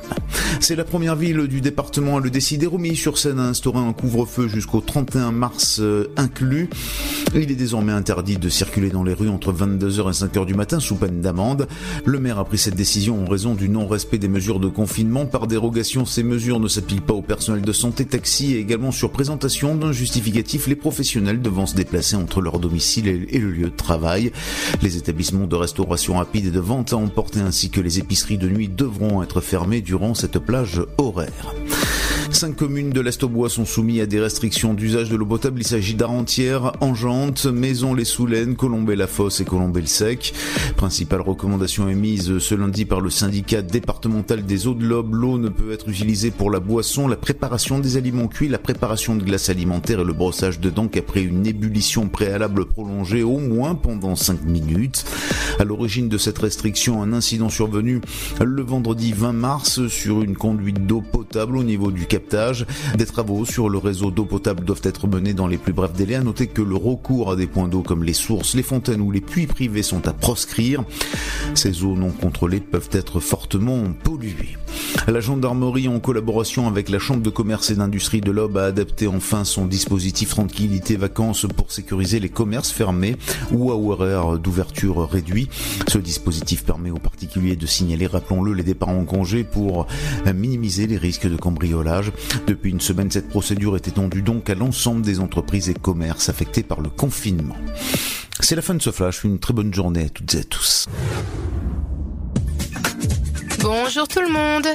C'est 0.60 0.76
la 0.76 0.84
première 0.84 1.16
ville 1.16 1.48
du 1.48 1.62
département 1.62 2.18
à 2.18 2.20
le 2.20 2.30
décider. 2.30 2.68
Romilly-sur-Seine 2.68 3.40
a 3.40 3.48
instauré 3.48 3.80
un 3.80 3.94
couvre-feu 3.94 4.48
jusqu'au 4.48 4.82
31 4.82 5.32
mars 5.32 5.80
euh, 5.80 5.85
inclus. 6.18 6.70
Il 7.34 7.52
est 7.52 7.56
désormais 7.56 7.92
interdit 7.92 8.38
de 8.38 8.50
circuler 8.50 8.90
dans 8.90 9.04
les 9.04 9.14
rues 9.14 9.30
entre 9.30 9.52
22h 9.52 10.10
et 10.10 10.26
5h 10.26 10.46
du 10.46 10.54
matin 10.54 10.80
sous 10.80 10.96
peine 10.96 11.22
d'amende. 11.22 11.68
Le 12.06 12.20
maire 12.20 12.40
a 12.40 12.46
pris 12.46 12.58
cette 12.58 12.76
décision 12.76 13.22
en 13.22 13.30
raison 13.30 13.56
du 13.56 13.68
non-respect 13.68 14.18
des 14.18 14.30
mesures 14.30 14.60
de 14.60 14.70
confinement. 14.70 15.26
Par 15.26 15.48
dérogation, 15.48 16.06
ces 16.06 16.24
mesures 16.24 16.60
ne 16.60 16.68
s'appliquent 16.68 17.06
pas 17.06 17.14
au 17.14 17.22
personnel 17.22 17.62
de 17.62 17.74
santé, 17.74 18.06
taxi 18.06 18.54
et 18.54 18.60
également 18.60 18.92
sur 18.92 19.12
présentation 19.12 19.76
d'un 19.76 19.92
justificatif, 19.92 20.68
les 20.68 20.76
professionnels 20.76 21.42
devant 21.42 21.66
se 21.66 21.76
déplacer 21.76 22.16
entre 22.16 22.42
leur 22.42 22.60
domicile 22.60 23.08
et 23.08 23.36
et 23.36 23.40
le 23.40 23.52
lieu 23.52 23.70
de 23.70 23.76
travail. 23.76 24.32
Les 24.82 24.98
établissements 24.98 25.48
de 25.48 25.56
restauration 25.56 26.16
rapide 26.16 26.48
et 26.48 26.52
de 26.52 26.60
vente 26.60 26.94
à 26.94 26.98
emporter 26.98 27.40
ainsi 27.40 27.70
que 27.70 27.82
les 27.82 28.00
épiceries 28.00 28.38
de 28.38 28.50
nuit 28.50 28.70
devront 28.70 29.24
être 29.24 29.42
fermés 29.42 29.82
durant 29.82 30.14
cette 30.14 30.40
plage 30.40 30.82
horaire. 30.98 31.54
Cinq 32.32 32.56
communes 32.56 32.90
de 32.90 33.02
l'Est 33.02 33.24
au 33.24 33.30
Bois 33.30 33.50
sont 33.50 33.66
soumises 33.66 34.02
à 34.02 34.06
des 34.06 34.20
restrictions 34.20 34.74
d'usage 34.74 35.10
de 35.10 35.16
l'eau 35.16 35.26
potable. 35.26 35.62
Il 35.62 35.68
s'agit 35.68 35.94
d'Arentière, 35.94 36.74
Angente, 36.82 37.46
Maison-les-Soulaines, 37.46 38.56
Colombay-la-Fosse 38.56 39.42
et 39.42 39.46
Colombay-le-Sec. 39.46 40.34
Principale 40.76 41.22
recommandation 41.22 41.88
émise 41.88 42.40
ce 42.40 42.56
lundi 42.56 42.86
par 42.86 43.00
le 43.00 43.10
syndicat 43.10 43.62
départemental 43.62 44.46
des 44.46 44.68
eaux 44.68 44.74
de 44.74 44.86
l'Aube. 44.86 45.14
L'eau 45.14 45.38
ne 45.38 45.50
peut 45.50 45.72
être 45.72 45.88
utilisée 45.88 46.32
pour 46.32 46.52
la 46.52 46.60
boisson, 46.60 47.08
la 47.08 47.16
préparation 47.16 47.80
des 47.80 47.96
aliments 47.96 48.28
cuits, 48.28 48.50
la 48.50 48.58
préparation 48.58 49.16
de 49.16 49.24
glace 49.24 49.50
alimentaire 49.50 50.02
et 50.02 50.06
le 50.06 50.14
brossage 50.14 50.60
de 50.60 50.70
dents 50.70 50.88
qu'après 50.88 51.22
une 51.22 51.46
ébullition 51.46 52.08
préalable 52.10 52.66
prolongée 52.66 53.24
au 53.24 53.38
moins 53.38 53.76
pendant 53.76 54.16
5 54.16 54.44
minutes. 54.44 55.06
À 55.60 55.64
l'origine 55.64 56.10
de 56.10 56.18
cette 56.18 56.40
restriction, 56.40 57.02
un 57.02 57.14
incident 57.14 57.50
survenu 57.50 58.02
le 58.44 58.62
vendredi 58.62 59.14
20 59.14 59.32
mars 59.34 59.88
sur 59.88 60.22
une 60.22 60.36
conduite 60.36 60.86
d'eau 60.86 61.02
potable 61.02 61.58
au 61.58 61.64
niveau 61.64 61.92
du 61.92 62.06
Des 62.98 63.06
travaux 63.06 63.46
sur 63.46 63.70
le 63.70 63.78
réseau 63.78 64.12
d'eau 64.12 64.26
potable 64.26 64.64
doivent 64.64 64.82
être 64.84 65.08
menés 65.08 65.34
dans 65.34 65.48
les 65.48 65.58
plus 65.58 65.74
brefs 65.74 65.94
délais. 65.94 66.16
À 66.16 66.24
noter 66.24 66.48
que 66.48 66.62
le 66.62 66.76
recours 66.76 67.32
à 67.32 67.36
des 67.36 67.48
points 67.48 67.68
d'eau 67.68 67.82
comme 67.82 68.04
les 68.04 68.14
sources, 68.14 68.56
les 68.56 68.64
fontaines 68.64 69.02
ou 69.02 69.12
les 69.12 69.22
puits 69.22 69.48
privés 69.48 69.84
sont 69.84 70.08
à 70.08 70.14
proscrire. 70.14 70.84
Ces 71.54 71.84
eaux 71.84 71.96
non 71.96 72.12
contrôlées 72.12 72.60
peuvent 72.60 72.90
être 72.92 73.20
fortement 73.20 73.84
polluées. 74.04 74.58
La 75.08 75.20
gendarmerie, 75.20 75.88
en 75.88 76.00
collaboration 76.00 76.68
avec 76.68 76.90
la 76.90 77.00
Chambre 77.00 77.22
de 77.22 77.30
commerce 77.30 77.70
et 77.70 77.76
d'industrie 77.76 78.22
de 78.22 78.32
l'Aube, 78.32 78.58
a 78.58 78.66
adapté 78.66 79.08
enfin 79.08 79.44
son 79.44 79.66
dispositif 79.66 80.30
tranquillité 80.30 80.96
vacances 80.96 81.46
pour 81.56 81.72
sécuriser 81.72 82.20
les 82.20 82.30
commerces 82.30 82.72
fermés 82.72 83.16
ou 83.52 83.72
à 83.72 83.76
horaire 83.76 84.40
d'ouverture 84.40 85.10
réduit. 85.10 85.50
Ce 85.88 85.98
dispositif 85.98 86.64
permet 86.64 86.92
aux 86.92 86.98
particuliers 86.98 87.56
de 87.56 87.66
signaler, 87.66 88.08
rappelons-le, 88.08 88.54
les 88.54 88.64
départs 88.64 88.90
en 88.90 89.06
congé 89.06 89.44
pour 89.44 89.88
minimiser 90.34 90.88
les 90.88 90.98
risques 90.98 91.30
de 91.30 91.36
cambriolage. 91.36 92.05
Depuis 92.48 92.72
une 92.72 92.82
semaine, 92.82 93.12
cette 93.12 93.30
procédure 93.30 93.76
est 93.76 93.88
étendue 93.88 94.22
donc 94.22 94.50
à 94.50 94.56
l'ensemble 94.56 95.02
des 95.02 95.20
entreprises 95.20 95.70
et 95.70 95.74
commerces 95.74 96.30
affectés 96.30 96.64
par 96.64 96.82
le 96.82 96.90
confinement. 96.90 97.56
C'est 98.40 98.56
la 98.56 98.62
fin 98.62 98.74
de 98.74 98.82
ce 98.82 98.92
flash. 98.92 99.24
Une 99.24 99.40
très 99.40 99.54
bonne 99.54 99.74
journée 99.74 100.06
à 100.06 100.10
toutes 100.10 100.34
et 100.36 100.40
à 100.40 100.44
tous. 100.44 100.88
Bonjour 103.66 104.08
tout 104.08 104.22
le 104.22 104.28
monde. 104.30 104.68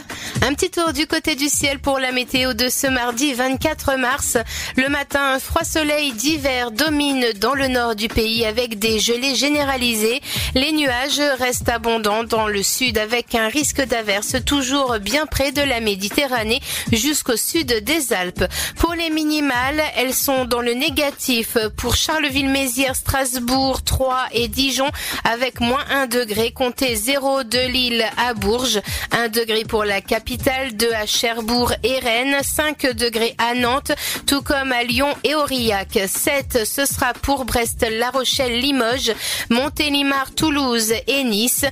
Un 0.43 0.53
petit 0.53 0.69
tour 0.69 0.93
du 0.93 1.07
côté 1.07 1.37
du 1.37 1.49
ciel 1.49 1.79
pour 1.79 2.01
la 2.01 2.11
météo 2.11 2.55
de 2.55 2.69
ce 2.69 2.89
mardi 2.89 3.33
24 3.35 3.97
mars. 3.97 4.37
Le 4.77 4.89
matin, 4.89 5.35
un 5.35 5.39
froid 5.39 5.63
soleil 5.63 6.13
d'hiver 6.13 6.73
domine 6.73 7.27
dans 7.41 7.55
le 7.55 7.69
nord 7.69 7.95
du 7.95 8.09
pays 8.09 8.45
avec 8.45 8.81
des 8.81 8.99
gelées 8.99 9.37
généralisées. 9.37 10.21
Les 10.57 10.73
nuages 10.73 11.21
restent 11.39 11.69
abondants 11.69 12.25
dans 12.25 12.49
le 12.49 12.65
sud 12.65 12.99
avec 12.99 13.37
un 13.37 13.47
risque 13.47 13.81
d'averse 13.81 14.37
toujours 14.45 14.99
bien 14.99 15.25
près 15.27 15.53
de 15.53 15.63
la 15.63 15.79
Méditerranée 15.79 16.61
jusqu'au 16.91 17.37
sud 17.37 17.85
des 17.85 18.13
Alpes. 18.13 18.45
Pour 18.75 18.95
les 18.95 19.11
minimales, 19.11 19.83
elles 19.95 20.15
sont 20.15 20.47
dans 20.47 20.63
le 20.63 20.75
négatif 20.75 21.57
pour 21.77 21.95
Charleville-Mézières, 21.95 22.97
Strasbourg, 22.97 23.85
Troyes 23.85 24.27
et 24.33 24.49
Dijon 24.49 24.89
avec 25.23 25.61
moins 25.61 25.85
1 25.91 26.09
degré, 26.09 26.51
comptez 26.51 26.97
0 26.97 27.45
de 27.45 27.69
Lille 27.69 28.05
à 28.17 28.35
Bourges. 28.35 28.80
1 29.13 29.29
degré 29.29 29.65
pour 29.65 29.85
la 29.85 30.01
capitale, 30.01 30.77
2 30.77 30.93
à 30.93 31.07
Cherbourg 31.07 31.73
et 31.83 31.99
Rennes, 31.99 32.39
5 32.43 32.95
degrés 32.95 33.35
à 33.39 33.55
Nantes, 33.55 33.93
tout 34.27 34.43
comme 34.43 34.73
à 34.73 34.83
Lyon 34.83 35.15
et 35.25 35.35
Aurillac. 35.35 35.99
7, 36.07 36.65
ce 36.65 36.87
sera 36.87 37.13
pour 37.13 37.45
Brest, 37.45 37.87
La 37.91 38.11
Rochelle, 38.11 38.61
Limoges, 38.61 39.13
Montélimar, 39.51 40.35
Toulouse 40.35 40.93
et 41.07 41.25
Nice. 41.25 41.65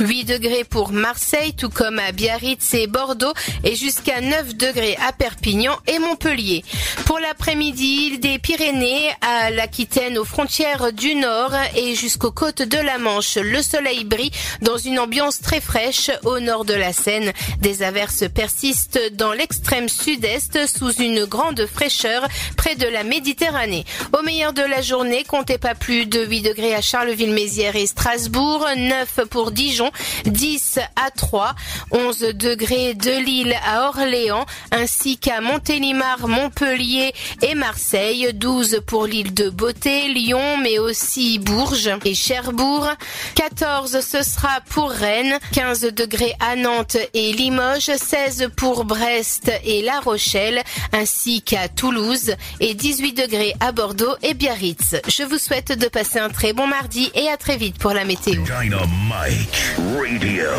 8 0.00 0.24
degrés 0.24 0.64
pour 0.64 0.90
Marseille, 0.90 1.54
tout 1.54 1.68
comme 1.68 1.98
à 1.98 2.12
Biarritz 2.12 2.74
et 2.74 2.86
Bordeaux, 2.86 3.34
et 3.62 3.76
jusqu'à 3.76 4.20
9 4.20 4.54
degrés 4.54 4.96
à 5.06 5.12
Perpignan 5.12 5.76
et 5.86 5.98
Montpellier. 5.98 6.64
Pour 7.04 7.18
l'après-midi, 7.18 8.18
des 8.18 8.38
Pyrénées 8.38 9.10
à 9.20 9.50
l'Aquitaine 9.50 10.18
aux 10.18 10.24
frontières 10.24 10.92
du 10.92 11.14
Nord 11.14 11.52
et 11.76 11.94
jusqu'aux 11.94 12.32
côtes 12.32 12.62
de 12.62 12.78
la 12.78 12.98
Manche, 12.98 13.36
le 13.36 13.62
soleil 13.62 14.04
brille 14.04 14.32
dans 14.60 14.76
une 14.76 14.98
ambiance 14.98 15.40
très 15.40 15.60
fraîche 15.60 16.10
au 16.24 16.40
nord 16.40 16.51
de 16.60 16.74
la 16.74 16.92
Seine. 16.92 17.32
Des 17.60 17.82
averses 17.82 18.24
persistent 18.32 19.00
dans 19.12 19.32
l'extrême 19.32 19.88
sud-est 19.88 20.66
sous 20.66 20.92
une 20.92 21.24
grande 21.24 21.66
fraîcheur 21.66 22.28
près 22.56 22.76
de 22.76 22.86
la 22.86 23.04
Méditerranée. 23.04 23.84
Au 24.16 24.22
meilleur 24.22 24.52
de 24.52 24.62
la 24.62 24.82
journée, 24.82 25.24
comptez 25.24 25.58
pas 25.58 25.74
plus 25.74 26.06
de 26.06 26.24
8 26.24 26.42
degrés 26.42 26.74
à 26.74 26.82
Charleville-Mézières 26.82 27.76
et 27.76 27.86
Strasbourg, 27.86 28.66
9 28.76 29.20
pour 29.30 29.50
Dijon, 29.50 29.90
10 30.26 30.78
à 31.02 31.10
Troyes, 31.10 31.54
11 31.90 32.18
degrés 32.34 32.94
de 32.94 33.24
Lille 33.24 33.56
à 33.66 33.88
Orléans, 33.88 34.44
ainsi 34.70 35.16
qu'à 35.16 35.40
Montélimar, 35.40 36.28
Montpellier 36.28 37.14
et 37.40 37.54
Marseille, 37.54 38.30
12 38.34 38.82
pour 38.86 39.06
l'île 39.06 39.32
de 39.32 39.48
Beauté, 39.48 40.08
Lyon, 40.08 40.58
mais 40.58 40.78
aussi 40.78 41.38
Bourges 41.38 41.90
et 42.04 42.14
Cherbourg, 42.14 42.88
14 43.36 44.00
ce 44.00 44.22
sera 44.22 44.60
pour 44.68 44.90
Rennes, 44.90 45.38
15 45.52 45.80
degrés 45.94 46.34
à 46.42 46.56
Nantes 46.56 46.96
et 47.14 47.32
Limoges, 47.32 47.96
16 47.96 48.50
pour 48.56 48.84
Brest 48.84 49.50
et 49.64 49.80
La 49.80 50.00
Rochelle, 50.00 50.62
ainsi 50.92 51.40
qu'à 51.40 51.68
Toulouse, 51.68 52.34
et 52.58 52.74
18 52.74 53.12
degrés 53.12 53.54
à 53.60 53.70
Bordeaux 53.70 54.16
et 54.22 54.34
Biarritz. 54.34 54.96
Je 55.06 55.22
vous 55.22 55.38
souhaite 55.38 55.78
de 55.78 55.86
passer 55.86 56.18
un 56.18 56.28
très 56.28 56.52
bon 56.52 56.66
mardi 56.66 57.10
et 57.14 57.28
à 57.28 57.36
très 57.36 57.56
vite 57.56 57.78
pour 57.78 57.92
la 57.92 58.04
météo. 58.04 58.42
Dynamite 58.42 59.76
Radio. 60.00 60.50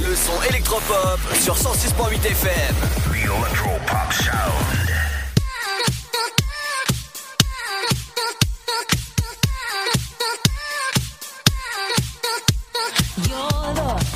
Le 0.00 0.14
son 0.14 0.42
électropop 0.48 1.18
sur 1.40 1.56
106.8 1.56 2.24
FM. 2.24 2.76
The 3.10 3.24
Electropop 3.24 4.12
Sound. 4.12 4.76
You're 13.28 13.74
the 13.74 14.15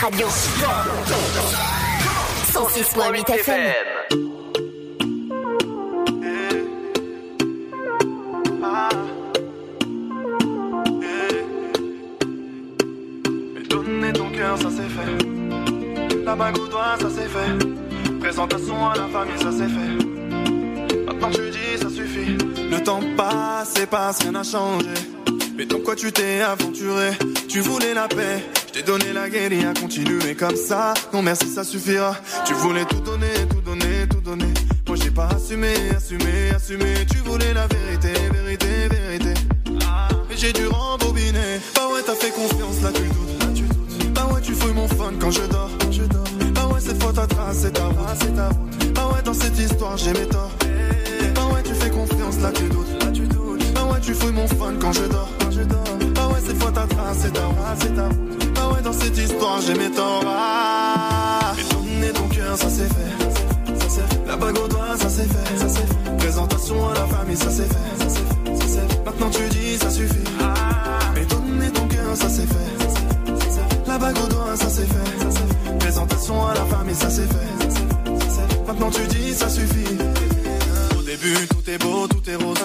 Radio. 0.00 0.26
106.8 2.52 3.30
FM. 3.30 3.74
Ça 14.56 14.68
c'est 14.68 14.88
fait. 14.88 16.24
La 16.24 16.34
bague 16.34 16.58
au 16.58 16.66
doigt, 16.66 16.96
ça 16.98 17.08
c'est 17.14 17.28
fait. 17.28 18.18
Présentation 18.18 18.88
à 18.88 18.96
la 18.96 19.06
famille, 19.08 19.38
ça 19.38 19.52
c'est 19.52 19.68
fait. 19.68 21.06
Maintenant 21.06 21.30
tu 21.30 21.50
dis, 21.50 21.78
ça 21.80 21.88
suffit. 21.88 22.36
Le 22.70 22.82
temps 22.82 23.00
passe 23.16 23.74
passe, 23.90 24.22
rien 24.22 24.32
n'a 24.32 24.42
changé. 24.42 24.88
Mais 25.56 25.66
dans 25.66 25.80
quoi 25.80 25.94
tu 25.94 26.10
t'es 26.10 26.40
aventuré? 26.40 27.10
Tu 27.48 27.60
voulais 27.60 27.94
la 27.94 28.08
paix, 28.08 28.42
je 28.72 28.78
t'ai 28.78 28.82
donné 28.84 29.12
la 29.12 29.22
à 29.22 29.74
continuer 29.74 30.34
comme 30.36 30.54
ça. 30.54 30.94
Non 31.12 31.22
merci, 31.22 31.48
ça 31.48 31.64
suffira. 31.64 32.14
Tu 32.44 32.54
voulais 32.54 32.84
tout 32.84 33.00
donner, 33.00 33.26
tout 33.48 33.60
donner, 33.60 34.06
tout 34.08 34.20
donner. 34.20 34.52
Moi 34.86 34.96
j'ai 35.02 35.10
pas 35.10 35.28
assumé, 35.34 35.74
assumé, 35.96 36.50
assumé. 36.54 36.94
Tu 37.10 37.18
voulais 37.18 37.52
la 37.52 37.66
vérité, 37.66 38.12
vérité, 38.32 38.88
vérité. 38.88 39.34
Mais 40.28 40.36
j'ai 40.36 40.52
dû 40.52 40.68
rembobiner. 40.68 41.58
Bah 41.74 41.88
ouais, 41.92 42.02
t'as 42.06 42.14
fait 42.14 42.30
confiance, 42.30 42.80
là 42.82 42.90
tu 42.92 43.02
doutes. 43.02 43.40
Là, 43.40 43.46
tu 43.54 43.62
doutes. 43.62 44.12
Bah 44.12 44.28
ouais, 44.32 44.40
tu 44.40 44.54
fouilles 44.54 44.74
mon 44.74 44.86
fun 44.86 45.14
quand 45.20 45.32
je 45.32 45.42
dors. 45.42 45.70
Je 45.90 46.02
dors. 46.02 46.24
Bah 46.54 46.68
ouais, 46.72 46.80
cette 46.80 47.02
fois 47.02 47.12
ta 47.12 47.26
trace, 47.26 47.58
c'est 47.62 47.72
ta 47.72 47.88
voix, 47.88 48.14
c'est 48.20 48.36
ta 48.36 48.48
route. 48.50 48.92
Bah 48.94 49.10
ouais, 49.12 49.22
dans 49.24 49.34
cette 49.34 49.58
histoire, 49.58 49.96
j'ai 49.96 50.12
mes 50.12 50.26
torts. 50.26 50.52
Bah 51.34 51.46
ouais, 51.52 51.62
tu 51.64 51.74
fais 51.74 51.90
confiance, 51.90 52.38
là 52.40 52.52
tu 52.52 52.64
doutes. 52.68 53.02
Là 53.02 53.10
tu 53.12 53.22
doutes. 53.22 53.72
Bah 53.74 53.84
ouais, 53.92 54.00
tu 54.00 54.14
fouilles 54.14 54.32
mon 54.32 54.46
fun 54.46 54.74
quand 54.80 54.92
je 54.92 55.06
dors. 55.06 55.28
Quand 55.40 55.50
je 55.50 55.62
dors. 55.62 55.84
Bah 56.14 56.28
ouais, 56.28 56.40
cette 56.46 56.62
fois 56.62 56.70
ta 56.70 56.86
trace, 56.86 57.18
c'est 57.22 57.32
ta 57.32 57.46
voix, 57.46 57.74
c'est 57.80 57.94
ta 57.94 58.04
route. 58.04 58.39
Bah 58.60 58.68
ouais, 58.74 58.82
dans 58.82 58.92
cette 58.92 59.16
histoire, 59.16 59.58
j'ai 59.62 59.72
mes 59.72 59.90
torts. 59.90 60.22
Ah. 60.26 61.54
Donner 61.72 62.12
ton 62.12 62.28
cœur, 62.28 62.58
ça 62.58 62.68
c'est 62.68 62.88
fait. 62.88 63.78
Ça 63.80 63.86
c'est 63.88 64.14
fait. 64.14 64.26
La 64.26 64.36
bague 64.36 64.58
au 64.58 64.68
doigt, 64.68 64.96
ça 64.98 65.08
c'est 65.08 65.22
fait. 65.22 65.56
Ça 65.56 65.68
fait. 65.68 66.16
Présentation 66.18 66.88
à 66.90 66.94
la 66.94 67.06
famille, 67.06 67.36
ça 67.36 67.50
c'est 67.50 67.62
fait. 67.62 67.96
Ça 67.98 68.08
c'est 68.08 68.18
fait. 68.18 68.56
Ça 68.56 68.66
c'est 68.68 68.92
fait. 68.92 69.04
Maintenant 69.06 69.30
tu 69.30 69.48
dis, 69.48 69.78
ça 69.78 69.90
suffit. 69.90 70.28
Mais 71.14 71.24
donner 71.24 71.70
ton 71.70 71.88
cœur, 71.88 72.14
ça 72.14 72.28
c'est 72.28 72.46
fait. 72.46 73.86
La 73.86 73.96
bague 73.98 74.18
au 74.18 74.28
doigt, 74.28 74.54
ça 74.56 74.68
c'est 74.68 74.86
fait. 74.86 75.78
Présentation 75.78 76.46
à 76.46 76.54
la 76.54 76.64
famille, 76.66 76.94
ça 76.94 77.08
c'est 77.08 77.22
fait. 77.22 78.60
Maintenant 78.66 78.90
tu 78.90 79.06
dis, 79.06 79.32
ça 79.32 79.48
suffit. 79.48 79.96
Au 80.98 81.02
début, 81.02 81.46
tout 81.48 81.70
est 81.70 81.78
beau, 81.78 82.06
tout 82.08 82.30
est 82.30 82.36
rose. 82.36 82.58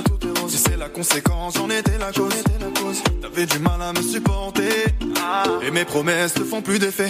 Si 0.50 0.58
c'est 0.58 0.78
la 0.78 0.90
conséquence, 0.90 1.54
j'en 1.56 1.70
étais 1.70 1.98
la 1.98 2.12
cause. 2.12 2.34
T'avais 3.22 3.46
du 3.46 3.60
mal 3.60 3.82
à 3.82 3.94
me 3.94 4.02
supporter. 4.02 4.94
Et 5.62 5.72
mes 5.72 5.86
promesses 5.86 6.34
te 6.34 6.44
font 6.44 6.62
plus 6.62 6.80
d'effet. 6.80 7.10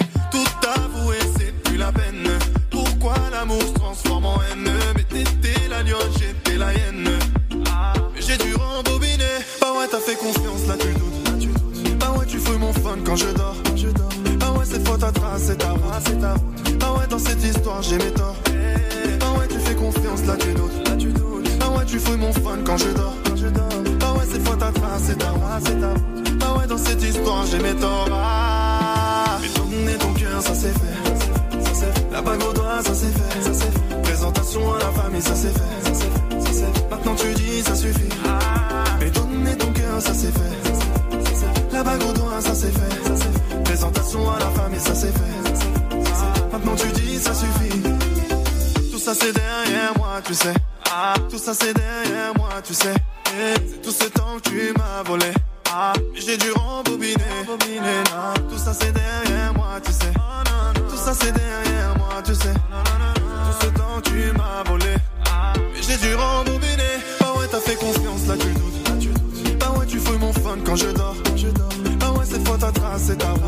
Bah 67.19 67.33
ouais, 67.37 67.47
t'as 67.49 67.59
fait 67.59 67.75
confiance, 67.75 68.27
là 68.27 68.35
tu 68.37 68.47
doutes. 68.47 69.59
Bah 69.59 69.71
ouais, 69.77 69.85
tu 69.85 69.97
fouilles 69.97 70.17
mon 70.17 70.33
fun 70.33 70.57
quand 70.65 70.75
je 70.75 70.87
dors. 70.87 71.15
Bah 71.99 72.11
ouais, 72.11 72.25
cette 72.25 72.45
fois 72.45 72.57
ta 72.57 72.71
trace, 72.71 73.03
c'est 73.05 73.17
ta 73.17 73.31
route. 73.31 73.41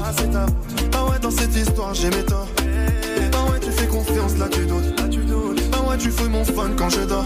Bah 0.91 1.05
ouais, 1.09 1.19
dans 1.19 1.31
cette 1.31 1.53
histoire, 1.55 1.93
j'ai 1.93 2.09
mes 2.09 2.23
torts. 2.23 2.47
Bah 3.31 3.37
ouais, 3.51 3.59
tu 3.59 3.71
fais 3.71 3.87
confiance, 3.87 4.37
là 4.37 4.47
tu 4.49 4.65
doutes. 4.65 4.95
Bah 5.71 5.79
ouais, 5.89 5.97
tu 5.97 6.09
fouilles 6.09 6.29
mon 6.29 6.45
fun 6.45 6.69
quand 6.77 6.89
je 6.89 7.01
dors. 7.01 7.25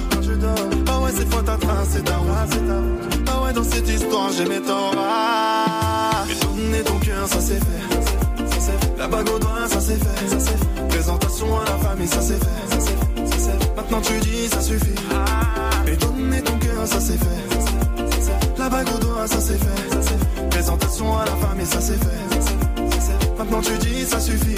Bah 0.85 0.99
ouais, 1.03 1.11
cette 1.15 1.31
fois 1.31 1.43
ta 1.43 1.55
trace, 1.57 1.89
c'est 1.91 2.03
ta 2.03 2.17
route. 2.17 2.29
Bah 3.25 3.41
ouais, 3.45 3.53
dans 3.53 3.63
cette 3.63 3.87
histoire, 3.87 4.31
j'ai 4.35 4.45
mes 4.45 4.61
torts. 4.61 4.95
Ah. 4.97 6.25
Et 6.29 6.35
donner 6.45 6.83
ton 6.83 6.97
cœur, 6.97 7.27
ça 7.27 7.39
c'est 7.39 7.59
fait. 7.59 8.97
La 8.97 9.07
bague 9.07 9.29
au 9.29 9.39
doigt, 9.39 9.67
ça 9.67 9.79
c'est 9.79 9.97
fait. 9.97 10.87
Présentation 10.89 11.59
à 11.59 11.65
la 11.65 11.77
famille. 11.77 12.07
Ça 12.07 12.21
c'est 12.21 12.39
fait. 12.39 13.00
Maintenant 13.75 14.01
tu 14.01 14.19
dis 14.19 14.47
ça 14.49 14.61
suffit. 14.61 14.89
Et 15.87 15.97
ton 15.97 16.57
cœur, 16.59 16.87
ça 16.87 16.99
c'est 16.99 17.17
fait. 17.17 18.57
La 18.57 18.69
bague 18.69 18.87
au 18.95 18.99
doigt, 18.99 19.27
ça 19.27 19.39
c'est 19.41 19.57
fait. 19.57 20.49
Présentation 20.49 21.17
à 21.17 21.25
la 21.25 21.35
famille, 21.35 21.65
ça 21.65 21.81
c'est 21.81 21.97
fait. 21.97 23.37
Maintenant 23.37 23.61
tu 23.61 23.77
dis 23.79 24.05
ça 24.05 24.19
suffit. 24.19 24.55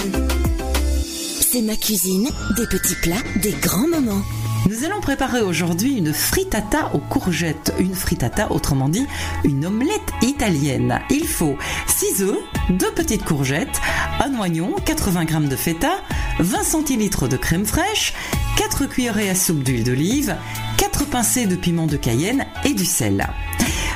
C'est 1.40 1.62
ma 1.62 1.76
cuisine, 1.76 2.28
des 2.56 2.66
petits 2.66 2.96
plats, 2.96 3.22
des 3.36 3.52
grands 3.52 3.88
moments. 3.88 4.22
Nous 4.68 4.84
allons 4.84 5.00
préparer 5.00 5.42
aujourd'hui 5.42 5.98
une 5.98 6.14
frittata 6.14 6.90
aux 6.94 6.98
courgettes, 6.98 7.74
une 7.78 7.94
frittata 7.94 8.50
autrement 8.50 8.88
dit 8.88 9.06
une 9.44 9.66
omelette 9.66 10.12
italienne. 10.22 11.00
Il 11.10 11.26
faut 11.26 11.56
6 11.86 12.22
œufs, 12.22 12.38
2 12.70 12.90
petites 12.92 13.24
courgettes, 13.24 13.80
un 14.20 14.38
oignon, 14.40 14.74
80 14.84 15.26
g 15.26 15.48
de 15.48 15.56
feta, 15.56 15.92
20 16.40 16.62
centilitres 16.64 17.28
de 17.28 17.36
crème 17.36 17.66
fraîche, 17.66 18.14
4 18.56 18.86
cuillerées 18.86 19.30
à 19.30 19.34
soupe 19.34 19.62
d'huile 19.62 19.84
d'olive, 19.84 20.36
4 20.78 21.06
pincées 21.06 21.46
de 21.46 21.56
piment 21.56 21.86
de 21.86 21.96
Cayenne 21.96 22.46
et 22.64 22.72
du 22.72 22.84
sel. 22.84 23.26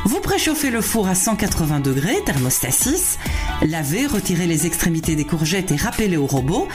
Vous 0.04 0.20
préchauffez 0.20 0.70
le 0.70 0.80
four 0.80 1.08
à 1.08 1.14
180 1.14 1.80
degrés, 1.80 2.22
thermostat 2.24 2.70
6. 2.70 3.18
Lavez, 3.62 4.06
retirez 4.06 4.46
les 4.46 4.66
extrémités 4.66 5.16
des 5.16 5.24
courgettes 5.24 5.72
et 5.72 5.76
râpez-les 5.76 6.16
au 6.16 6.26
robot. 6.26 6.68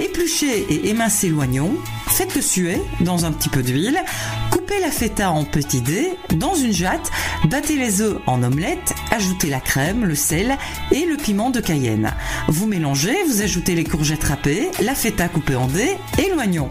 Épluchez 0.00 0.66
et 0.70 0.88
émincez 0.88 1.28
l'oignon. 1.28 1.74
Faites-le 2.08 2.42
suer 2.42 2.82
dans 3.00 3.24
un 3.24 3.32
petit 3.32 3.48
peu 3.48 3.62
d'huile. 3.62 4.00
Coupez 4.50 4.80
la 4.80 4.90
feta 4.90 5.30
en 5.30 5.44
petits 5.44 5.82
dés 5.82 6.10
dans 6.34 6.54
une 6.54 6.72
jatte. 6.72 7.10
Battez 7.44 7.76
les 7.76 8.00
œufs 8.02 8.18
en 8.26 8.42
omelette. 8.42 8.94
Ajoutez 9.10 9.48
la 9.48 9.60
crème, 9.60 10.04
le 10.04 10.14
sel 10.14 10.56
et 10.90 11.04
le 11.04 11.16
piment 11.16 11.50
de 11.50 11.60
Cayenne. 11.60 12.12
Vous 12.48 12.66
mélangez, 12.66 13.16
vous 13.26 13.42
ajoutez 13.42 13.74
les 13.74 13.84
courgettes 13.84 14.24
râpées, 14.24 14.70
la 14.82 14.94
feta 14.94 15.28
coupée 15.28 15.56
en 15.56 15.66
dés 15.66 15.96
et 16.18 16.30
l'oignon. 16.34 16.70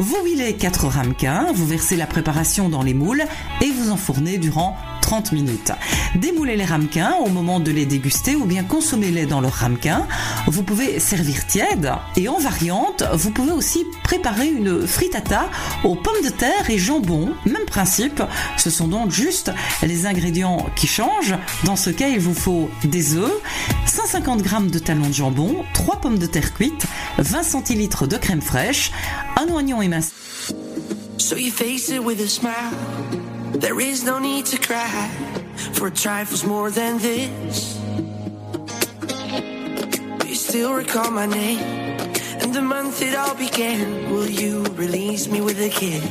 Vous 0.00 0.16
huilez 0.24 0.54
4 0.54 0.86
ramequins, 0.86 1.48
vous 1.52 1.66
versez 1.66 1.96
la 1.96 2.06
préparation 2.06 2.68
dans 2.68 2.82
les 2.82 2.94
moules 2.94 3.24
et 3.60 3.70
vous 3.72 3.90
enfournez 3.90 4.38
durant 4.38 4.76
30 5.08 5.32
minutes. 5.32 5.72
Démoulez 6.16 6.54
les 6.54 6.66
ramequins 6.66 7.14
au 7.24 7.30
moment 7.30 7.60
de 7.60 7.70
les 7.70 7.86
déguster 7.86 8.36
ou 8.36 8.44
bien 8.44 8.62
consommez-les 8.62 9.24
dans 9.24 9.40
leur 9.40 9.54
ramequin. 9.54 10.06
Vous 10.48 10.62
pouvez 10.62 11.00
servir 11.00 11.46
tiède 11.46 11.90
et 12.14 12.28
en 12.28 12.38
variante, 12.38 13.04
vous 13.14 13.30
pouvez 13.30 13.52
aussi 13.52 13.86
préparer 14.04 14.48
une 14.48 14.86
frittata 14.86 15.48
aux 15.82 15.94
pommes 15.94 16.22
de 16.22 16.28
terre 16.28 16.68
et 16.68 16.76
jambon. 16.76 17.32
Même 17.46 17.64
principe, 17.64 18.22
ce 18.58 18.68
sont 18.68 18.86
donc 18.86 19.10
juste 19.10 19.50
les 19.82 20.04
ingrédients 20.04 20.66
qui 20.76 20.86
changent. 20.86 21.38
Dans 21.64 21.76
ce 21.76 21.88
cas, 21.88 22.08
il 22.08 22.20
vous 22.20 22.34
faut 22.34 22.68
des 22.84 23.14
œufs, 23.14 23.32
150 23.86 24.44
g 24.44 24.56
de 24.70 24.78
talons 24.78 25.08
de 25.08 25.14
jambon, 25.14 25.64
3 25.72 26.02
pommes 26.02 26.18
de 26.18 26.26
terre 26.26 26.52
cuites, 26.52 26.84
20 27.16 27.44
centilitres 27.44 28.06
de 28.06 28.18
crème 28.18 28.42
fraîche, 28.42 28.92
un 29.38 29.50
oignon 29.54 29.80
émincé. 29.80 30.12
So 31.16 31.36
you 31.36 31.50
face 31.50 31.88
it 31.88 32.04
with 32.04 32.20
a 32.20 32.28
smile. 32.28 33.17
There 33.60 33.80
is 33.80 34.04
no 34.04 34.20
need 34.20 34.46
to 34.46 34.58
cry 34.58 35.08
for 35.72 35.90
trifles 35.90 36.44
more 36.44 36.70
than 36.70 36.98
this. 36.98 37.74
Do 40.20 40.28
you 40.28 40.36
still 40.36 40.74
recall 40.74 41.10
my 41.10 41.26
name 41.26 41.58
and 42.40 42.54
the 42.54 42.62
month 42.62 43.02
it 43.02 43.16
all 43.16 43.34
began? 43.34 44.12
Will 44.12 44.30
you 44.30 44.62
release 44.76 45.26
me 45.28 45.40
with 45.40 45.60
a 45.60 45.70
kiss? 45.70 46.04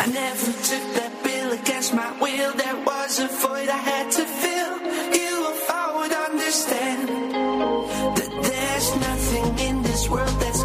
I 0.00 0.06
never 0.06 0.52
took 0.70 0.84
that 0.98 1.12
bill 1.22 1.52
against 1.52 1.92
my 1.92 2.10
will. 2.22 2.52
There 2.54 2.80
was 2.86 3.18
a 3.20 3.28
void 3.28 3.68
I 3.68 3.76
had 3.92 4.10
to 4.12 4.24
fill. 4.24 4.72
You, 5.18 5.32
if 5.52 5.70
I 5.70 5.86
would 5.96 6.12
understand 6.30 7.08
that 8.16 8.32
there's 8.48 8.88
nothing 9.08 9.58
in 9.68 9.82
this 9.82 10.08
world 10.08 10.40
that's 10.40 10.64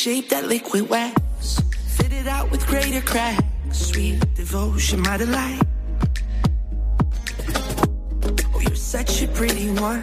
shape 0.00 0.30
that 0.30 0.46
liquid 0.46 0.88
wax, 0.88 1.60
fit 1.98 2.10
it 2.10 2.26
out 2.26 2.50
with 2.50 2.66
greater 2.66 3.02
cracks. 3.02 3.44
Sweet 3.70 4.18
devotion, 4.34 5.02
my 5.02 5.18
delight. 5.18 5.60
Oh, 8.54 8.60
you're 8.60 8.74
such 8.74 9.20
a 9.20 9.28
pretty 9.28 9.68
one, 9.72 10.02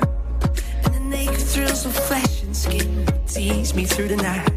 and 0.84 0.94
the 0.94 1.00
naked 1.00 1.40
thrills 1.40 1.84
of 1.88 1.96
flesh 1.96 2.44
and 2.44 2.56
skin 2.56 3.08
tease 3.26 3.74
me 3.74 3.86
through 3.86 4.10
the 4.10 4.18
night. 4.18 4.57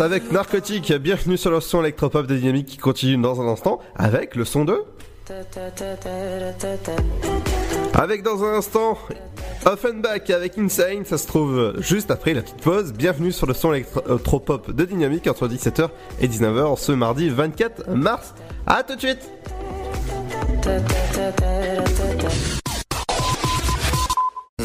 Avec 0.00 0.30
Narcotique, 0.30 0.92
bienvenue 0.92 1.36
sur 1.36 1.50
le 1.50 1.60
son 1.60 1.80
électropop 1.80 2.24
de 2.26 2.36
Dynamique 2.36 2.66
qui 2.66 2.76
continue 2.76 3.20
dans 3.20 3.40
un 3.40 3.48
instant 3.48 3.80
avec 3.96 4.36
le 4.36 4.44
son 4.44 4.64
de... 4.64 4.84
Avec 7.94 8.22
dans 8.22 8.44
un 8.44 8.54
instant 8.54 8.96
Offenbach 9.66 10.30
avec 10.30 10.56
Insane, 10.56 11.04
ça 11.04 11.18
se 11.18 11.26
trouve 11.26 11.74
juste 11.80 12.12
après 12.12 12.32
la 12.32 12.42
petite 12.42 12.62
pause. 12.62 12.92
Bienvenue 12.92 13.32
sur 13.32 13.46
le 13.46 13.54
son 13.54 13.72
électropop 13.72 14.70
de 14.70 14.84
Dynamique 14.84 15.26
entre 15.26 15.48
17h 15.48 15.88
et 16.20 16.28
19h 16.28 16.78
ce 16.78 16.92
mardi 16.92 17.28
24 17.28 17.90
mars. 17.90 18.34
A 18.68 18.84
tout 18.84 18.94
de 18.94 19.00
suite 19.00 19.28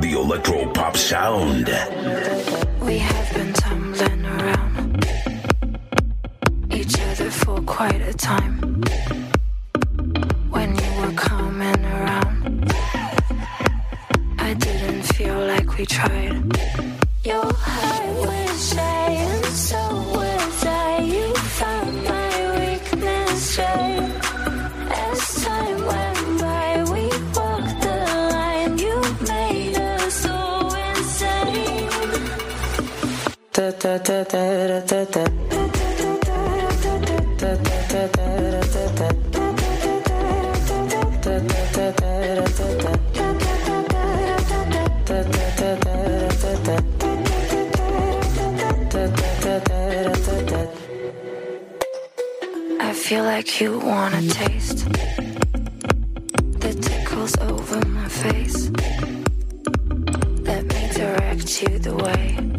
the 0.00 0.12
electro 0.12 0.70
pop 0.72 0.96
sound. 0.96 1.66
We 2.80 2.98
have 2.98 3.34
been 3.34 3.52
tumbling 3.52 4.24
around 4.26 5.06
each 6.70 6.98
other 7.00 7.30
for 7.30 7.60
quite 7.62 8.00
a 8.02 8.12
time. 8.14 8.82
When 10.50 10.76
you 10.76 10.90
were 11.00 11.12
coming 11.12 11.84
around, 11.84 12.72
I 14.38 14.54
didn't 14.54 15.02
feel 15.02 15.38
like 15.46 15.78
we 15.78 15.86
tried. 15.86 16.42
Your 17.24 17.52
heart 17.52 18.16
was 18.26 18.70
shy, 18.70 19.10
and 19.10 19.44
so 19.46 19.82
was 20.14 20.64
I. 20.64 20.98
You 21.00 21.34
found 21.34 22.04
my 22.04 22.30
weakness 22.60 23.58
right. 23.58 24.23
I 33.64 33.70
feel 52.92 53.24
like 53.24 53.60
you 53.60 53.78
wanna 53.78 54.20
taste 54.28 54.86
the 56.60 56.74
tickles 56.82 57.34
over 57.38 57.80
my 57.88 58.08
face. 58.08 58.68
Let 60.40 60.64
me 60.66 60.90
direct 60.92 61.62
you 61.62 61.78
the 61.78 61.94
way. 61.96 62.53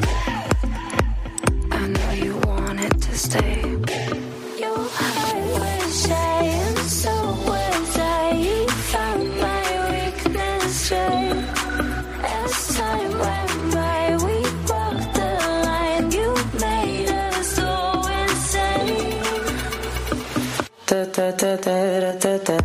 Da 21.15 21.31
da 21.31 21.55
da 21.55 22.11
da 22.19 22.37
da 22.45 22.64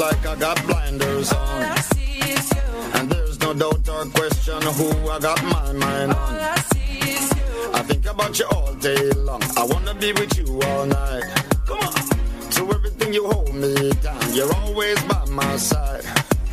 like 0.00 0.26
I 0.26 0.34
got 0.34 0.66
blinders 0.66 1.30
on. 1.32 1.62
And 2.96 3.10
there's 3.12 3.38
no 3.40 3.52
doubt 3.52 3.86
or 3.88 4.04
question 4.06 4.62
who 4.78 4.88
I 5.10 5.18
got 5.18 5.42
my 5.44 5.72
mind 5.72 6.12
on. 6.14 6.34
I 7.78 7.82
think 7.86 8.06
about 8.06 8.38
you 8.38 8.46
all 8.46 8.74
day 8.76 9.10
long. 9.28 9.42
I 9.58 9.64
wanna 9.64 9.94
be 9.94 10.12
with 10.12 10.32
you 10.38 10.46
all 10.68 10.86
night. 10.86 11.24
Come 11.66 11.80
on. 11.80 12.50
To 12.56 12.62
everything 12.76 13.12
you 13.12 13.26
hold 13.26 13.54
me 13.54 13.90
down, 14.06 14.24
you're 14.32 14.54
always 14.62 14.98
by 15.04 15.24
my 15.26 15.56
side. 15.56 16.04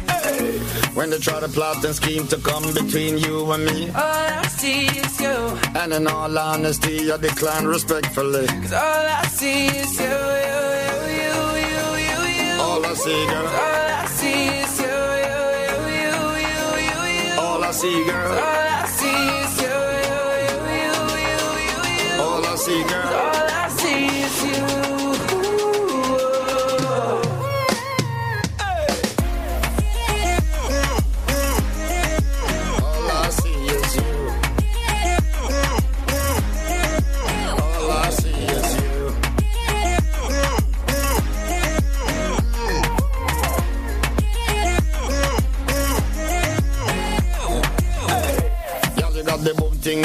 Hey. 0.09 0.59
When 0.97 1.09
they 1.09 1.19
try 1.19 1.39
to 1.39 1.47
plot 1.47 1.85
and 1.85 1.95
scheme 1.95 2.27
to 2.27 2.37
come 2.37 2.73
between 2.73 3.17
you 3.17 3.49
and 3.53 3.63
me. 3.63 3.89
All 3.91 4.27
I 4.41 4.45
see 4.47 4.87
is 4.87 5.21
you. 5.21 5.37
And 5.79 5.93
in 5.93 6.05
all 6.07 6.37
honesty, 6.37 7.09
I 7.09 7.15
decline 7.15 7.65
respectfully. 7.65 8.47
Cause 8.47 8.73
all 8.73 9.05
I 9.21 9.23
see 9.39 9.67
is 9.67 9.99
you, 9.99 10.17
you. 10.51 10.66
All 12.77 12.85
I 12.85 12.93
see, 12.93 13.25
girl. 13.25 13.47
All 13.47 13.49
I 13.49 14.05
see 14.05 14.49
is 14.61 14.79
you, 14.79 14.85
you, 14.85 15.41
you, 15.65 15.77
you, 15.97 16.13
you, 16.45 16.61
you, 16.85 17.01
you. 17.17 17.41
All 17.41 17.63
I 17.63 17.71
see, 17.71 18.03
girl. 18.05 18.31
All 18.31 18.37
I 18.37 18.85
see 18.85 19.17
is 19.41 19.61
you, 19.63 19.77
you, 20.05 20.21
you, 20.45 20.93
you, 21.25 21.41
you, 21.65 21.81
you. 21.97 22.21
All 22.21 22.45
I 22.45 22.55
see, 22.55 22.83
girl. 22.83 23.13
All 23.17 23.46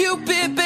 Cupid, 0.00 0.59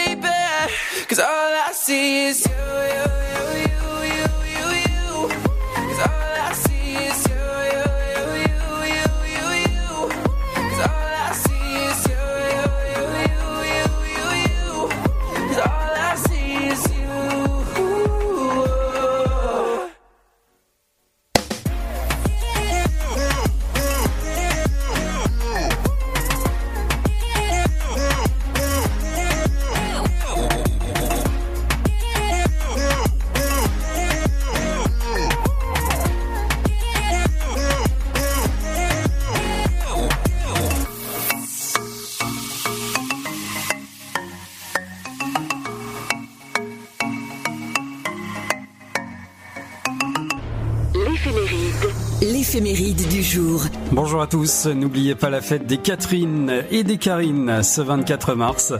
Bonjour 54.14 54.22
à 54.22 54.26
tous, 54.28 54.66
n'oubliez 54.66 55.16
pas 55.16 55.28
la 55.28 55.40
fête 55.40 55.66
des 55.66 55.76
Catherine 55.76 56.62
et 56.70 56.84
des 56.84 56.98
Karine 56.98 57.64
ce 57.64 57.80
24 57.80 58.36
mars. 58.36 58.72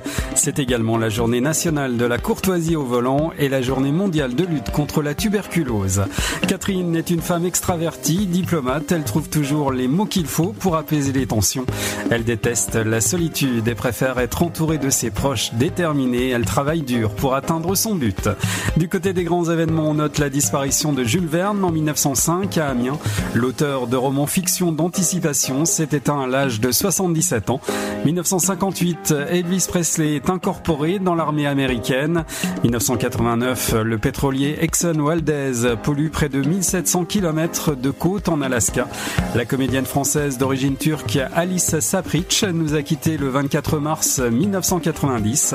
C'est 0.45 0.59
également 0.59 0.99
la 0.99 1.09
journée 1.09 1.41
nationale 1.41 1.97
de 1.97 2.05
la 2.05 2.19
courtoisie 2.19 2.77
au 2.77 2.85
volant 2.85 3.33
et 3.39 3.49
la 3.49 3.63
journée 3.63 3.93
mondiale 3.93 4.35
de 4.35 4.45
lutte 4.45 4.71
contre 4.71 5.01
la 5.01 5.15
tuberculose. 5.15 6.03
Catherine 6.47 6.95
est 6.97 7.09
une 7.09 7.23
femme 7.23 7.47
extravertie, 7.47 8.27
diplomate, 8.27 8.93
elle 8.93 9.05
trouve 9.05 9.31
toujours 9.31 9.73
les 9.73 9.89
mots 9.89 10.05
qu'il 10.05 10.27
faut 10.27 10.53
pour 10.53 10.77
apaiser 10.77 11.13
les 11.13 11.27
tensions. 11.27 11.65
Elle 12.11 12.25
déteste 12.25 12.75
la 12.75 13.01
solitude 13.01 13.67
et 13.67 13.75
préfère 13.75 14.19
être 14.19 14.43
entourée 14.43 14.77
de 14.77 14.91
ses 14.91 15.11
proches 15.11 15.55
déterminés, 15.55 16.29
elle 16.29 16.45
travaille 16.45 16.83
dur 16.83 17.15
pour 17.15 17.35
atteindre 17.35 17.75
son 17.75 17.95
but. 17.95 18.29
Du 18.77 18.91
côté 18.91 19.15
des 19.15 19.25
grands 19.25 19.49
événements, 19.49 19.89
on 19.89 19.95
note 19.95 20.19
la 20.19 20.29
disparition 20.29 20.93
de 20.93 21.05
Jules 21.05 21.27
Verne 21.27 21.65
en 21.65 21.71
1905 21.71 22.59
à 22.59 22.69
Amiens. 22.69 22.99
L'auteur 23.33 23.87
de 23.87 23.97
romans 23.97 24.27
fiction 24.27 24.73
d'anticipation, 24.73 25.65
s'est 25.65 25.89
éteint 25.93 26.21
à 26.21 26.27
l'âge 26.27 26.61
de 26.61 26.71
77 26.71 27.49
ans. 27.49 27.63
1958, 28.05 29.15
Elvis 29.31 29.65
Presley 29.67 30.17
est 30.17 30.34
incorporé 30.35 30.99
dans 30.99 31.15
l'armée 31.15 31.47
américaine. 31.47 32.25
1989, 32.65 33.75
le 33.85 33.99
pétrolier 33.99 34.59
Exxon 34.61 35.03
Valdez 35.03 35.77
pollue 35.83 36.09
près 36.09 36.29
de 36.29 36.43
1700 36.43 37.05
km 37.05 37.77
de 37.77 37.91
côte 37.91 38.29
en 38.29 38.43
Alaska. 38.43 38.89
La 39.35 39.45
comédienne 39.45 39.87
française 39.87 40.37
d'origine 40.37 40.77
turque 40.77 41.19
Alice 41.35 41.79
Sapritch 41.79 42.45
nous 42.45 42.75
a 42.75 42.83
quitté 42.83 43.17
le 43.17 43.29
24 43.29 43.79
mars 43.79 44.19
1990. 44.19 45.55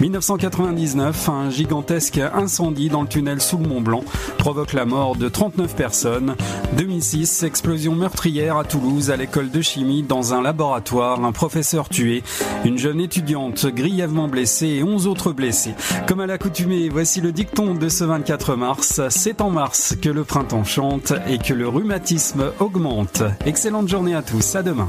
1999, 0.00 1.28
un 1.28 1.50
gigantesque 1.50 2.20
incendie 2.32 2.88
dans 2.88 3.02
le 3.02 3.08
tunnel 3.08 3.40
sous 3.40 3.58
le 3.58 3.66
Mont 3.66 3.80
Blanc 3.80 4.04
provoque 4.38 4.72
la 4.72 4.84
mort 4.84 5.16
de 5.16 5.28
39 5.28 5.74
personnes. 5.74 6.36
2006, 6.76 7.42
explosion 7.42 7.94
meurtrière 7.96 8.56
à 8.56 8.64
Toulouse 8.64 9.10
à 9.10 9.16
l'école 9.16 9.50
de 9.50 9.60
chimie 9.60 10.02
dans 10.02 10.34
un 10.34 10.42
laboratoire, 10.42 11.24
un 11.24 11.32
professeur 11.32 11.88
tué, 11.88 12.22
une 12.64 12.78
jeune 12.78 13.00
étudiante 13.00 13.66
grièvement 13.66 14.19
blessée 14.28 14.66
et 14.66 14.82
11 14.82 15.06
autres 15.06 15.32
blessés. 15.32 15.74
Comme 16.06 16.20
à 16.20 16.26
l'accoutumée, 16.26 16.88
voici 16.88 17.20
le 17.20 17.32
dicton 17.32 17.74
de 17.74 17.88
ce 17.88 18.04
24 18.04 18.56
mars. 18.56 19.00
C'est 19.08 19.40
en 19.40 19.50
mars 19.50 19.96
que 20.00 20.08
le 20.08 20.24
printemps 20.24 20.64
chante 20.64 21.12
et 21.28 21.38
que 21.38 21.54
le 21.54 21.68
rhumatisme 21.68 22.52
augmente. 22.58 23.22
Excellente 23.46 23.88
journée 23.88 24.14
à 24.14 24.22
tous, 24.22 24.54
à 24.54 24.62
demain. 24.62 24.88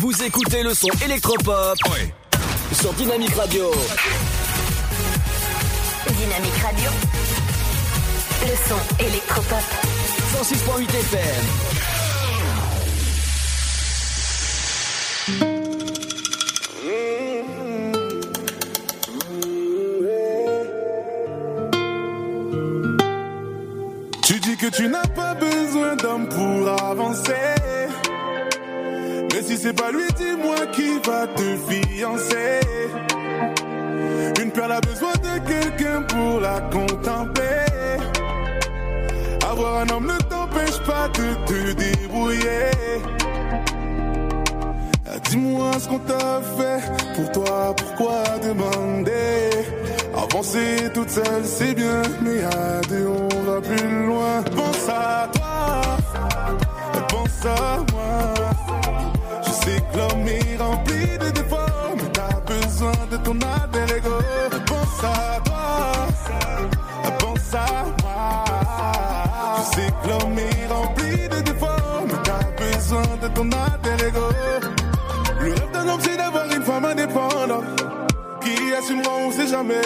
Vous 0.00 0.22
écoutez 0.22 0.62
le 0.62 0.74
son 0.74 0.88
électropop 1.04 1.78
sur 2.72 2.92
Dynamique 2.94 3.34
Radio. 3.34 3.70
Dynamique 6.06 6.58
Radio. 6.62 6.90
Le 8.42 8.68
son 8.68 9.04
électropop. 9.04 9.64
106.8 10.42 10.82
FM. 10.82 11.93
Que 24.64 24.76
tu 24.76 24.88
n'as 24.88 25.06
pas 25.08 25.34
besoin 25.34 25.94
d'homme 25.96 26.26
pour 26.26 26.68
avancer. 26.90 27.54
Mais 29.32 29.42
si 29.42 29.58
c'est 29.58 29.74
pas 29.74 29.90
lui, 29.90 30.06
dis-moi 30.16 30.66
qui 30.72 30.98
va 31.06 31.26
te 31.26 31.48
fiancer. 31.68 32.60
Une 34.42 34.50
perle 34.50 34.72
a 34.72 34.80
besoin 34.80 35.12
de 35.12 35.34
quelqu'un 35.46 36.02
pour 36.02 36.40
la 36.40 36.60
contempler. 36.76 37.66
Avoir 39.50 39.80
un 39.82 39.88
homme 39.90 40.06
ne 40.06 40.18
t'empêche 40.30 40.78
pas 40.86 41.08
de 41.08 41.26
te 41.46 41.72
débrouiller. 41.72 42.70
Ah, 45.06 45.18
Dis-moi 45.28 45.72
ce 45.78 45.88
qu'on 45.88 45.98
t'a 45.98 46.40
fait 46.56 46.80
pour 47.16 47.32
toi, 47.32 47.74
pourquoi 47.76 48.22
demander? 48.42 49.83
Avancer 50.34 50.90
toute 50.92 51.10
seule 51.10 51.44
c'est 51.44 51.74
bien, 51.74 52.02
mais 52.20 52.42
à 52.42 52.80
on 53.06 53.42
va 53.44 53.60
plus 53.60 54.04
loin. 54.04 54.42
Pense 54.56 54.88
à 54.88 55.28
toi, 55.32 55.80
pense 57.08 57.46
à 57.46 57.76
moi. 57.92 58.34
Je 59.44 59.50
sais 59.50 59.80
que 59.80 59.96
l'homme 59.96 60.26
est 60.26 60.56
rempli 60.60 61.06
de 61.18 61.30
défauts, 61.30 61.94
mais 61.96 62.10
t'as 62.12 62.40
besoin 62.52 62.92
de 63.12 63.16
ton 63.18 63.34
alter 63.34 63.96
ego. 63.96 64.10
Pense 64.66 65.04
à 65.04 65.40
toi, 65.44 66.08
pense 67.20 67.54
à 67.54 67.84
moi. 68.02 68.44
Je 69.58 69.76
sais 69.76 69.92
que 70.02 70.08
l'homme 70.08 70.36
est 70.36 70.66
rempli 70.66 71.28
de 71.28 71.42
défauts, 71.42 72.06
mais 72.08 72.20
t'as 72.24 72.74
besoin 72.74 73.06
de 73.22 73.28
ton 73.28 73.48
alter. 73.52 74.12
Le 75.38 75.52
rêve 75.52 75.70
d'un 75.72 75.88
homme, 75.90 76.00
c'est 76.02 76.16
d'avoir 76.16 76.46
une 76.52 76.62
femme 76.64 76.84
indépendante. 76.86 78.03
Qui 78.44 78.74
assumera, 78.74 79.10
on 79.26 79.30
sait 79.30 79.46
jamais. 79.46 79.80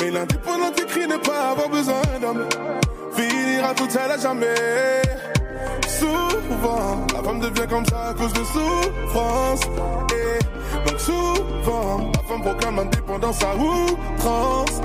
Mais 0.00 0.10
l'indépendant 0.10 0.72
écrit 0.76 1.06
ne 1.06 1.16
pas 1.16 1.50
avoir 1.52 1.68
besoin 1.70 2.02
d'homme. 2.20 2.46
Finira 3.14 3.74
toute 3.74 3.90
seule 3.90 4.10
à 4.10 4.18
jamais. 4.18 5.02
Souvent, 5.88 7.06
la 7.14 7.22
femme 7.22 7.40
devient 7.40 7.66
comme 7.68 7.86
ça 7.86 8.08
à 8.08 8.14
cause 8.14 8.32
de 8.34 8.44
souffrance. 8.44 9.60
Et 10.12 10.90
donc 10.90 11.00
souvent, 11.00 12.10
la 12.14 12.22
femme 12.28 12.42
proclame 12.42 12.76
l'indépendance 12.76 13.42
à 13.42 13.54
outrance. 13.54 14.80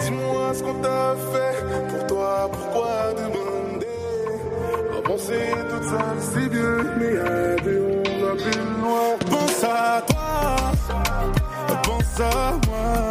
Dis-moi 0.00 0.52
ce 0.54 0.62
qu'on 0.62 0.74
t'a 0.74 1.14
fait 1.32 1.64
pour 1.88 2.06
toi, 2.06 2.50
pourquoi 2.52 3.12
demander? 3.12 3.86
Avancer 5.04 5.54
toute 5.70 5.84
seule, 5.88 6.20
c'est 6.34 6.48
bien, 6.48 6.76
mais 6.98 7.62
deux, 7.62 8.02
on 8.06 8.24
va 8.24 8.32
plus 8.32 8.60
loin. 8.80 9.16
Pense 9.30 9.64
à 9.64 10.02
moi. 12.18 13.08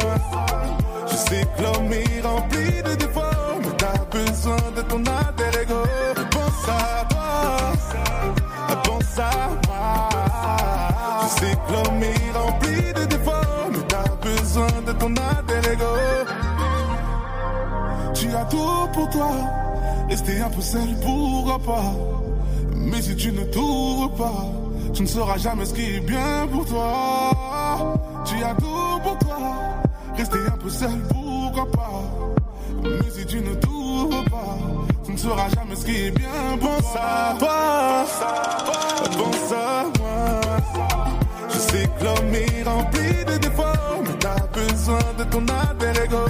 Je 1.08 1.16
sais 1.16 1.44
que 1.56 1.62
l'homme 1.62 1.92
est 1.92 2.20
rempli 2.22 2.82
de 2.82 2.94
défauts, 2.96 3.20
mais 3.60 3.76
t'as 3.78 4.04
besoin 4.10 4.56
de 4.76 4.82
ton 4.82 4.98
alter 4.98 5.62
ego. 5.62 5.82
Pense 6.30 6.68
à 6.68 7.04
toi, 7.08 7.72
pense 8.84 9.18
à 9.18 9.48
moi. 9.66 10.08
Je 11.22 11.28
sais 11.40 11.54
que 11.54 11.72
l'homme 11.72 12.02
est 12.02 12.38
rempli 12.38 12.92
de 12.92 13.04
défauts, 13.06 13.70
mais 13.70 13.84
t'as 13.88 14.08
besoin 14.22 14.82
de 14.86 14.92
ton 14.92 15.14
alter 15.16 15.72
ego. 15.72 15.92
Tu 18.14 18.34
as 18.34 18.44
tout 18.46 18.88
pour 18.92 19.08
toi, 19.10 19.30
rester 20.08 20.40
un 20.40 20.50
peu 20.50 20.60
seul, 20.60 20.88
pourquoi 21.02 21.58
pas. 21.58 21.92
Mais 22.74 23.02
si 23.02 23.16
tu 23.16 23.32
ne 23.32 23.42
t'ouvres 23.44 24.10
pas, 24.16 24.46
tu 24.96 25.02
ne 25.02 25.08
sauras 25.08 25.36
jamais 25.36 25.66
ce 25.66 25.74
qui 25.74 25.96
est 25.96 26.00
bien 26.00 26.48
pour 26.50 26.64
toi. 26.64 27.30
Tu 28.24 28.42
as 28.42 28.54
tout 28.54 29.00
pour 29.02 29.18
toi, 29.18 29.38
rester 30.16 30.38
un 30.46 30.56
peu 30.56 30.70
seul, 30.70 30.98
pourquoi 31.10 31.70
pas? 31.70 32.02
Mais 32.82 33.10
si 33.10 33.26
tu 33.26 33.40
ne 33.40 33.54
t'ouvres 33.56 34.24
pas, 34.24 34.56
tu 35.04 35.12
ne 35.12 35.16
sauras 35.18 35.48
jamais 35.54 35.76
ce 35.76 35.84
qui 35.84 36.06
est 36.06 36.10
bien. 36.10 36.58
Pense 36.58 36.96
à 36.96 37.34
toi, 37.38 38.06
pense 39.18 39.52
à 39.52 39.84
moi. 39.98 40.40
Je 41.50 41.58
sais 41.58 41.88
que 41.98 42.04
l'homme 42.04 42.34
est 42.34 42.62
rempli 42.62 43.24
de 43.26 43.36
défauts, 43.36 44.02
mais 44.02 44.18
t'as 44.18 44.46
besoin 44.46 44.98
de 45.18 45.24
ton 45.24 45.44
alter 45.46 46.04
ego. 46.04 46.24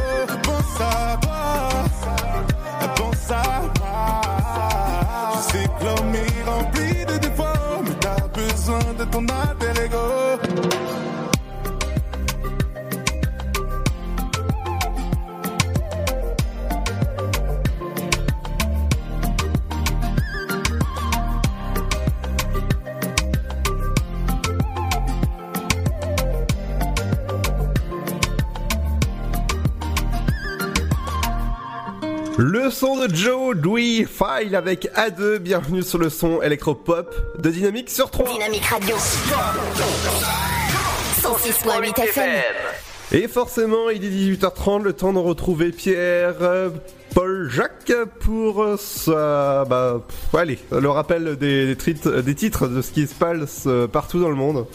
Son 32.76 32.96
de 32.98 33.08
Joe 33.14 33.56
Dewey 33.56 34.04
File 34.04 34.54
avec 34.54 34.90
A2, 34.94 35.38
bienvenue 35.38 35.82
sur 35.82 35.96
le 35.96 36.10
son 36.10 36.42
électropop 36.42 37.40
de 37.40 37.48
Dynamique 37.48 37.88
sur 37.88 38.10
3. 38.10 38.34
Dynamique 38.34 38.66
Radio. 38.66 38.94
106.8 41.22 41.98
FM. 42.02 42.42
Et 43.12 43.28
forcément, 43.28 43.88
il 43.88 44.04
est 44.04 44.36
18h30, 44.36 44.82
le 44.82 44.92
temps 44.92 45.14
de 45.14 45.18
retrouver 45.18 45.70
Pierre, 45.70 46.34
euh, 46.42 46.68
Paul, 47.14 47.48
Jacques 47.48 47.94
pour 48.20 48.62
euh, 48.62 48.76
ça. 48.76 49.64
Bah, 49.64 50.02
pff, 50.06 50.34
allez, 50.34 50.58
le 50.70 50.90
rappel 50.90 51.36
des, 51.36 51.68
des, 51.68 51.76
titres, 51.76 52.20
des 52.20 52.34
titres 52.34 52.68
de 52.68 52.82
ce 52.82 52.90
qui 52.90 53.06
se 53.06 53.14
passe 53.14 53.64
euh, 53.66 53.88
partout 53.88 54.20
dans 54.20 54.28
le 54.28 54.36
monde. 54.36 54.66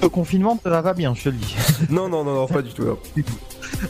Le 0.00 0.08
confinement, 0.08 0.60
ça 0.62 0.80
va 0.80 0.94
bien, 0.94 1.12
je 1.12 1.24
te 1.24 1.28
le 1.30 1.34
dis. 1.34 1.56
Non, 1.90 2.08
non, 2.08 2.22
non, 2.22 2.34
non, 2.34 2.46
pas 2.46 2.62
du 2.62 2.72
tout. 2.72 2.84
non. 2.84 2.98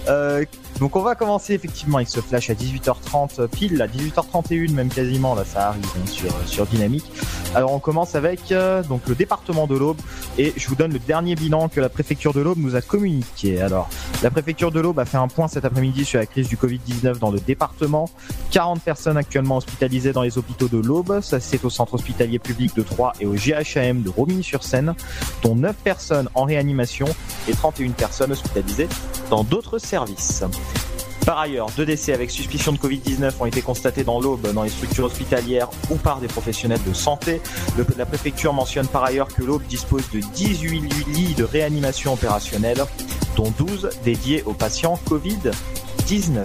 Euh, 0.08 0.44
donc 0.78 0.96
on 0.96 1.02
va 1.02 1.14
commencer 1.14 1.54
effectivement 1.54 1.96
avec 1.98 2.08
ce 2.08 2.20
flash 2.20 2.50
à 2.50 2.54
18h30 2.54 3.48
pile, 3.48 3.80
à 3.80 3.86
18h31 3.86 4.72
même 4.72 4.88
quasiment, 4.88 5.34
là 5.34 5.44
ça 5.44 5.68
arrive 5.68 5.84
hein, 5.96 6.06
sur, 6.06 6.30
sur 6.46 6.66
Dynamique. 6.66 7.10
Alors 7.54 7.72
on 7.72 7.78
commence 7.78 8.14
avec 8.14 8.52
euh, 8.52 8.82
donc 8.82 9.02
le 9.08 9.14
département 9.14 9.66
de 9.66 9.76
l'Aube 9.76 9.98
et 10.36 10.52
je 10.56 10.68
vous 10.68 10.74
donne 10.74 10.92
le 10.92 10.98
dernier 10.98 11.34
bilan 11.34 11.68
que 11.68 11.80
la 11.80 11.88
préfecture 11.88 12.34
de 12.34 12.40
l'Aube 12.40 12.58
nous 12.58 12.76
a 12.76 12.82
communiqué. 12.82 13.60
Alors 13.60 13.88
la 14.22 14.30
préfecture 14.30 14.70
de 14.70 14.80
l'Aube 14.80 14.98
a 14.98 15.04
fait 15.04 15.16
un 15.16 15.28
point 15.28 15.48
cet 15.48 15.64
après-midi 15.64 16.04
sur 16.04 16.18
la 16.18 16.26
crise 16.26 16.48
du 16.48 16.56
Covid-19 16.56 17.18
dans 17.18 17.30
le 17.30 17.40
département. 17.40 18.10
40 18.50 18.82
personnes 18.82 19.16
actuellement 19.16 19.56
hospitalisées 19.56 20.12
dans 20.12 20.22
les 20.22 20.38
hôpitaux 20.38 20.68
de 20.68 20.78
l'Aube, 20.78 21.20
ça 21.22 21.40
c'est 21.40 21.64
au 21.64 21.70
centre 21.70 21.94
hospitalier 21.94 22.38
public 22.38 22.76
de 22.76 22.82
Troyes 22.82 23.12
et 23.20 23.26
au 23.26 23.34
GHAM 23.34 24.02
de 24.02 24.10
Romilly-sur-Seine, 24.10 24.94
dont 25.42 25.54
9 25.54 25.74
personnes 25.76 26.28
en 26.34 26.44
réanimation 26.44 27.06
et 27.48 27.52
31 27.52 27.90
personnes 27.90 28.32
hospitalisées 28.32 28.88
dans 29.30 29.44
d'autres 29.44 29.78
services. 29.78 30.44
Par 31.26 31.40
ailleurs, 31.40 31.66
deux 31.76 31.84
décès 31.84 32.12
avec 32.12 32.30
suspicion 32.30 32.70
de 32.70 32.78
Covid-19 32.78 33.32
ont 33.40 33.46
été 33.46 33.60
constatés 33.60 34.04
dans 34.04 34.20
l'Aube, 34.20 34.52
dans 34.52 34.62
les 34.62 34.70
structures 34.70 35.06
hospitalières 35.06 35.68
ou 35.90 35.96
par 35.96 36.20
des 36.20 36.28
professionnels 36.28 36.78
de 36.86 36.92
santé. 36.92 37.40
La 37.98 38.06
préfecture 38.06 38.52
mentionne 38.52 38.86
par 38.86 39.02
ailleurs 39.02 39.26
que 39.26 39.42
l'Aube 39.42 39.64
dispose 39.64 40.08
de 40.10 40.20
18 40.20 40.80
lits 41.08 41.34
de 41.34 41.42
réanimation 41.42 42.12
opérationnelle, 42.12 42.78
dont 43.34 43.52
12 43.58 43.90
dédiés 44.04 44.44
aux 44.46 44.52
patients 44.52 45.00
Covid-19. 45.10 46.44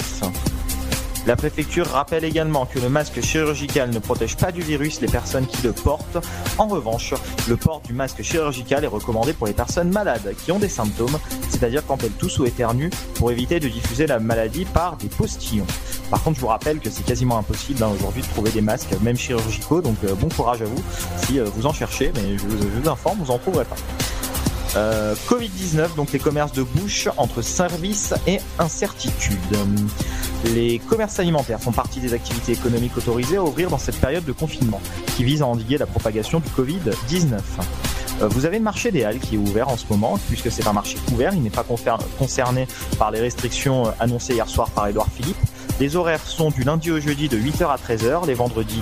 La 1.27 1.35
préfecture 1.35 1.85
rappelle 1.85 2.23
également 2.23 2.65
que 2.65 2.79
le 2.79 2.89
masque 2.89 3.21
chirurgical 3.21 3.91
ne 3.91 3.99
protège 3.99 4.35
pas 4.37 4.51
du 4.51 4.61
virus 4.61 5.01
les 5.01 5.07
personnes 5.07 5.45
qui 5.45 5.61
le 5.61 5.71
portent. 5.71 6.17
En 6.57 6.67
revanche, 6.67 7.13
le 7.47 7.57
port 7.57 7.81
du 7.81 7.93
masque 7.93 8.23
chirurgical 8.23 8.83
est 8.83 8.87
recommandé 8.87 9.33
pour 9.33 9.45
les 9.45 9.53
personnes 9.53 9.91
malades 9.91 10.33
qui 10.43 10.51
ont 10.51 10.57
des 10.57 10.67
symptômes, 10.67 11.17
c'est-à-dire 11.49 11.85
quand 11.85 12.03
elles 12.03 12.11
toussent 12.11 12.39
ou 12.39 12.45
éternuent, 12.45 12.89
pour 13.15 13.31
éviter 13.31 13.59
de 13.59 13.67
diffuser 13.67 14.07
la 14.07 14.19
maladie 14.19 14.65
par 14.65 14.97
des 14.97 15.09
postillons. 15.09 15.67
Par 16.09 16.23
contre, 16.23 16.37
je 16.37 16.41
vous 16.41 16.47
rappelle 16.47 16.79
que 16.79 16.89
c'est 16.89 17.05
quasiment 17.05 17.37
impossible 17.37 17.83
hein, 17.83 17.91
aujourd'hui 17.95 18.23
de 18.23 18.27
trouver 18.27 18.49
des 18.49 18.61
masques, 18.61 18.93
même 19.01 19.17
chirurgicaux, 19.17 19.81
donc 19.81 19.97
euh, 20.03 20.15
bon 20.15 20.27
courage 20.29 20.63
à 20.63 20.65
vous 20.65 20.83
si 21.17 21.39
euh, 21.39 21.45
vous 21.55 21.67
en 21.67 21.73
cherchez, 21.73 22.11
mais 22.15 22.37
je, 22.37 22.49
je 22.49 22.81
vous 22.81 22.89
informe, 22.89 23.19
vous 23.19 23.31
en 23.31 23.37
trouverez 23.37 23.65
pas. 23.65 23.77
Euh, 24.75 25.15
Covid-19, 25.27 25.95
donc 25.95 26.13
les 26.13 26.19
commerces 26.19 26.53
de 26.53 26.63
bouche 26.63 27.09
entre 27.17 27.41
services 27.41 28.13
et 28.25 28.39
incertitude. 28.57 29.37
Les 30.45 30.79
commerces 30.79 31.19
alimentaires 31.19 31.59
font 31.59 31.71
partie 31.73 31.99
des 31.99 32.13
activités 32.13 32.53
économiques 32.53 32.95
autorisées 32.97 33.37
à 33.37 33.43
ouvrir 33.43 33.69
dans 33.69 33.77
cette 33.77 33.99
période 33.99 34.23
de 34.23 34.31
confinement, 34.31 34.81
qui 35.15 35.23
vise 35.23 35.41
à 35.41 35.45
endiguer 35.47 35.77
la 35.77 35.85
propagation 35.85 36.39
du 36.39 36.49
Covid-19. 36.49 37.39
Euh, 38.21 38.27
Vous 38.29 38.45
avez 38.45 38.57
le 38.57 38.63
marché 38.63 38.91
des 38.91 39.03
Halles 39.03 39.19
qui 39.19 39.35
est 39.35 39.37
ouvert 39.37 39.67
en 39.67 39.77
ce 39.77 39.85
moment, 39.89 40.17
puisque 40.29 40.51
c'est 40.51 40.65
un 40.67 40.73
marché 40.73 40.97
ouvert, 41.11 41.33
il 41.33 41.41
n'est 41.41 41.49
pas 41.49 41.65
concerné 42.17 42.67
par 42.97 43.11
les 43.11 43.19
restrictions 43.19 43.87
euh, 43.87 43.91
annoncées 43.99 44.33
hier 44.35 44.47
soir 44.47 44.69
par 44.69 44.87
Édouard 44.87 45.09
Philippe. 45.13 45.37
Les 45.79 45.95
horaires 45.95 46.25
sont 46.25 46.49
du 46.49 46.63
lundi 46.63 46.91
au 46.91 46.99
jeudi 46.99 47.27
de 47.27 47.37
8h 47.37 47.65
à 47.67 47.77
13h, 47.77 48.25
les 48.25 48.35
vendredis 48.35 48.81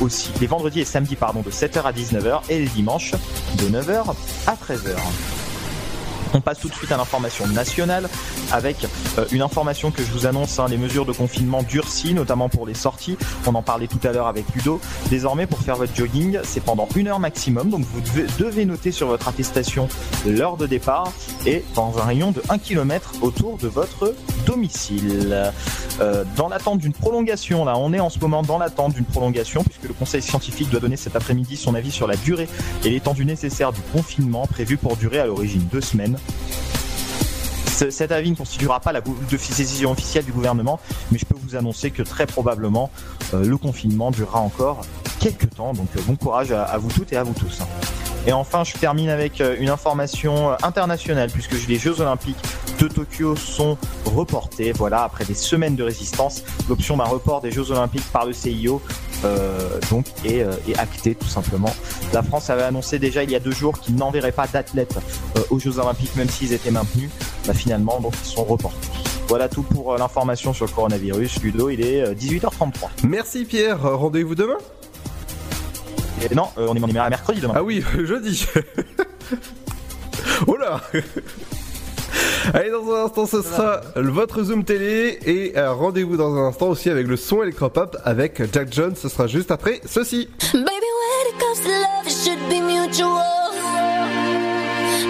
aussi, 0.00 0.30
les 0.40 0.46
vendredis 0.46 0.80
et 0.80 0.84
samedis 0.84 1.16
pardon, 1.16 1.42
de 1.42 1.50
7h 1.50 1.82
à 1.82 1.92
19h 1.92 2.42
et 2.48 2.58
les 2.60 2.68
dimanches 2.68 3.12
de 3.12 3.68
9h 3.68 4.14
à 4.46 4.54
13h. 4.54 4.96
On 6.34 6.40
passe 6.40 6.60
tout 6.60 6.68
de 6.68 6.74
suite 6.74 6.92
à 6.92 6.96
l'information 6.96 7.46
nationale 7.46 8.08
avec 8.52 8.86
euh, 9.18 9.24
une 9.32 9.42
information 9.42 9.90
que 9.90 10.02
je 10.02 10.10
vous 10.10 10.26
annonce, 10.26 10.58
hein, 10.58 10.66
les 10.68 10.76
mesures 10.76 11.06
de 11.06 11.12
confinement 11.12 11.62
durcies, 11.62 12.14
notamment 12.14 12.48
pour 12.48 12.66
les 12.66 12.74
sorties. 12.74 13.16
On 13.46 13.54
en 13.54 13.62
parlait 13.62 13.86
tout 13.86 14.00
à 14.06 14.12
l'heure 14.12 14.26
avec 14.26 14.44
Ludo. 14.54 14.80
Désormais, 15.10 15.46
pour 15.46 15.60
faire 15.60 15.76
votre 15.76 15.94
jogging, 15.94 16.38
c'est 16.44 16.62
pendant 16.62 16.88
une 16.96 17.08
heure 17.08 17.20
maximum. 17.20 17.70
Donc 17.70 17.84
vous 17.84 18.00
devez, 18.38 18.64
noter 18.66 18.90
sur 18.90 19.06
votre 19.06 19.28
attestation 19.28 19.88
l'heure 20.26 20.56
de 20.56 20.66
départ 20.66 21.12
et 21.46 21.64
dans 21.74 21.98
un 21.98 22.04
rayon 22.04 22.32
de 22.32 22.42
1 22.48 22.58
km 22.58 23.12
autour 23.22 23.58
de 23.58 23.68
votre 23.68 24.14
domicile. 24.46 25.52
Euh, 26.00 26.24
dans 26.36 26.48
l'attente 26.48 26.78
d'une 26.78 26.92
prolongation, 26.92 27.64
là, 27.64 27.78
on 27.78 27.92
est 27.92 28.00
en 28.00 28.10
ce 28.10 28.18
moment 28.18 28.42
dans 28.42 28.58
l'attente 28.58 28.94
d'une 28.94 29.04
prolongation 29.04 29.62
puisque 29.62 29.84
le 29.84 29.94
conseil 29.94 30.22
scientifique 30.22 30.68
doit 30.70 30.80
donner 30.80 30.96
cet 30.96 31.16
après-midi 31.16 31.56
son 31.56 31.74
avis 31.74 31.90
sur 31.90 32.06
la 32.06 32.16
durée 32.16 32.48
et 32.84 32.90
l'étendue 32.90 33.24
nécessaire 33.24 33.72
du 33.72 33.80
confinement 33.92 34.46
prévu 34.46 34.76
pour 34.76 34.96
durer 34.96 35.20
à 35.20 35.26
l'origine 35.26 35.62
deux 35.70 35.80
semaines. 35.80 36.15
Ce- 37.76 37.90
Cet 37.90 38.10
avis 38.12 38.30
ne 38.30 38.36
constituera 38.36 38.80
pas 38.80 38.92
la 38.92 39.00
décision 39.30 39.90
officielle 39.92 40.24
du 40.24 40.32
gouvernement, 40.32 40.80
mais 41.10 41.18
je 41.18 41.26
peux 41.26 41.36
vous 41.38 41.56
annoncer 41.56 41.90
que 41.90 42.02
très 42.02 42.26
probablement 42.26 42.90
euh, 43.34 43.44
le 43.44 43.56
confinement 43.58 44.10
durera 44.10 44.40
encore 44.40 44.80
quelques 45.20 45.50
temps. 45.54 45.74
Donc 45.74 45.88
euh, 45.96 46.00
bon 46.06 46.16
courage 46.16 46.52
à, 46.52 46.62
à 46.64 46.78
vous 46.78 46.88
toutes 46.90 47.12
et 47.12 47.16
à 47.16 47.22
vous 47.22 47.34
tous. 47.34 47.58
Et 48.26 48.32
enfin, 48.32 48.64
je 48.64 48.72
termine 48.72 49.08
avec 49.08 49.40
euh, 49.40 49.56
une 49.58 49.68
information 49.68 50.50
euh, 50.50 50.56
internationale 50.62 51.30
puisque 51.30 51.68
les 51.68 51.78
Jeux 51.78 52.00
Olympiques 52.00 52.38
de 52.80 52.88
Tokyo 52.88 53.36
sont 53.36 53.78
reportés. 54.04 54.72
Voilà, 54.72 55.04
après 55.04 55.24
des 55.24 55.34
semaines 55.34 55.76
de 55.76 55.84
résistance, 55.84 56.42
l'option 56.68 56.96
d'un 56.96 57.04
report 57.04 57.40
des 57.40 57.52
Jeux 57.52 57.70
Olympiques 57.70 58.10
par 58.12 58.26
le 58.26 58.32
CIO 58.32 58.82
euh, 59.24 59.80
donc 59.90 60.06
est, 60.24 60.44
actée 60.76 61.14
tout 61.14 61.28
simplement. 61.28 61.72
La 62.12 62.22
France 62.22 62.50
avait 62.50 62.64
annoncé 62.64 62.98
déjà 62.98 63.22
il 63.22 63.30
y 63.30 63.36
a 63.36 63.40
deux 63.40 63.52
jours 63.52 63.78
qu'il 63.78 63.94
n'enverrait 63.94 64.32
pas 64.32 64.46
d'athlètes 64.46 64.98
aux 65.50 65.58
Jeux 65.58 65.78
Olympiques 65.78 66.14
même 66.16 66.28
s'ils 66.28 66.52
étaient 66.52 66.70
maintenus. 66.70 67.10
Bah, 67.46 67.54
finalement, 67.54 68.00
donc 68.00 68.14
ils 68.22 68.28
sont 68.28 68.44
reportés. 68.44 68.88
Voilà 69.28 69.48
tout 69.48 69.62
pour 69.62 69.96
l'information 69.96 70.52
sur 70.52 70.66
le 70.66 70.70
coronavirus. 70.70 71.42
Ludo, 71.42 71.68
il 71.68 71.80
est 71.80 72.00
euh, 72.02 72.14
18h33. 72.14 73.06
Merci 73.08 73.44
Pierre, 73.44 73.80
rendez-vous 73.82 74.34
demain 74.34 74.58
Et 76.22 76.34
non, 76.34 76.48
euh, 76.58 76.66
on 76.68 76.74
est 76.74 76.82
on 76.82 76.88
est 76.88 76.92
mercredi 76.92 77.40
demain. 77.40 77.54
Ah 77.56 77.62
oui, 77.62 77.84
jeudi. 78.04 78.46
oh 80.46 80.56
là 80.56 80.80
Allez, 82.54 82.70
dans 82.70 82.88
un 82.94 83.04
instant, 83.06 83.26
ce 83.26 83.42
sera 83.42 83.80
votre 83.96 84.42
Zoom 84.44 84.64
télé 84.64 85.18
et 85.26 85.58
euh, 85.58 85.72
rendez-vous 85.72 86.16
dans 86.16 86.34
un 86.36 86.46
instant 86.48 86.68
aussi 86.68 86.88
avec 86.90 87.06
le 87.06 87.16
son 87.16 87.42
électropop 87.42 87.96
avec 88.04 88.40
Jack 88.52 88.72
Jones. 88.72 88.94
Ce 88.96 89.08
sera 89.08 89.26
juste 89.26 89.50
après 89.50 89.80
ceci. 89.84 90.28
Baby, 90.52 90.64
when 90.64 91.26
it 91.28 91.38
comes 91.38 91.60
to 91.62 91.68
love, 91.68 92.06
it 92.06 92.12
should 92.12 92.38
be 92.48 92.60
mutual. 92.62 93.20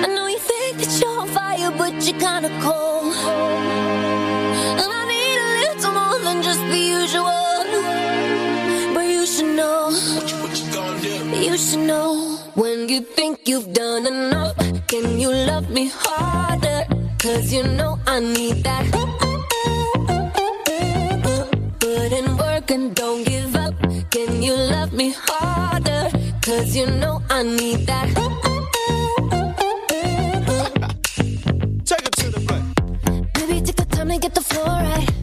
I 0.02 0.06
know 0.08 0.26
you 0.28 0.38
think 0.38 0.78
that 0.78 0.98
you're 0.98 1.20
on 1.20 1.26
fire, 1.28 1.70
but 1.76 1.92
you're 2.06 2.18
kinda 2.18 2.48
cold. 2.62 2.95
You 11.46 11.56
should 11.56 11.86
know. 11.86 12.38
When 12.54 12.88
you 12.88 13.02
think 13.02 13.46
you've 13.46 13.72
done 13.72 14.04
enough, 14.04 14.56
can 14.88 15.20
you 15.20 15.30
love 15.30 15.70
me 15.70 15.88
harder? 15.94 16.84
Cause 17.20 17.52
you 17.52 17.62
know 17.62 18.00
I 18.04 18.18
need 18.18 18.64
that. 18.64 18.84
Put 21.78 22.12
in 22.18 22.36
work 22.36 22.70
and 22.72 22.92
don't 22.96 23.22
give 23.24 23.54
up. 23.54 23.74
Can 24.10 24.42
you 24.42 24.54
love 24.54 24.92
me 24.92 25.14
harder? 25.16 26.10
Cause 26.42 26.74
you 26.74 26.86
know 26.86 27.22
I 27.30 27.44
need 27.44 27.86
that. 27.86 28.08
Take 31.84 32.06
it 32.08 32.16
to 32.22 32.30
the 32.30 32.40
front. 32.40 32.64
Maybe 33.38 33.60
take 33.64 33.76
the 33.76 33.86
time 33.88 34.08
to 34.08 34.18
get 34.18 34.34
the 34.34 34.40
floor 34.40 34.66
right. 34.66 35.15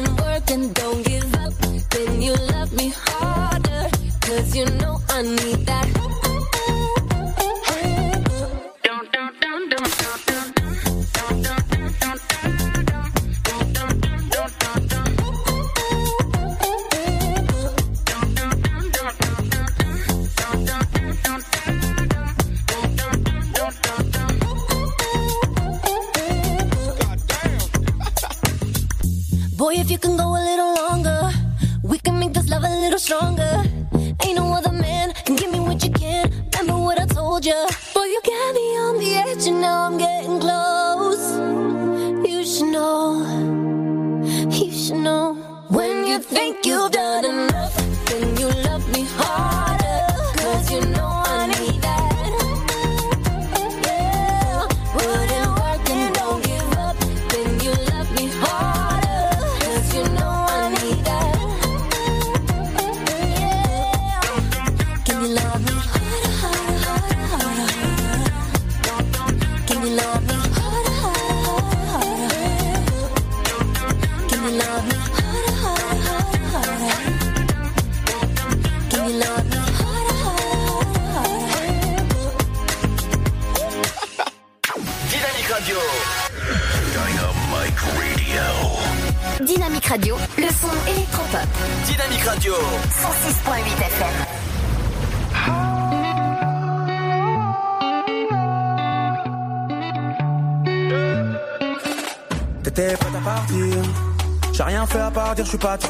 And 0.00 0.18
working, 0.20 0.72
don't 0.72 1.04
give 1.04 1.09
Need 5.22 5.66
that. 5.66 5.89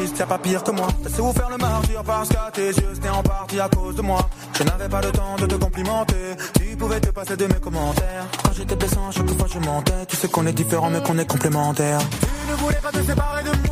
Triste, 0.01 0.19
y'a 0.19 0.27
pas 0.27 0.39
pire 0.39 0.63
que 0.63 0.71
moi. 0.71 0.89
Su 1.15 1.21
vous 1.21 1.33
faire 1.33 1.51
le 1.51 1.57
martyr 1.59 2.03
parce 2.05 2.29
qu'à 2.29 2.51
tes 2.53 2.69
yeux 2.69 2.93
c'était 2.95 3.09
en 3.11 3.23
partie 3.23 3.61
à 3.61 3.69
cause 3.69 3.97
de 3.97 4.03
moi. 4.03 4.29
Je 4.57 4.63
n'avais 4.65 4.89
pas 4.89 5.01
le 5.01 5.13
temps 5.13 5.37
de 5.39 5.47
te 5.47 5.55
complimenter. 5.55 6.37
Tu 6.55 6.77
pouvais 6.77 7.01
te 7.01 7.11
passer 7.11 7.37
de 7.37 7.47
mes 7.47 7.61
commentaires. 7.61 8.27
Quand 8.43 8.53
j'étais 8.53 8.77
blessant, 8.77 9.11
chaque 9.11 9.31
fois 9.31 9.47
je 9.53 9.59
mentais. 9.59 10.07
Tu 10.09 10.17
sais 10.17 10.29
qu'on 10.29 10.47
est 10.47 10.53
différents 10.53 10.91
mais 10.91 11.03
qu'on 11.03 11.19
est 11.19 11.27
complémentaires. 11.27 12.01
Tu 12.01 12.51
ne 12.51 12.57
voulais 12.57 12.81
pas 12.83 12.91
te 12.91 13.03
séparer 13.03 13.43
de 13.43 13.69
moi. 13.69 13.70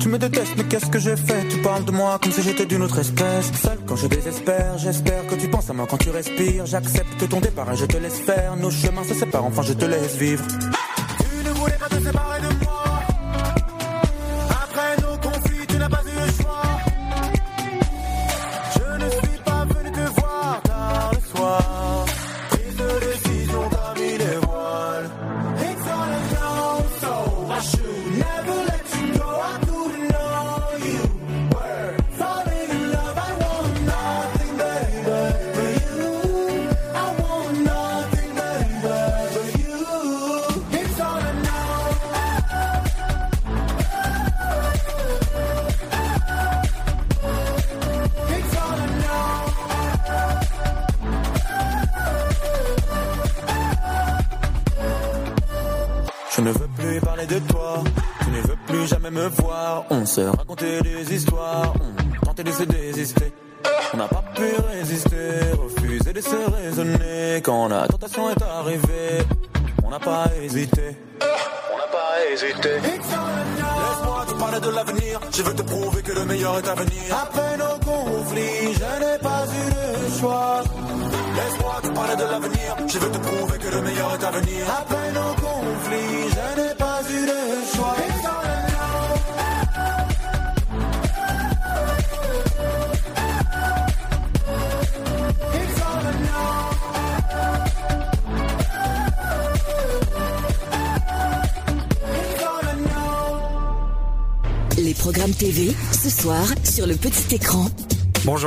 Tu 0.00 0.08
me 0.08 0.18
détestes, 0.18 0.54
mais 0.56 0.64
qu'est-ce 0.64 0.86
que 0.86 0.98
j'ai 0.98 1.16
fait? 1.16 1.46
Tu 1.48 1.58
parles 1.58 1.84
de 1.84 1.90
moi 1.90 2.18
comme 2.22 2.32
si 2.32 2.42
j'étais 2.42 2.64
d'une 2.64 2.82
autre 2.82 2.98
espèce. 3.00 3.52
Seul 3.52 3.78
quand 3.86 3.96
je 3.96 4.06
désespère, 4.06 4.78
j'espère 4.78 5.26
que 5.26 5.34
tu 5.34 5.48
penses 5.48 5.68
à 5.68 5.74
moi 5.74 5.86
quand 5.88 5.98
tu 5.98 6.10
respires. 6.10 6.64
J'accepte 6.64 7.28
ton 7.28 7.40
départ 7.40 7.70
et 7.70 7.76
je 7.76 7.84
te 7.84 7.98
laisse 7.98 8.18
faire. 8.18 8.56
Nos 8.56 8.70
chemins 8.70 9.04
se 9.04 9.14
séparent, 9.14 9.44
enfin 9.44 9.62
je 9.62 9.74
te 9.74 9.84
laisse 9.84 10.16
vivre. 10.16 10.44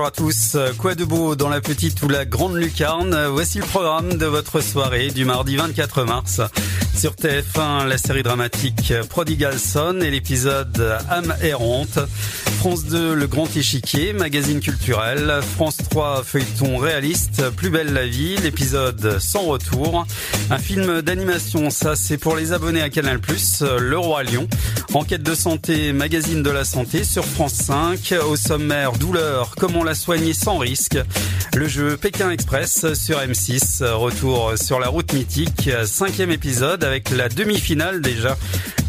Bonjour 0.04 0.28
à 0.28 0.32
tous. 0.34 0.58
Quoi 0.80 0.96
de 0.96 1.06
beau 1.06 1.38
dans 1.38 1.48
la 1.48 1.62
petite 1.62 2.02
ou 2.02 2.10
la 2.10 2.26
grande 2.26 2.58
lucarne? 2.58 3.16
Voici 3.28 3.60
le 3.60 3.64
programme 3.64 4.18
de 4.18 4.26
votre 4.26 4.60
soirée 4.60 5.12
du 5.12 5.24
mardi 5.24 5.56
24 5.56 6.04
mars. 6.04 6.42
Sur 6.94 7.14
TF1, 7.14 7.88
la 7.88 7.98
série 7.98 8.22
dramatique 8.22 8.94
Prodigal 9.10 9.58
Son 9.58 10.02
et 10.02 10.12
l'épisode 10.12 10.98
Âme 11.10 11.34
errante. 11.42 12.00
France 12.60 12.84
2, 12.86 13.14
le 13.14 13.28
grand 13.28 13.48
échiquier, 13.56 14.12
magazine 14.12 14.60
culturel. 14.60 15.40
France 15.56 15.78
3, 15.90 16.24
feuilleton 16.24 16.78
réaliste, 16.78 17.50
Plus 17.52 17.70
belle 17.70 17.94
la 17.94 18.06
vie, 18.06 18.36
l'épisode 18.44 19.20
Sans 19.20 19.44
retour. 19.44 20.06
Un 20.50 20.58
film 20.58 21.02
d'animation, 21.02 21.70
ça 21.70 21.96
c'est 21.96 22.18
pour 22.18 22.36
les 22.36 22.52
abonnés 22.52 22.82
à 22.82 22.90
Canal+, 22.90 23.20
Le 23.62 23.98
Roi 23.98 24.24
Lion. 24.24 24.50
Enquête 24.94 25.24
de 25.24 25.34
santé, 25.34 25.92
magazine 25.92 26.44
de 26.44 26.52
la 26.52 26.64
santé 26.64 27.04
sur 27.04 27.26
France 27.26 27.54
5. 27.54 28.14
Au 28.30 28.36
sommaire, 28.36 28.92
douleur, 28.92 29.56
comment 29.58 29.84
la 29.84 29.96
soigner 29.96 30.34
sans 30.34 30.60
risque? 30.60 31.00
Le 31.56 31.68
jeu 31.68 31.98
Pékin 31.98 32.30
Express 32.30 32.94
sur 32.94 33.18
M6. 33.18 33.84
Retour 33.84 34.54
sur 34.56 34.80
la 34.80 34.90
route 34.90 35.12
mythique, 35.14 35.70
cinquième 35.86 36.30
épisode 36.30 36.84
avec 36.84 37.10
la 37.10 37.28
demi-finale 37.28 38.02
déjà. 38.02 38.38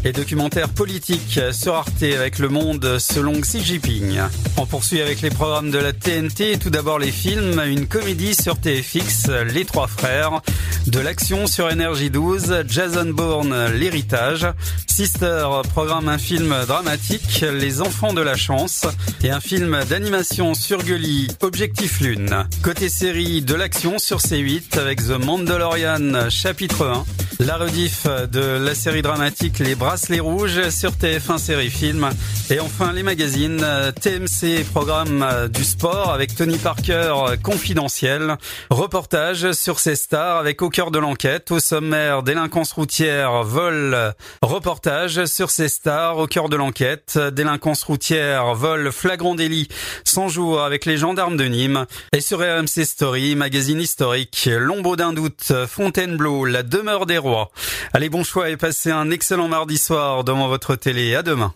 Et 0.07 0.11
documentaire 0.11 0.69
politique 0.69 1.39
sur 1.51 1.73
Arte 1.73 2.03
avec 2.03 2.37
le 2.37 2.47
monde 2.47 2.99
selon 2.99 3.41
Xi 3.41 3.63
Jinping. 3.63 4.19
On 4.57 4.67
poursuit 4.67 5.01
avec 5.01 5.21
les 5.21 5.31
programmes 5.31 5.71
de 5.71 5.79
la 5.79 5.93
TNT. 5.93 6.59
Tout 6.59 6.69
d'abord 6.69 6.99
les 6.99 7.11
films, 7.11 7.59
une 7.65 7.87
comédie 7.87 8.35
sur 8.35 8.59
TFX, 8.59 9.29
Les 9.51 9.65
Trois 9.65 9.87
Frères, 9.87 10.41
de 10.85 10.99
l'action 10.99 11.47
sur 11.47 11.71
Énergie 11.71 12.11
12, 12.11 12.65
Jason 12.67 13.05
Bourne, 13.05 13.71
L'Héritage, 13.71 14.45
Sister 14.85 15.47
programme 15.71 16.07
un 16.07 16.19
film 16.19 16.55
dramatique, 16.67 17.43
Les 17.51 17.81
Enfants 17.81 18.13
de 18.13 18.21
la 18.21 18.35
Chance, 18.35 18.85
et 19.23 19.31
un 19.31 19.39
film 19.39 19.79
d'animation 19.89 20.53
sur 20.53 20.83
Gulli, 20.83 21.29
Objectif 21.41 21.99
Lune. 21.99 22.45
Côté 22.61 22.89
série, 22.89 23.41
de 23.41 23.55
l'action 23.55 23.97
sur 23.97 24.19
C8 24.19 24.79
avec 24.79 24.99
The 24.99 25.17
Mandalorian 25.19 26.29
chapitre 26.29 26.85
1, 26.85 27.43
la 27.43 27.57
rediff 27.57 28.05
de 28.31 28.63
la 28.63 28.75
série 28.75 29.01
dramatique 29.01 29.59
Les 29.59 29.75
Bracelets 29.95 30.19
Rouges 30.19 30.69
sur 30.71 30.91
TF1 30.91 31.37
Série 31.37 31.69
Film, 31.69 32.09
et 32.49 32.59
enfin 32.59 32.91
les 32.91 33.01
magazines 33.01 33.65
TMC 34.01 34.65
programme 34.73 35.25
du 35.53 35.63
sport 35.63 36.11
avec 36.11 36.35
Tony 36.35 36.57
Parker 36.57 37.13
confidentiel, 37.41 38.35
reportage 38.69 39.53
sur 39.53 39.79
ces 39.79 39.95
stars 39.95 40.35
avec 40.35 40.61
au 40.61 40.69
cœur 40.69 40.91
de 40.91 40.99
l'enquête, 40.99 41.49
au 41.51 41.61
sommaire 41.61 42.23
délinquance 42.23 42.73
routière, 42.73 43.43
vol, 43.43 44.13
reportage 44.41 45.23
sur 45.27 45.49
ces 45.49 45.69
stars. 45.69 46.17
Au 46.17 46.27
cœur 46.27 46.49
de 46.49 46.57
l'enquête, 46.57 47.17
délinquance 47.31 47.83
routière, 47.83 48.53
vol, 48.53 48.91
flagrant 48.91 49.33
délit, 49.33 49.69
100 50.03 50.27
jours 50.27 50.61
avec 50.61 50.83
les 50.83 50.97
gendarmes 50.97 51.37
de 51.37 51.45
Nîmes, 51.45 51.85
et 52.11 52.19
sur 52.19 52.39
RMC 52.39 52.83
Story, 52.83 53.35
magazine 53.35 53.79
historique, 53.79 54.49
l'ombre 54.51 54.97
d'un 54.97 55.13
doute, 55.13 55.53
Fontainebleau, 55.69 56.43
la 56.43 56.63
demeure 56.63 57.05
des 57.05 57.17
rois. 57.17 57.49
Allez, 57.93 58.09
bon 58.09 58.25
choix 58.25 58.49
et 58.49 58.57
passez 58.57 58.91
un 58.91 59.09
excellent 59.09 59.47
mardi 59.47 59.77
soir 59.85 60.23
devant 60.23 60.47
votre 60.47 60.75
télé. 60.75 61.15
À 61.15 61.21
demain. 61.21 61.53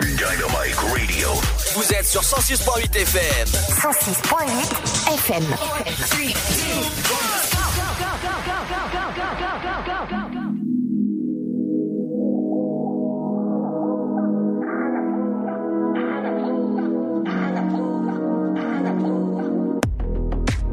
Dynamic 0.00 0.74
Radio. 0.92 1.28
Vous 1.74 1.92
êtes 1.92 2.06
sur 2.06 2.22
106.8 2.22 2.96
FM. 2.96 3.46
106.8 3.46 5.14
FM. 5.14 5.44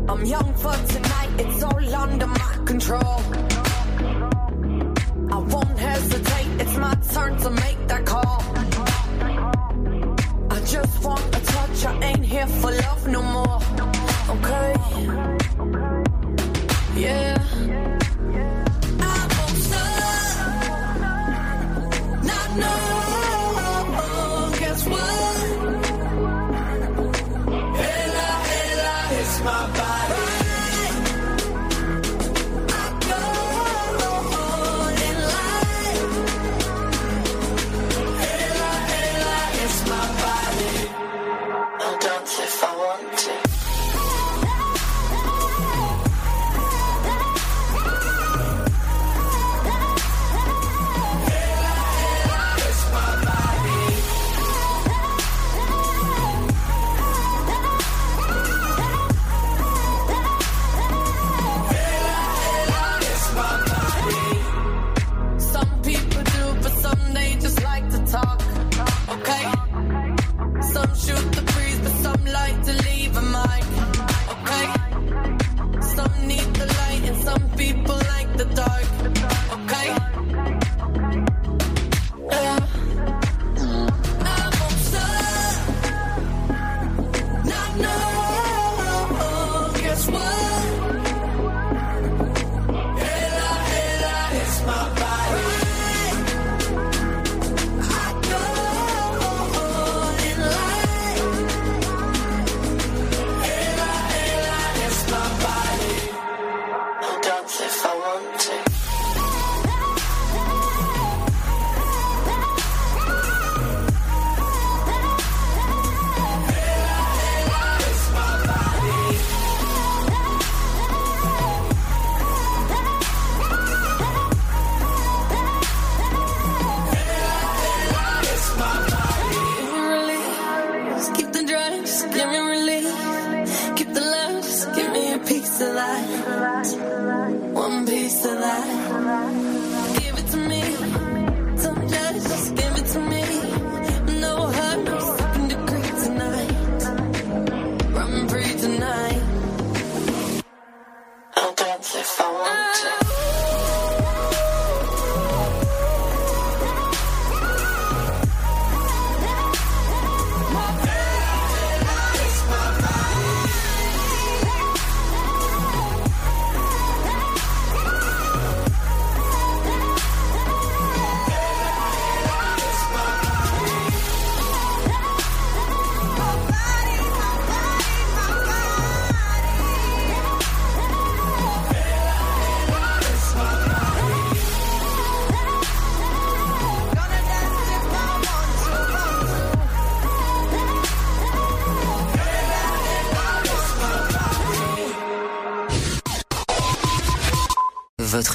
I'm 0.07 0.23
young 0.23 0.53
for 0.53 0.71
tonight, 0.87 1.29
it's 1.39 1.63
all 1.63 1.95
under 1.95 2.27
my 2.27 2.65
control. 2.65 3.54
Turn 7.13 7.37
to 7.37 7.49
make 7.49 7.87
that 7.87 8.05
call. 8.05 8.41
I 10.51 10.59
just 10.65 11.03
want 11.03 11.23
a 11.35 11.39
touch, 11.39 11.85
I 11.85 11.99
ain't 12.03 12.25
here 12.25 12.47
for 12.47 12.71
love 12.71 13.07
no 13.07 13.21
more. 13.21 13.59
Okay? 14.29 14.75
Yeah. 16.95 17.34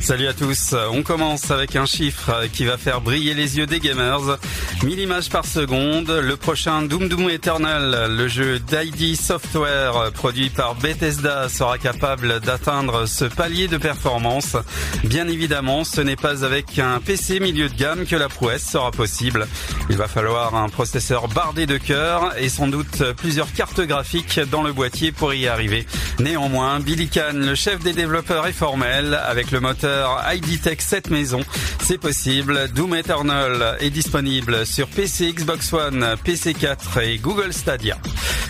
Salut 0.00 0.28
à 0.28 0.34
tous, 0.34 0.74
on 0.92 1.02
commence 1.02 1.50
avec 1.50 1.74
un 1.74 1.84
chiffre 1.84 2.46
qui 2.52 2.64
va 2.64 2.76
faire 2.76 3.00
briller 3.00 3.34
les 3.34 3.58
yeux 3.58 3.66
des 3.66 3.80
gamers. 3.80 4.38
1000 4.84 5.00
images 5.00 5.30
par 5.30 5.44
seconde, 5.44 6.10
le 6.10 6.36
prochain 6.36 6.82
Doom 6.82 7.08
Doom 7.08 7.28
Eternal, 7.28 8.06
le 8.16 8.28
jeu 8.28 8.60
d'ID 8.60 9.16
Software 9.16 10.12
produit 10.12 10.48
par 10.50 10.76
Bethesda 10.76 11.48
sera 11.48 11.78
capable 11.78 12.38
d'atteindre 12.38 13.06
ce 13.06 13.24
palier 13.24 13.66
de 13.66 13.78
performance. 13.78 14.56
Bien 15.02 15.26
évidemment, 15.26 15.82
ce 15.82 16.00
n'est 16.00 16.14
pas 16.14 16.44
avec 16.44 16.78
un 16.78 17.00
PC 17.00 17.40
milieu 17.40 17.68
de 17.68 17.74
gamme 17.74 18.06
que 18.06 18.16
la 18.16 18.28
prouesse 18.28 18.64
sera 18.64 18.92
possible. 18.92 19.48
Il 19.92 19.98
va 19.98 20.08
falloir 20.08 20.54
un 20.54 20.70
processeur 20.70 21.28
bardé 21.28 21.66
de 21.66 21.76
cœur 21.76 22.32
et 22.38 22.48
sans 22.48 22.66
doute 22.66 23.02
plusieurs 23.18 23.52
cartes 23.52 23.82
graphiques 23.82 24.40
dans 24.50 24.62
le 24.62 24.72
boîtier 24.72 25.12
pour 25.12 25.34
y 25.34 25.46
arriver. 25.46 25.86
Néanmoins, 26.18 26.80
Billy 26.80 27.08
Khan, 27.08 27.34
le 27.34 27.54
chef 27.54 27.80
des 27.80 27.92
développeurs 27.92 28.12
développeur 28.12 28.46
est 28.46 28.52
formel. 28.52 29.14
Avec 29.14 29.50
le 29.50 29.60
moteur 29.60 30.22
ID 30.32 30.60
Tech 30.62 30.80
7 30.80 31.10
maison, 31.10 31.40
c'est 31.82 31.98
possible. 31.98 32.68
Doom 32.74 32.94
Eternal 32.94 33.76
est 33.80 33.90
disponible 33.90 34.64
sur 34.64 34.88
PC, 34.88 35.32
Xbox 35.32 35.72
One, 35.74 36.16
PC4 36.24 37.02
et 37.02 37.18
Google 37.18 37.52
Stadia. 37.52 37.98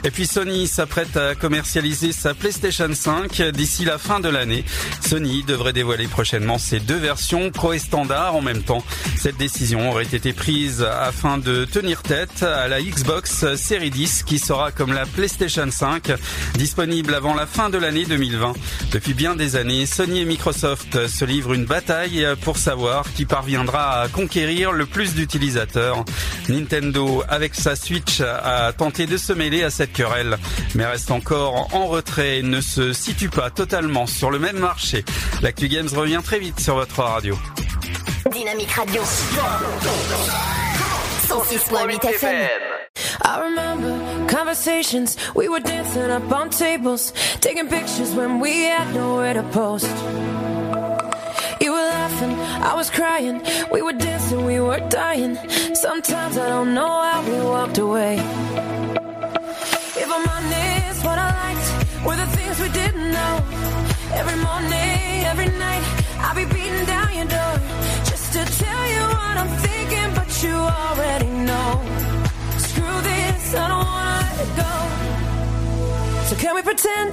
Et 0.04 0.10
puis 0.10 0.26
Sony 0.26 0.66
s'apprête 0.66 1.16
à 1.16 1.36
commercialiser 1.36 2.10
sa 2.10 2.34
PlayStation 2.34 2.88
5 2.92 3.40
d'ici 3.52 3.84
la 3.84 3.98
fin 3.98 4.18
de 4.18 4.28
l'année. 4.28 4.64
Sony 5.00 5.44
devrait 5.44 5.72
dévoiler 5.72 6.08
prochainement 6.08 6.58
ses 6.58 6.80
deux 6.80 6.96
versions 6.96 7.50
Pro 7.52 7.72
et 7.72 7.78
Standard 7.78 8.34
en 8.34 8.40
même 8.40 8.62
temps. 8.62 8.82
Cette 9.16 9.36
décision 9.36 9.90
aurait 9.90 10.02
été 10.02 10.32
prise 10.32 10.82
afin 10.82 11.31
de 11.38 11.64
tenir 11.64 12.02
tête 12.02 12.42
à 12.42 12.68
la 12.68 12.82
Xbox 12.82 13.54
Series 13.56 13.90
10 13.90 14.22
qui 14.24 14.38
sera 14.38 14.72
comme 14.72 14.92
la 14.92 15.06
PlayStation 15.06 15.70
5 15.70 16.12
disponible 16.54 17.14
avant 17.14 17.34
la 17.34 17.46
fin 17.46 17.70
de 17.70 17.78
l'année 17.78 18.04
2020. 18.04 18.54
Depuis 18.90 19.14
bien 19.14 19.36
des 19.36 19.56
années, 19.56 19.86
Sony 19.86 20.20
et 20.20 20.24
Microsoft 20.24 21.06
se 21.06 21.24
livrent 21.24 21.54
une 21.54 21.64
bataille 21.64 22.26
pour 22.42 22.56
savoir 22.56 23.12
qui 23.12 23.24
parviendra 23.24 24.02
à 24.02 24.08
conquérir 24.08 24.72
le 24.72 24.86
plus 24.86 25.14
d'utilisateurs. 25.14 26.04
Nintendo, 26.48 27.22
avec 27.28 27.54
sa 27.54 27.76
Switch, 27.76 28.20
a 28.20 28.72
tenté 28.72 29.06
de 29.06 29.16
se 29.16 29.32
mêler 29.32 29.62
à 29.62 29.70
cette 29.70 29.92
querelle, 29.92 30.38
mais 30.74 30.86
reste 30.86 31.10
encore 31.10 31.68
en 31.74 31.86
retrait 31.86 32.38
et 32.38 32.42
ne 32.42 32.60
se 32.60 32.92
situe 32.92 33.28
pas 33.28 33.50
totalement 33.50 34.06
sur 34.06 34.30
le 34.30 34.38
même 34.38 34.58
marché. 34.58 35.04
L'Actu 35.42 35.68
Games 35.68 35.88
revient 35.94 36.20
très 36.24 36.38
vite 36.38 36.60
sur 36.60 36.74
votre 36.74 37.02
radio. 37.02 37.38
Dynamique 38.30 38.70
Radio. 38.70 39.02
106.8 41.32 41.98
FM. 41.98 42.50
I 43.22 43.40
remember 43.40 44.28
conversations, 44.28 45.16
we 45.34 45.48
were 45.48 45.60
dancing 45.60 46.10
up 46.10 46.30
on 46.30 46.50
tables, 46.50 47.14
taking 47.40 47.68
pictures 47.68 48.14
when 48.14 48.38
we 48.38 48.64
had 48.64 48.94
nowhere 48.94 49.32
to 49.32 49.42
post. 49.44 49.94
You 51.58 51.72
were 51.72 51.88
laughing, 51.98 52.32
I 52.70 52.74
was 52.74 52.90
crying, 52.90 53.40
we 53.72 53.80
were 53.80 53.94
dancing, 53.94 54.44
we 54.44 54.60
were 54.60 54.80
dying. 54.90 55.36
Sometimes 55.74 56.36
I 56.36 56.50
don't 56.50 56.74
know 56.74 57.00
how 57.08 57.22
we 57.26 57.40
walked 57.40 57.78
away. 57.78 58.16
If 60.02 60.08
I'm 60.16 60.28
honest, 60.34 61.02
what 61.02 61.18
I 61.18 61.30
liked 61.44 62.04
were 62.04 62.16
the 62.16 62.26
things 62.36 62.60
we 62.60 62.68
didn't 62.68 63.10
know. 63.10 63.34
Every 64.20 64.36
morning, 64.36 65.24
every 65.32 65.48
night, 65.48 65.84
I'll 66.18 66.36
be 66.36 66.44
beating 66.44 66.84
down 66.84 67.16
your 67.16 67.24
door 67.24 67.54
just 68.04 68.34
to 68.34 68.44
tell 68.44 68.86
you 68.86 69.00
what 69.16 69.36
I'm 69.38 69.62
but 69.62 69.81
you 70.42 70.54
already 70.54 71.28
know. 71.28 71.80
Screw 72.56 73.00
this, 73.02 73.54
I 73.54 73.68
don't 73.68 73.86
wanna 73.92 74.18
let 74.20 74.36
it 74.44 74.52
go. 74.62 74.74
So 76.28 76.36
can 76.36 76.54
we 76.54 76.62
pretend 76.62 77.12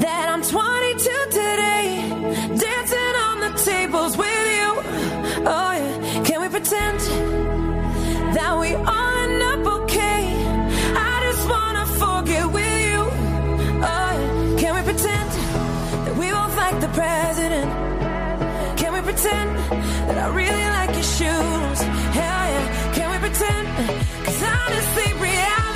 that 0.00 0.28
I'm 0.32 0.42
22 0.42 1.02
today, 1.30 1.86
dancing 2.64 3.14
on 3.28 3.40
the 3.40 3.52
tables 3.64 4.16
with 4.16 4.46
you? 4.56 4.68
Oh 5.46 5.72
yeah, 5.80 6.22
can 6.24 6.40
we 6.40 6.48
pretend 6.48 7.00
that 8.36 8.58
we 8.58 8.74
all 8.74 9.14
end 9.24 9.42
up 9.42 9.82
okay? 9.82 10.22
I 10.96 11.14
just 11.28 11.44
wanna 11.48 11.86
forget 11.86 12.46
with 12.50 12.76
you. 12.88 13.00
Oh 13.90 14.10
yeah, 14.18 14.60
can 14.60 14.74
we 14.76 14.82
pretend 14.90 15.28
that 16.04 16.16
we 16.16 16.30
both 16.30 16.56
like 16.56 16.80
the 16.80 16.88
president? 16.88 18.01
Pretend 19.12 19.58
that 20.08 20.18
I 20.24 20.28
really 20.28 20.66
like 20.78 20.92
your 20.94 21.04
shoes? 21.04 21.80
Hell 22.16 22.44
yeah, 22.54 22.92
can 22.94 23.10
we 23.12 23.18
pretend? 23.18 23.68
Cause 24.24 24.42
honestly, 24.42 25.12
reality 25.20 25.71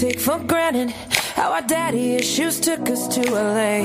take 0.00 0.18
for 0.18 0.38
granted. 0.38 0.90
How 1.36 1.52
our 1.52 1.60
daddy 1.60 2.14
issues 2.14 2.58
took 2.58 2.88
us 2.88 3.06
to 3.08 3.20
LA. 3.30 3.84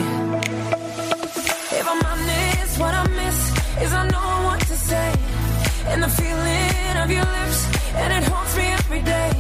If 1.79 1.85
I'm 1.93 2.01
honest, 2.05 2.79
what 2.79 2.93
I 2.93 3.05
miss 3.19 3.39
is 3.83 3.91
I 3.91 4.07
know 4.07 4.29
what 4.47 4.61
to 4.61 4.77
say. 4.77 5.13
And 5.87 6.01
the 6.01 6.07
feeling 6.07 6.95
of 7.03 7.11
your 7.11 7.25
lips, 7.37 7.59
and 7.95 8.13
it 8.13 8.23
haunts 8.31 8.55
me 8.55 8.63
every 8.63 9.01
day. 9.01 9.34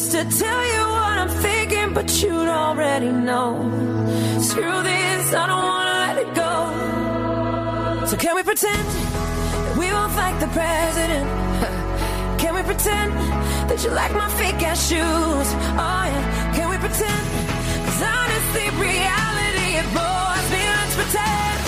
Just 0.00 0.12
to 0.12 0.24
tell 0.38 0.64
you 0.74 0.80
what 0.96 1.18
I'm 1.22 1.28
thinking, 1.28 1.92
but 1.92 2.22
you'd 2.22 2.48
already 2.48 3.10
know. 3.10 3.52
Screw 4.40 4.82
this, 4.82 5.34
I 5.34 5.46
don't 5.50 5.64
wanna 5.72 5.96
let 6.04 6.16
it 6.24 6.34
go. 6.34 8.06
So 8.06 8.16
can 8.16 8.34
we 8.34 8.42
pretend 8.42 8.86
that 8.88 9.76
we 9.76 9.90
both 9.90 10.16
like 10.16 10.40
the 10.40 10.48
president? 10.58 11.28
Can 12.40 12.54
we 12.54 12.62
pretend 12.62 13.12
that 13.68 13.84
you 13.84 13.90
like 13.90 14.12
my 14.14 14.30
fake 14.40 14.62
ass 14.62 14.88
shoes? 14.88 15.48
Oh 15.84 16.04
yeah, 16.12 16.52
can 16.56 16.70
we 16.70 16.78
pretend? 16.78 17.24
Cause 17.84 18.02
honestly, 18.16 18.66
reality 18.80 19.68
it 19.80 19.88
bores 19.92 20.46
me. 20.54 20.62
Let's 20.76 20.94
pretend. 21.00 21.58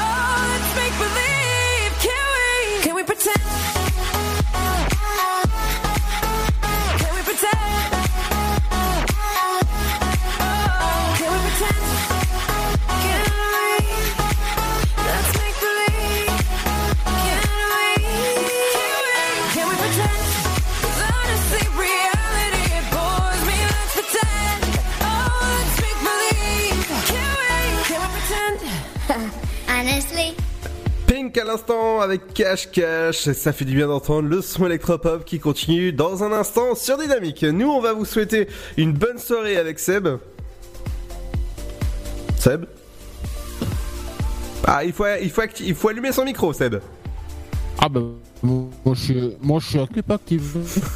Oh, 0.00 0.40
let's 0.52 0.70
make 0.80 0.94
believe. 1.04 1.92
Can 2.06 2.24
we? 2.36 2.82
Can 2.84 2.94
we 2.96 3.04
pretend? 3.04 3.81
Honestly. 29.82 30.36
Pink 31.08 31.36
à 31.36 31.44
l'instant 31.44 32.00
avec 32.00 32.32
Cash 32.34 32.70
Cash, 32.70 33.32
ça 33.32 33.52
fait 33.52 33.64
du 33.64 33.74
bien 33.74 33.88
d'entendre 33.88 34.28
le 34.28 34.40
son 34.40 34.64
électropop 34.66 35.24
qui 35.24 35.40
continue 35.40 35.92
dans 35.92 36.22
un 36.22 36.30
instant 36.30 36.76
sur 36.76 36.98
Dynamique. 36.98 37.42
Nous 37.42 37.68
on 37.68 37.80
va 37.80 37.92
vous 37.92 38.04
souhaiter 38.04 38.46
une 38.76 38.92
bonne 38.92 39.18
soirée 39.18 39.56
avec 39.56 39.80
Seb. 39.80 40.06
Seb 42.38 42.66
Ah 44.64 44.84
il 44.84 44.92
faut, 44.92 45.04
il, 45.20 45.30
faut 45.30 45.42
il 45.58 45.74
faut 45.74 45.88
allumer 45.88 46.12
son 46.12 46.24
micro 46.24 46.52
Seb. 46.52 46.76
Ah 47.80 47.88
bah, 47.88 48.02
moi 48.42 48.68
je 48.94 49.00
suis, 49.00 49.30
moi, 49.40 49.60
je 49.60 49.66
suis 49.68 49.78
actif 49.78 50.02
actif. 50.10 50.42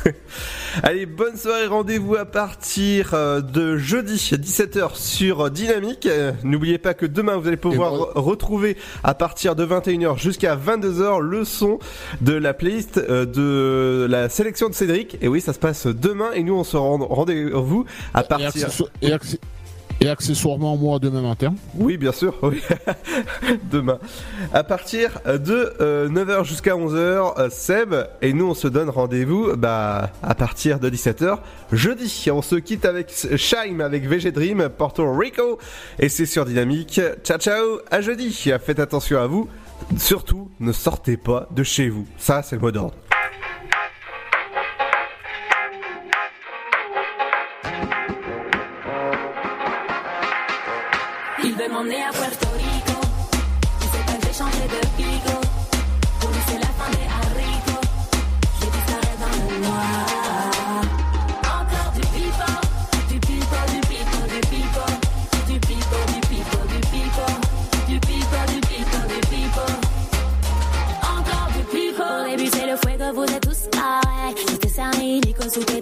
Allez, 0.83 1.07
bonne 1.07 1.37
soirée, 1.37 1.67
rendez-vous 1.67 2.17
à 2.17 2.25
partir 2.25 3.15
euh, 3.15 3.41
de 3.41 3.77
jeudi 3.77 4.15
17h 4.17 4.97
sur 4.97 5.51
Dynamique. 5.51 6.07
Euh, 6.07 6.33
N'oubliez 6.43 6.79
pas 6.79 6.93
que 6.95 7.07
demain 7.07 7.37
vous 7.37 7.47
allez 7.49 7.57
pouvoir 7.57 7.93
re- 7.95 8.19
retrouver 8.19 8.77
à 9.05 9.15
partir 9.15 9.55
de 9.57 9.65
21h 9.65 10.19
jusqu'à 10.19 10.57
22h 10.57 11.21
le 11.21 11.45
son 11.45 11.79
de 12.21 12.33
la 12.33 12.53
playlist 12.53 12.99
euh, 12.99 13.25
de 13.25 14.07
la 14.11 14.29
sélection 14.29 14.69
de 14.69 14.75
Cédric. 14.75 15.17
Et 15.23 15.29
oui, 15.29 15.41
ça 15.41 15.53
se 15.53 15.59
passe 15.59 15.87
demain 15.87 16.33
et 16.35 16.43
nous 16.43 16.55
on 16.55 16.65
se 16.65 16.77
rend 16.77 16.97
rendez-vous 16.99 17.85
à 18.13 18.23
Et, 18.23 18.25
partir... 18.27 18.49
accesso- 18.69 18.89
et 19.03 19.13
et 20.01 20.09
accessoirement, 20.09 20.77
moi, 20.77 20.99
demain 20.99 21.23
matin. 21.23 21.55
Oui, 21.77 21.97
bien 21.97 22.13
sûr. 22.13 22.35
Demain. 23.71 23.99
À 24.53 24.65
partir 24.65 25.21
de 25.27 26.09
9h 26.09 26.45
jusqu'à 26.45 26.73
11h, 26.73 27.39
euh, 27.39 27.51
Seb, 27.51 27.95
et 28.23 28.33
nous 28.33 28.47
on 28.51 28.55
se 28.55 28.69
donne 28.69 28.91
rendez-vous 28.91 29.57
bah, 29.57 30.11
à 30.23 30.35
partir 30.35 30.81
de 30.81 30.91
17h 30.91 31.39
jeudi. 31.73 32.27
On 32.33 32.43
se 32.43 32.57
quitte 32.57 32.85
avec 32.85 33.13
Shime, 33.37 33.81
avec 33.81 34.07
VG 34.07 34.33
Dream, 34.33 34.69
Porto 34.69 35.11
Rico, 35.13 35.59
et 35.99 36.09
c'est 36.09 36.27
sur 36.27 36.45
Dynamique. 36.45 37.01
Ciao 37.25 37.39
ciao, 37.39 37.81
à 37.91 38.01
jeudi. 38.01 38.33
Faites 38.65 38.81
attention 38.81 39.19
à 39.19 39.27
vous. 39.27 39.49
Surtout, 39.99 40.51
ne 40.61 40.73
sortez 40.73 41.17
pas 41.17 41.49
de 41.51 41.63
chez 41.63 41.89
vous. 41.89 42.07
Ça, 42.19 42.43
c'est 42.43 42.57
le 42.57 42.63
mot 42.63 42.71
d'ordre. 42.71 42.95
Veut 51.77 51.83
m'emmener 51.83 52.05
à 52.05 52.11
Puerto 52.11 52.49
Rico. 52.57 53.01
Il 53.83 53.89
sait 53.89 54.05
pas 54.07 54.19
j'ai 54.23 54.33
changé 54.33 54.65
de 54.65 54.81
pico. 54.97 55.37
Pour 56.21 56.31
lui, 56.31 56.41
c'est 56.49 56.59
la 56.59 56.73
fin 56.79 56.91
des 56.91 57.07
haricots. 57.19 57.87
Je 58.61 58.67
disparais 58.67 59.17
dans 59.21 59.35
le 59.37 59.59
noir. 59.61 60.07
Encore 61.45 61.93
du 61.93 62.01
pipo, 62.01 62.51
du 63.11 63.19
pipo, 63.21 63.59
du 63.73 63.81
pipo, 63.89 64.21
du 64.33 64.41
pipo. 64.49 64.85
Du 65.47 65.61
pipo, 65.61 65.99
du 66.13 66.21
pipo, 66.29 66.59
du 66.73 66.81
pipo. 66.81 67.27
Du 67.89 68.01
pipo, 68.01 68.39
du 68.53 68.61
pipo, 68.61 68.99
du 69.09 69.21
pipo. 69.29 69.67
Encore 71.03 71.49
du 71.57 71.63
pipo. 71.65 72.09
C'est 72.53 72.67
le 72.67 72.77
fuego, 72.77 73.07
vous 73.15 73.35
êtes 73.35 73.43
tous 73.43 73.69
pareils. 73.71 74.35
Je 74.49 74.57
t'ai 74.57 74.69
cerné, 74.69 75.21
Nico, 75.21 75.49
sous 75.51 75.65
tes 75.65 75.81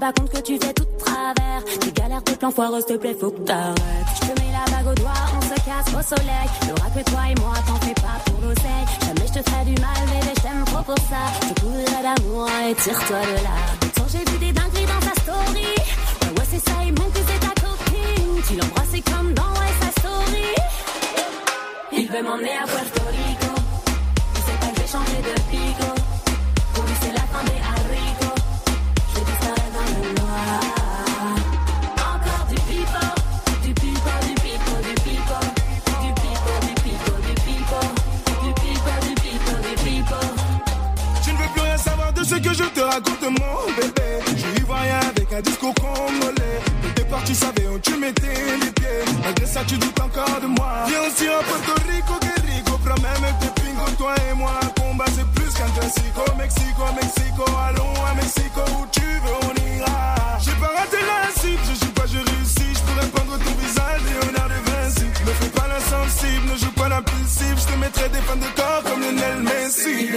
pas 0.00 0.12
compte 0.12 0.30
que 0.30 0.40
tu 0.40 0.58
fais 0.58 0.72
tout 0.72 0.84
de 0.84 0.98
travers. 0.98 1.62
Tu 1.80 1.90
galères 1.92 2.24
tes 2.24 2.34
plans 2.34 2.50
foireux, 2.50 2.80
s'il 2.80 2.96
te 2.96 3.00
plaît, 3.00 3.16
faut 3.20 3.30
que 3.30 3.40
t'arrêtes. 3.40 3.76
Je 4.14 4.20
te 4.20 4.40
mets 4.40 4.52
la 4.52 4.64
bague 4.72 4.92
au 4.92 4.94
doigt, 4.94 5.20
on 5.36 5.42
se 5.42 5.54
casse 5.60 5.88
au 5.88 6.02
soleil. 6.02 6.48
Y'aura 6.66 6.88
que 6.90 7.10
toi 7.10 7.20
et 7.30 7.40
moi, 7.40 7.52
t'en 7.66 7.78
fais 7.86 7.94
pas 7.94 8.18
pour 8.24 8.40
l'oseille. 8.40 8.86
Jamais 9.04 9.26
je 9.28 9.38
te 9.38 9.50
ferai 9.50 9.64
du 9.66 9.80
mal, 9.80 10.00
bébé, 10.06 10.32
je 10.36 10.42
t'aime 10.42 10.64
trop 10.64 10.82
pour 10.82 10.98
ça. 11.10 11.22
Je 11.42 11.60
couvrirai 11.60 12.02
d'amour 12.02 12.48
et 12.66 12.74
tire-toi 12.74 13.20
de 13.20 13.44
là. 13.44 13.56
Quand 13.96 14.08
j'ai 14.10 14.24
vu 14.30 14.38
des 14.38 14.52
dingueries 14.52 14.86
dans 14.86 15.06
ta 15.06 15.14
story. 15.20 15.68
Ouais, 15.76 16.32
ouais, 16.38 16.46
c'est 16.50 16.64
ça, 16.66 16.76
il 16.86 16.92
manque 16.98 17.12
que 17.12 17.20
c'est 17.28 17.40
ta 17.46 17.54
copine. 17.60 18.42
Tu 18.48 18.54
l'embrassais 18.56 19.02
comme 19.02 19.34
dans 19.34 19.52
ouais, 19.60 19.74
sa 19.82 19.90
story. 20.00 20.48
Il 21.92 22.08
veut 22.10 22.22
m'emmener 22.22 22.56
à 22.56 22.66
Puerto 22.66 23.02
Rico. 23.10 23.29
Que 42.42 42.54
je 42.54 42.64
te 42.64 42.80
raconte, 42.80 43.22
mon 43.22 43.72
bébé. 43.76 44.08
Je 44.26 44.40
suis 44.40 44.56
ivoirien 44.58 45.00
avec 45.00 45.32
un 45.32 45.40
discours 45.40 45.74
congolais. 45.74 46.58
Au 46.84 46.92
départ, 46.94 47.22
tu 47.24 47.34
savais 47.34 47.66
où 47.66 47.78
tu 47.78 47.96
mettais 47.96 48.56
les 48.60 48.72
pieds. 48.72 49.04
Malgré 49.22 49.46
ça, 49.46 49.60
tu 49.66 49.76
doutes 49.76 50.00
encore 50.00 50.40
de 50.40 50.46
moi. 50.46 50.84
Viens 50.88 51.02
aussi 51.08 51.26
à 51.28 51.42
Puerto 51.42 51.74
Rico, 51.88 52.14
que 52.20 52.34
rico. 52.46 52.78
Prends 52.84 53.02
même 53.02 53.34
tes 53.40 53.52
pingos, 53.60 53.96
toi 53.98 54.14
et 54.30 54.34
moi. 54.34 54.58
Combat, 54.78 55.06
c'est 55.14 55.26
plus 55.34 55.52
qu'un 55.52 55.70
classico. 55.78 56.22
Mexico, 56.38 56.82
Mexico, 56.94 57.44
allons 57.68 57.94
à 58.10 58.14
Mexico. 58.14 58.60
Où 58.78 58.86
tu 58.92 59.00
veux, 59.00 59.38
on 59.42 59.54
ira. 59.76 60.38
J'ai 60.40 60.56
pas 60.62 60.72
raté 60.76 60.98
la 61.10 61.40
cible, 61.40 61.62
je 61.68 61.84
joue 61.84 61.92
pas, 61.92 62.06
je 62.06 62.18
réussis. 62.18 62.72
Je 62.74 62.80
pourrais 62.86 63.08
prendre 63.08 63.36
ton 63.38 63.54
visage, 63.60 64.00
Léonard 64.08 64.48
de 64.48 64.60
Vinci. 64.70 65.06
Ne 65.26 65.32
fais 65.32 65.50
pas 65.50 65.66
l'insensible, 65.68 66.46
ne 66.52 66.56
joue 66.56 66.72
pas 66.72 66.88
l'impulsif. 66.88 67.54
Je 67.58 67.72
te 67.72 67.78
mettrai 67.78 68.08
des 68.08 68.22
fans 68.22 68.36
de 68.36 68.50
corps 68.56 68.82
comme 68.84 69.00
Lionel 69.02 69.42
Messi. 69.42 70.08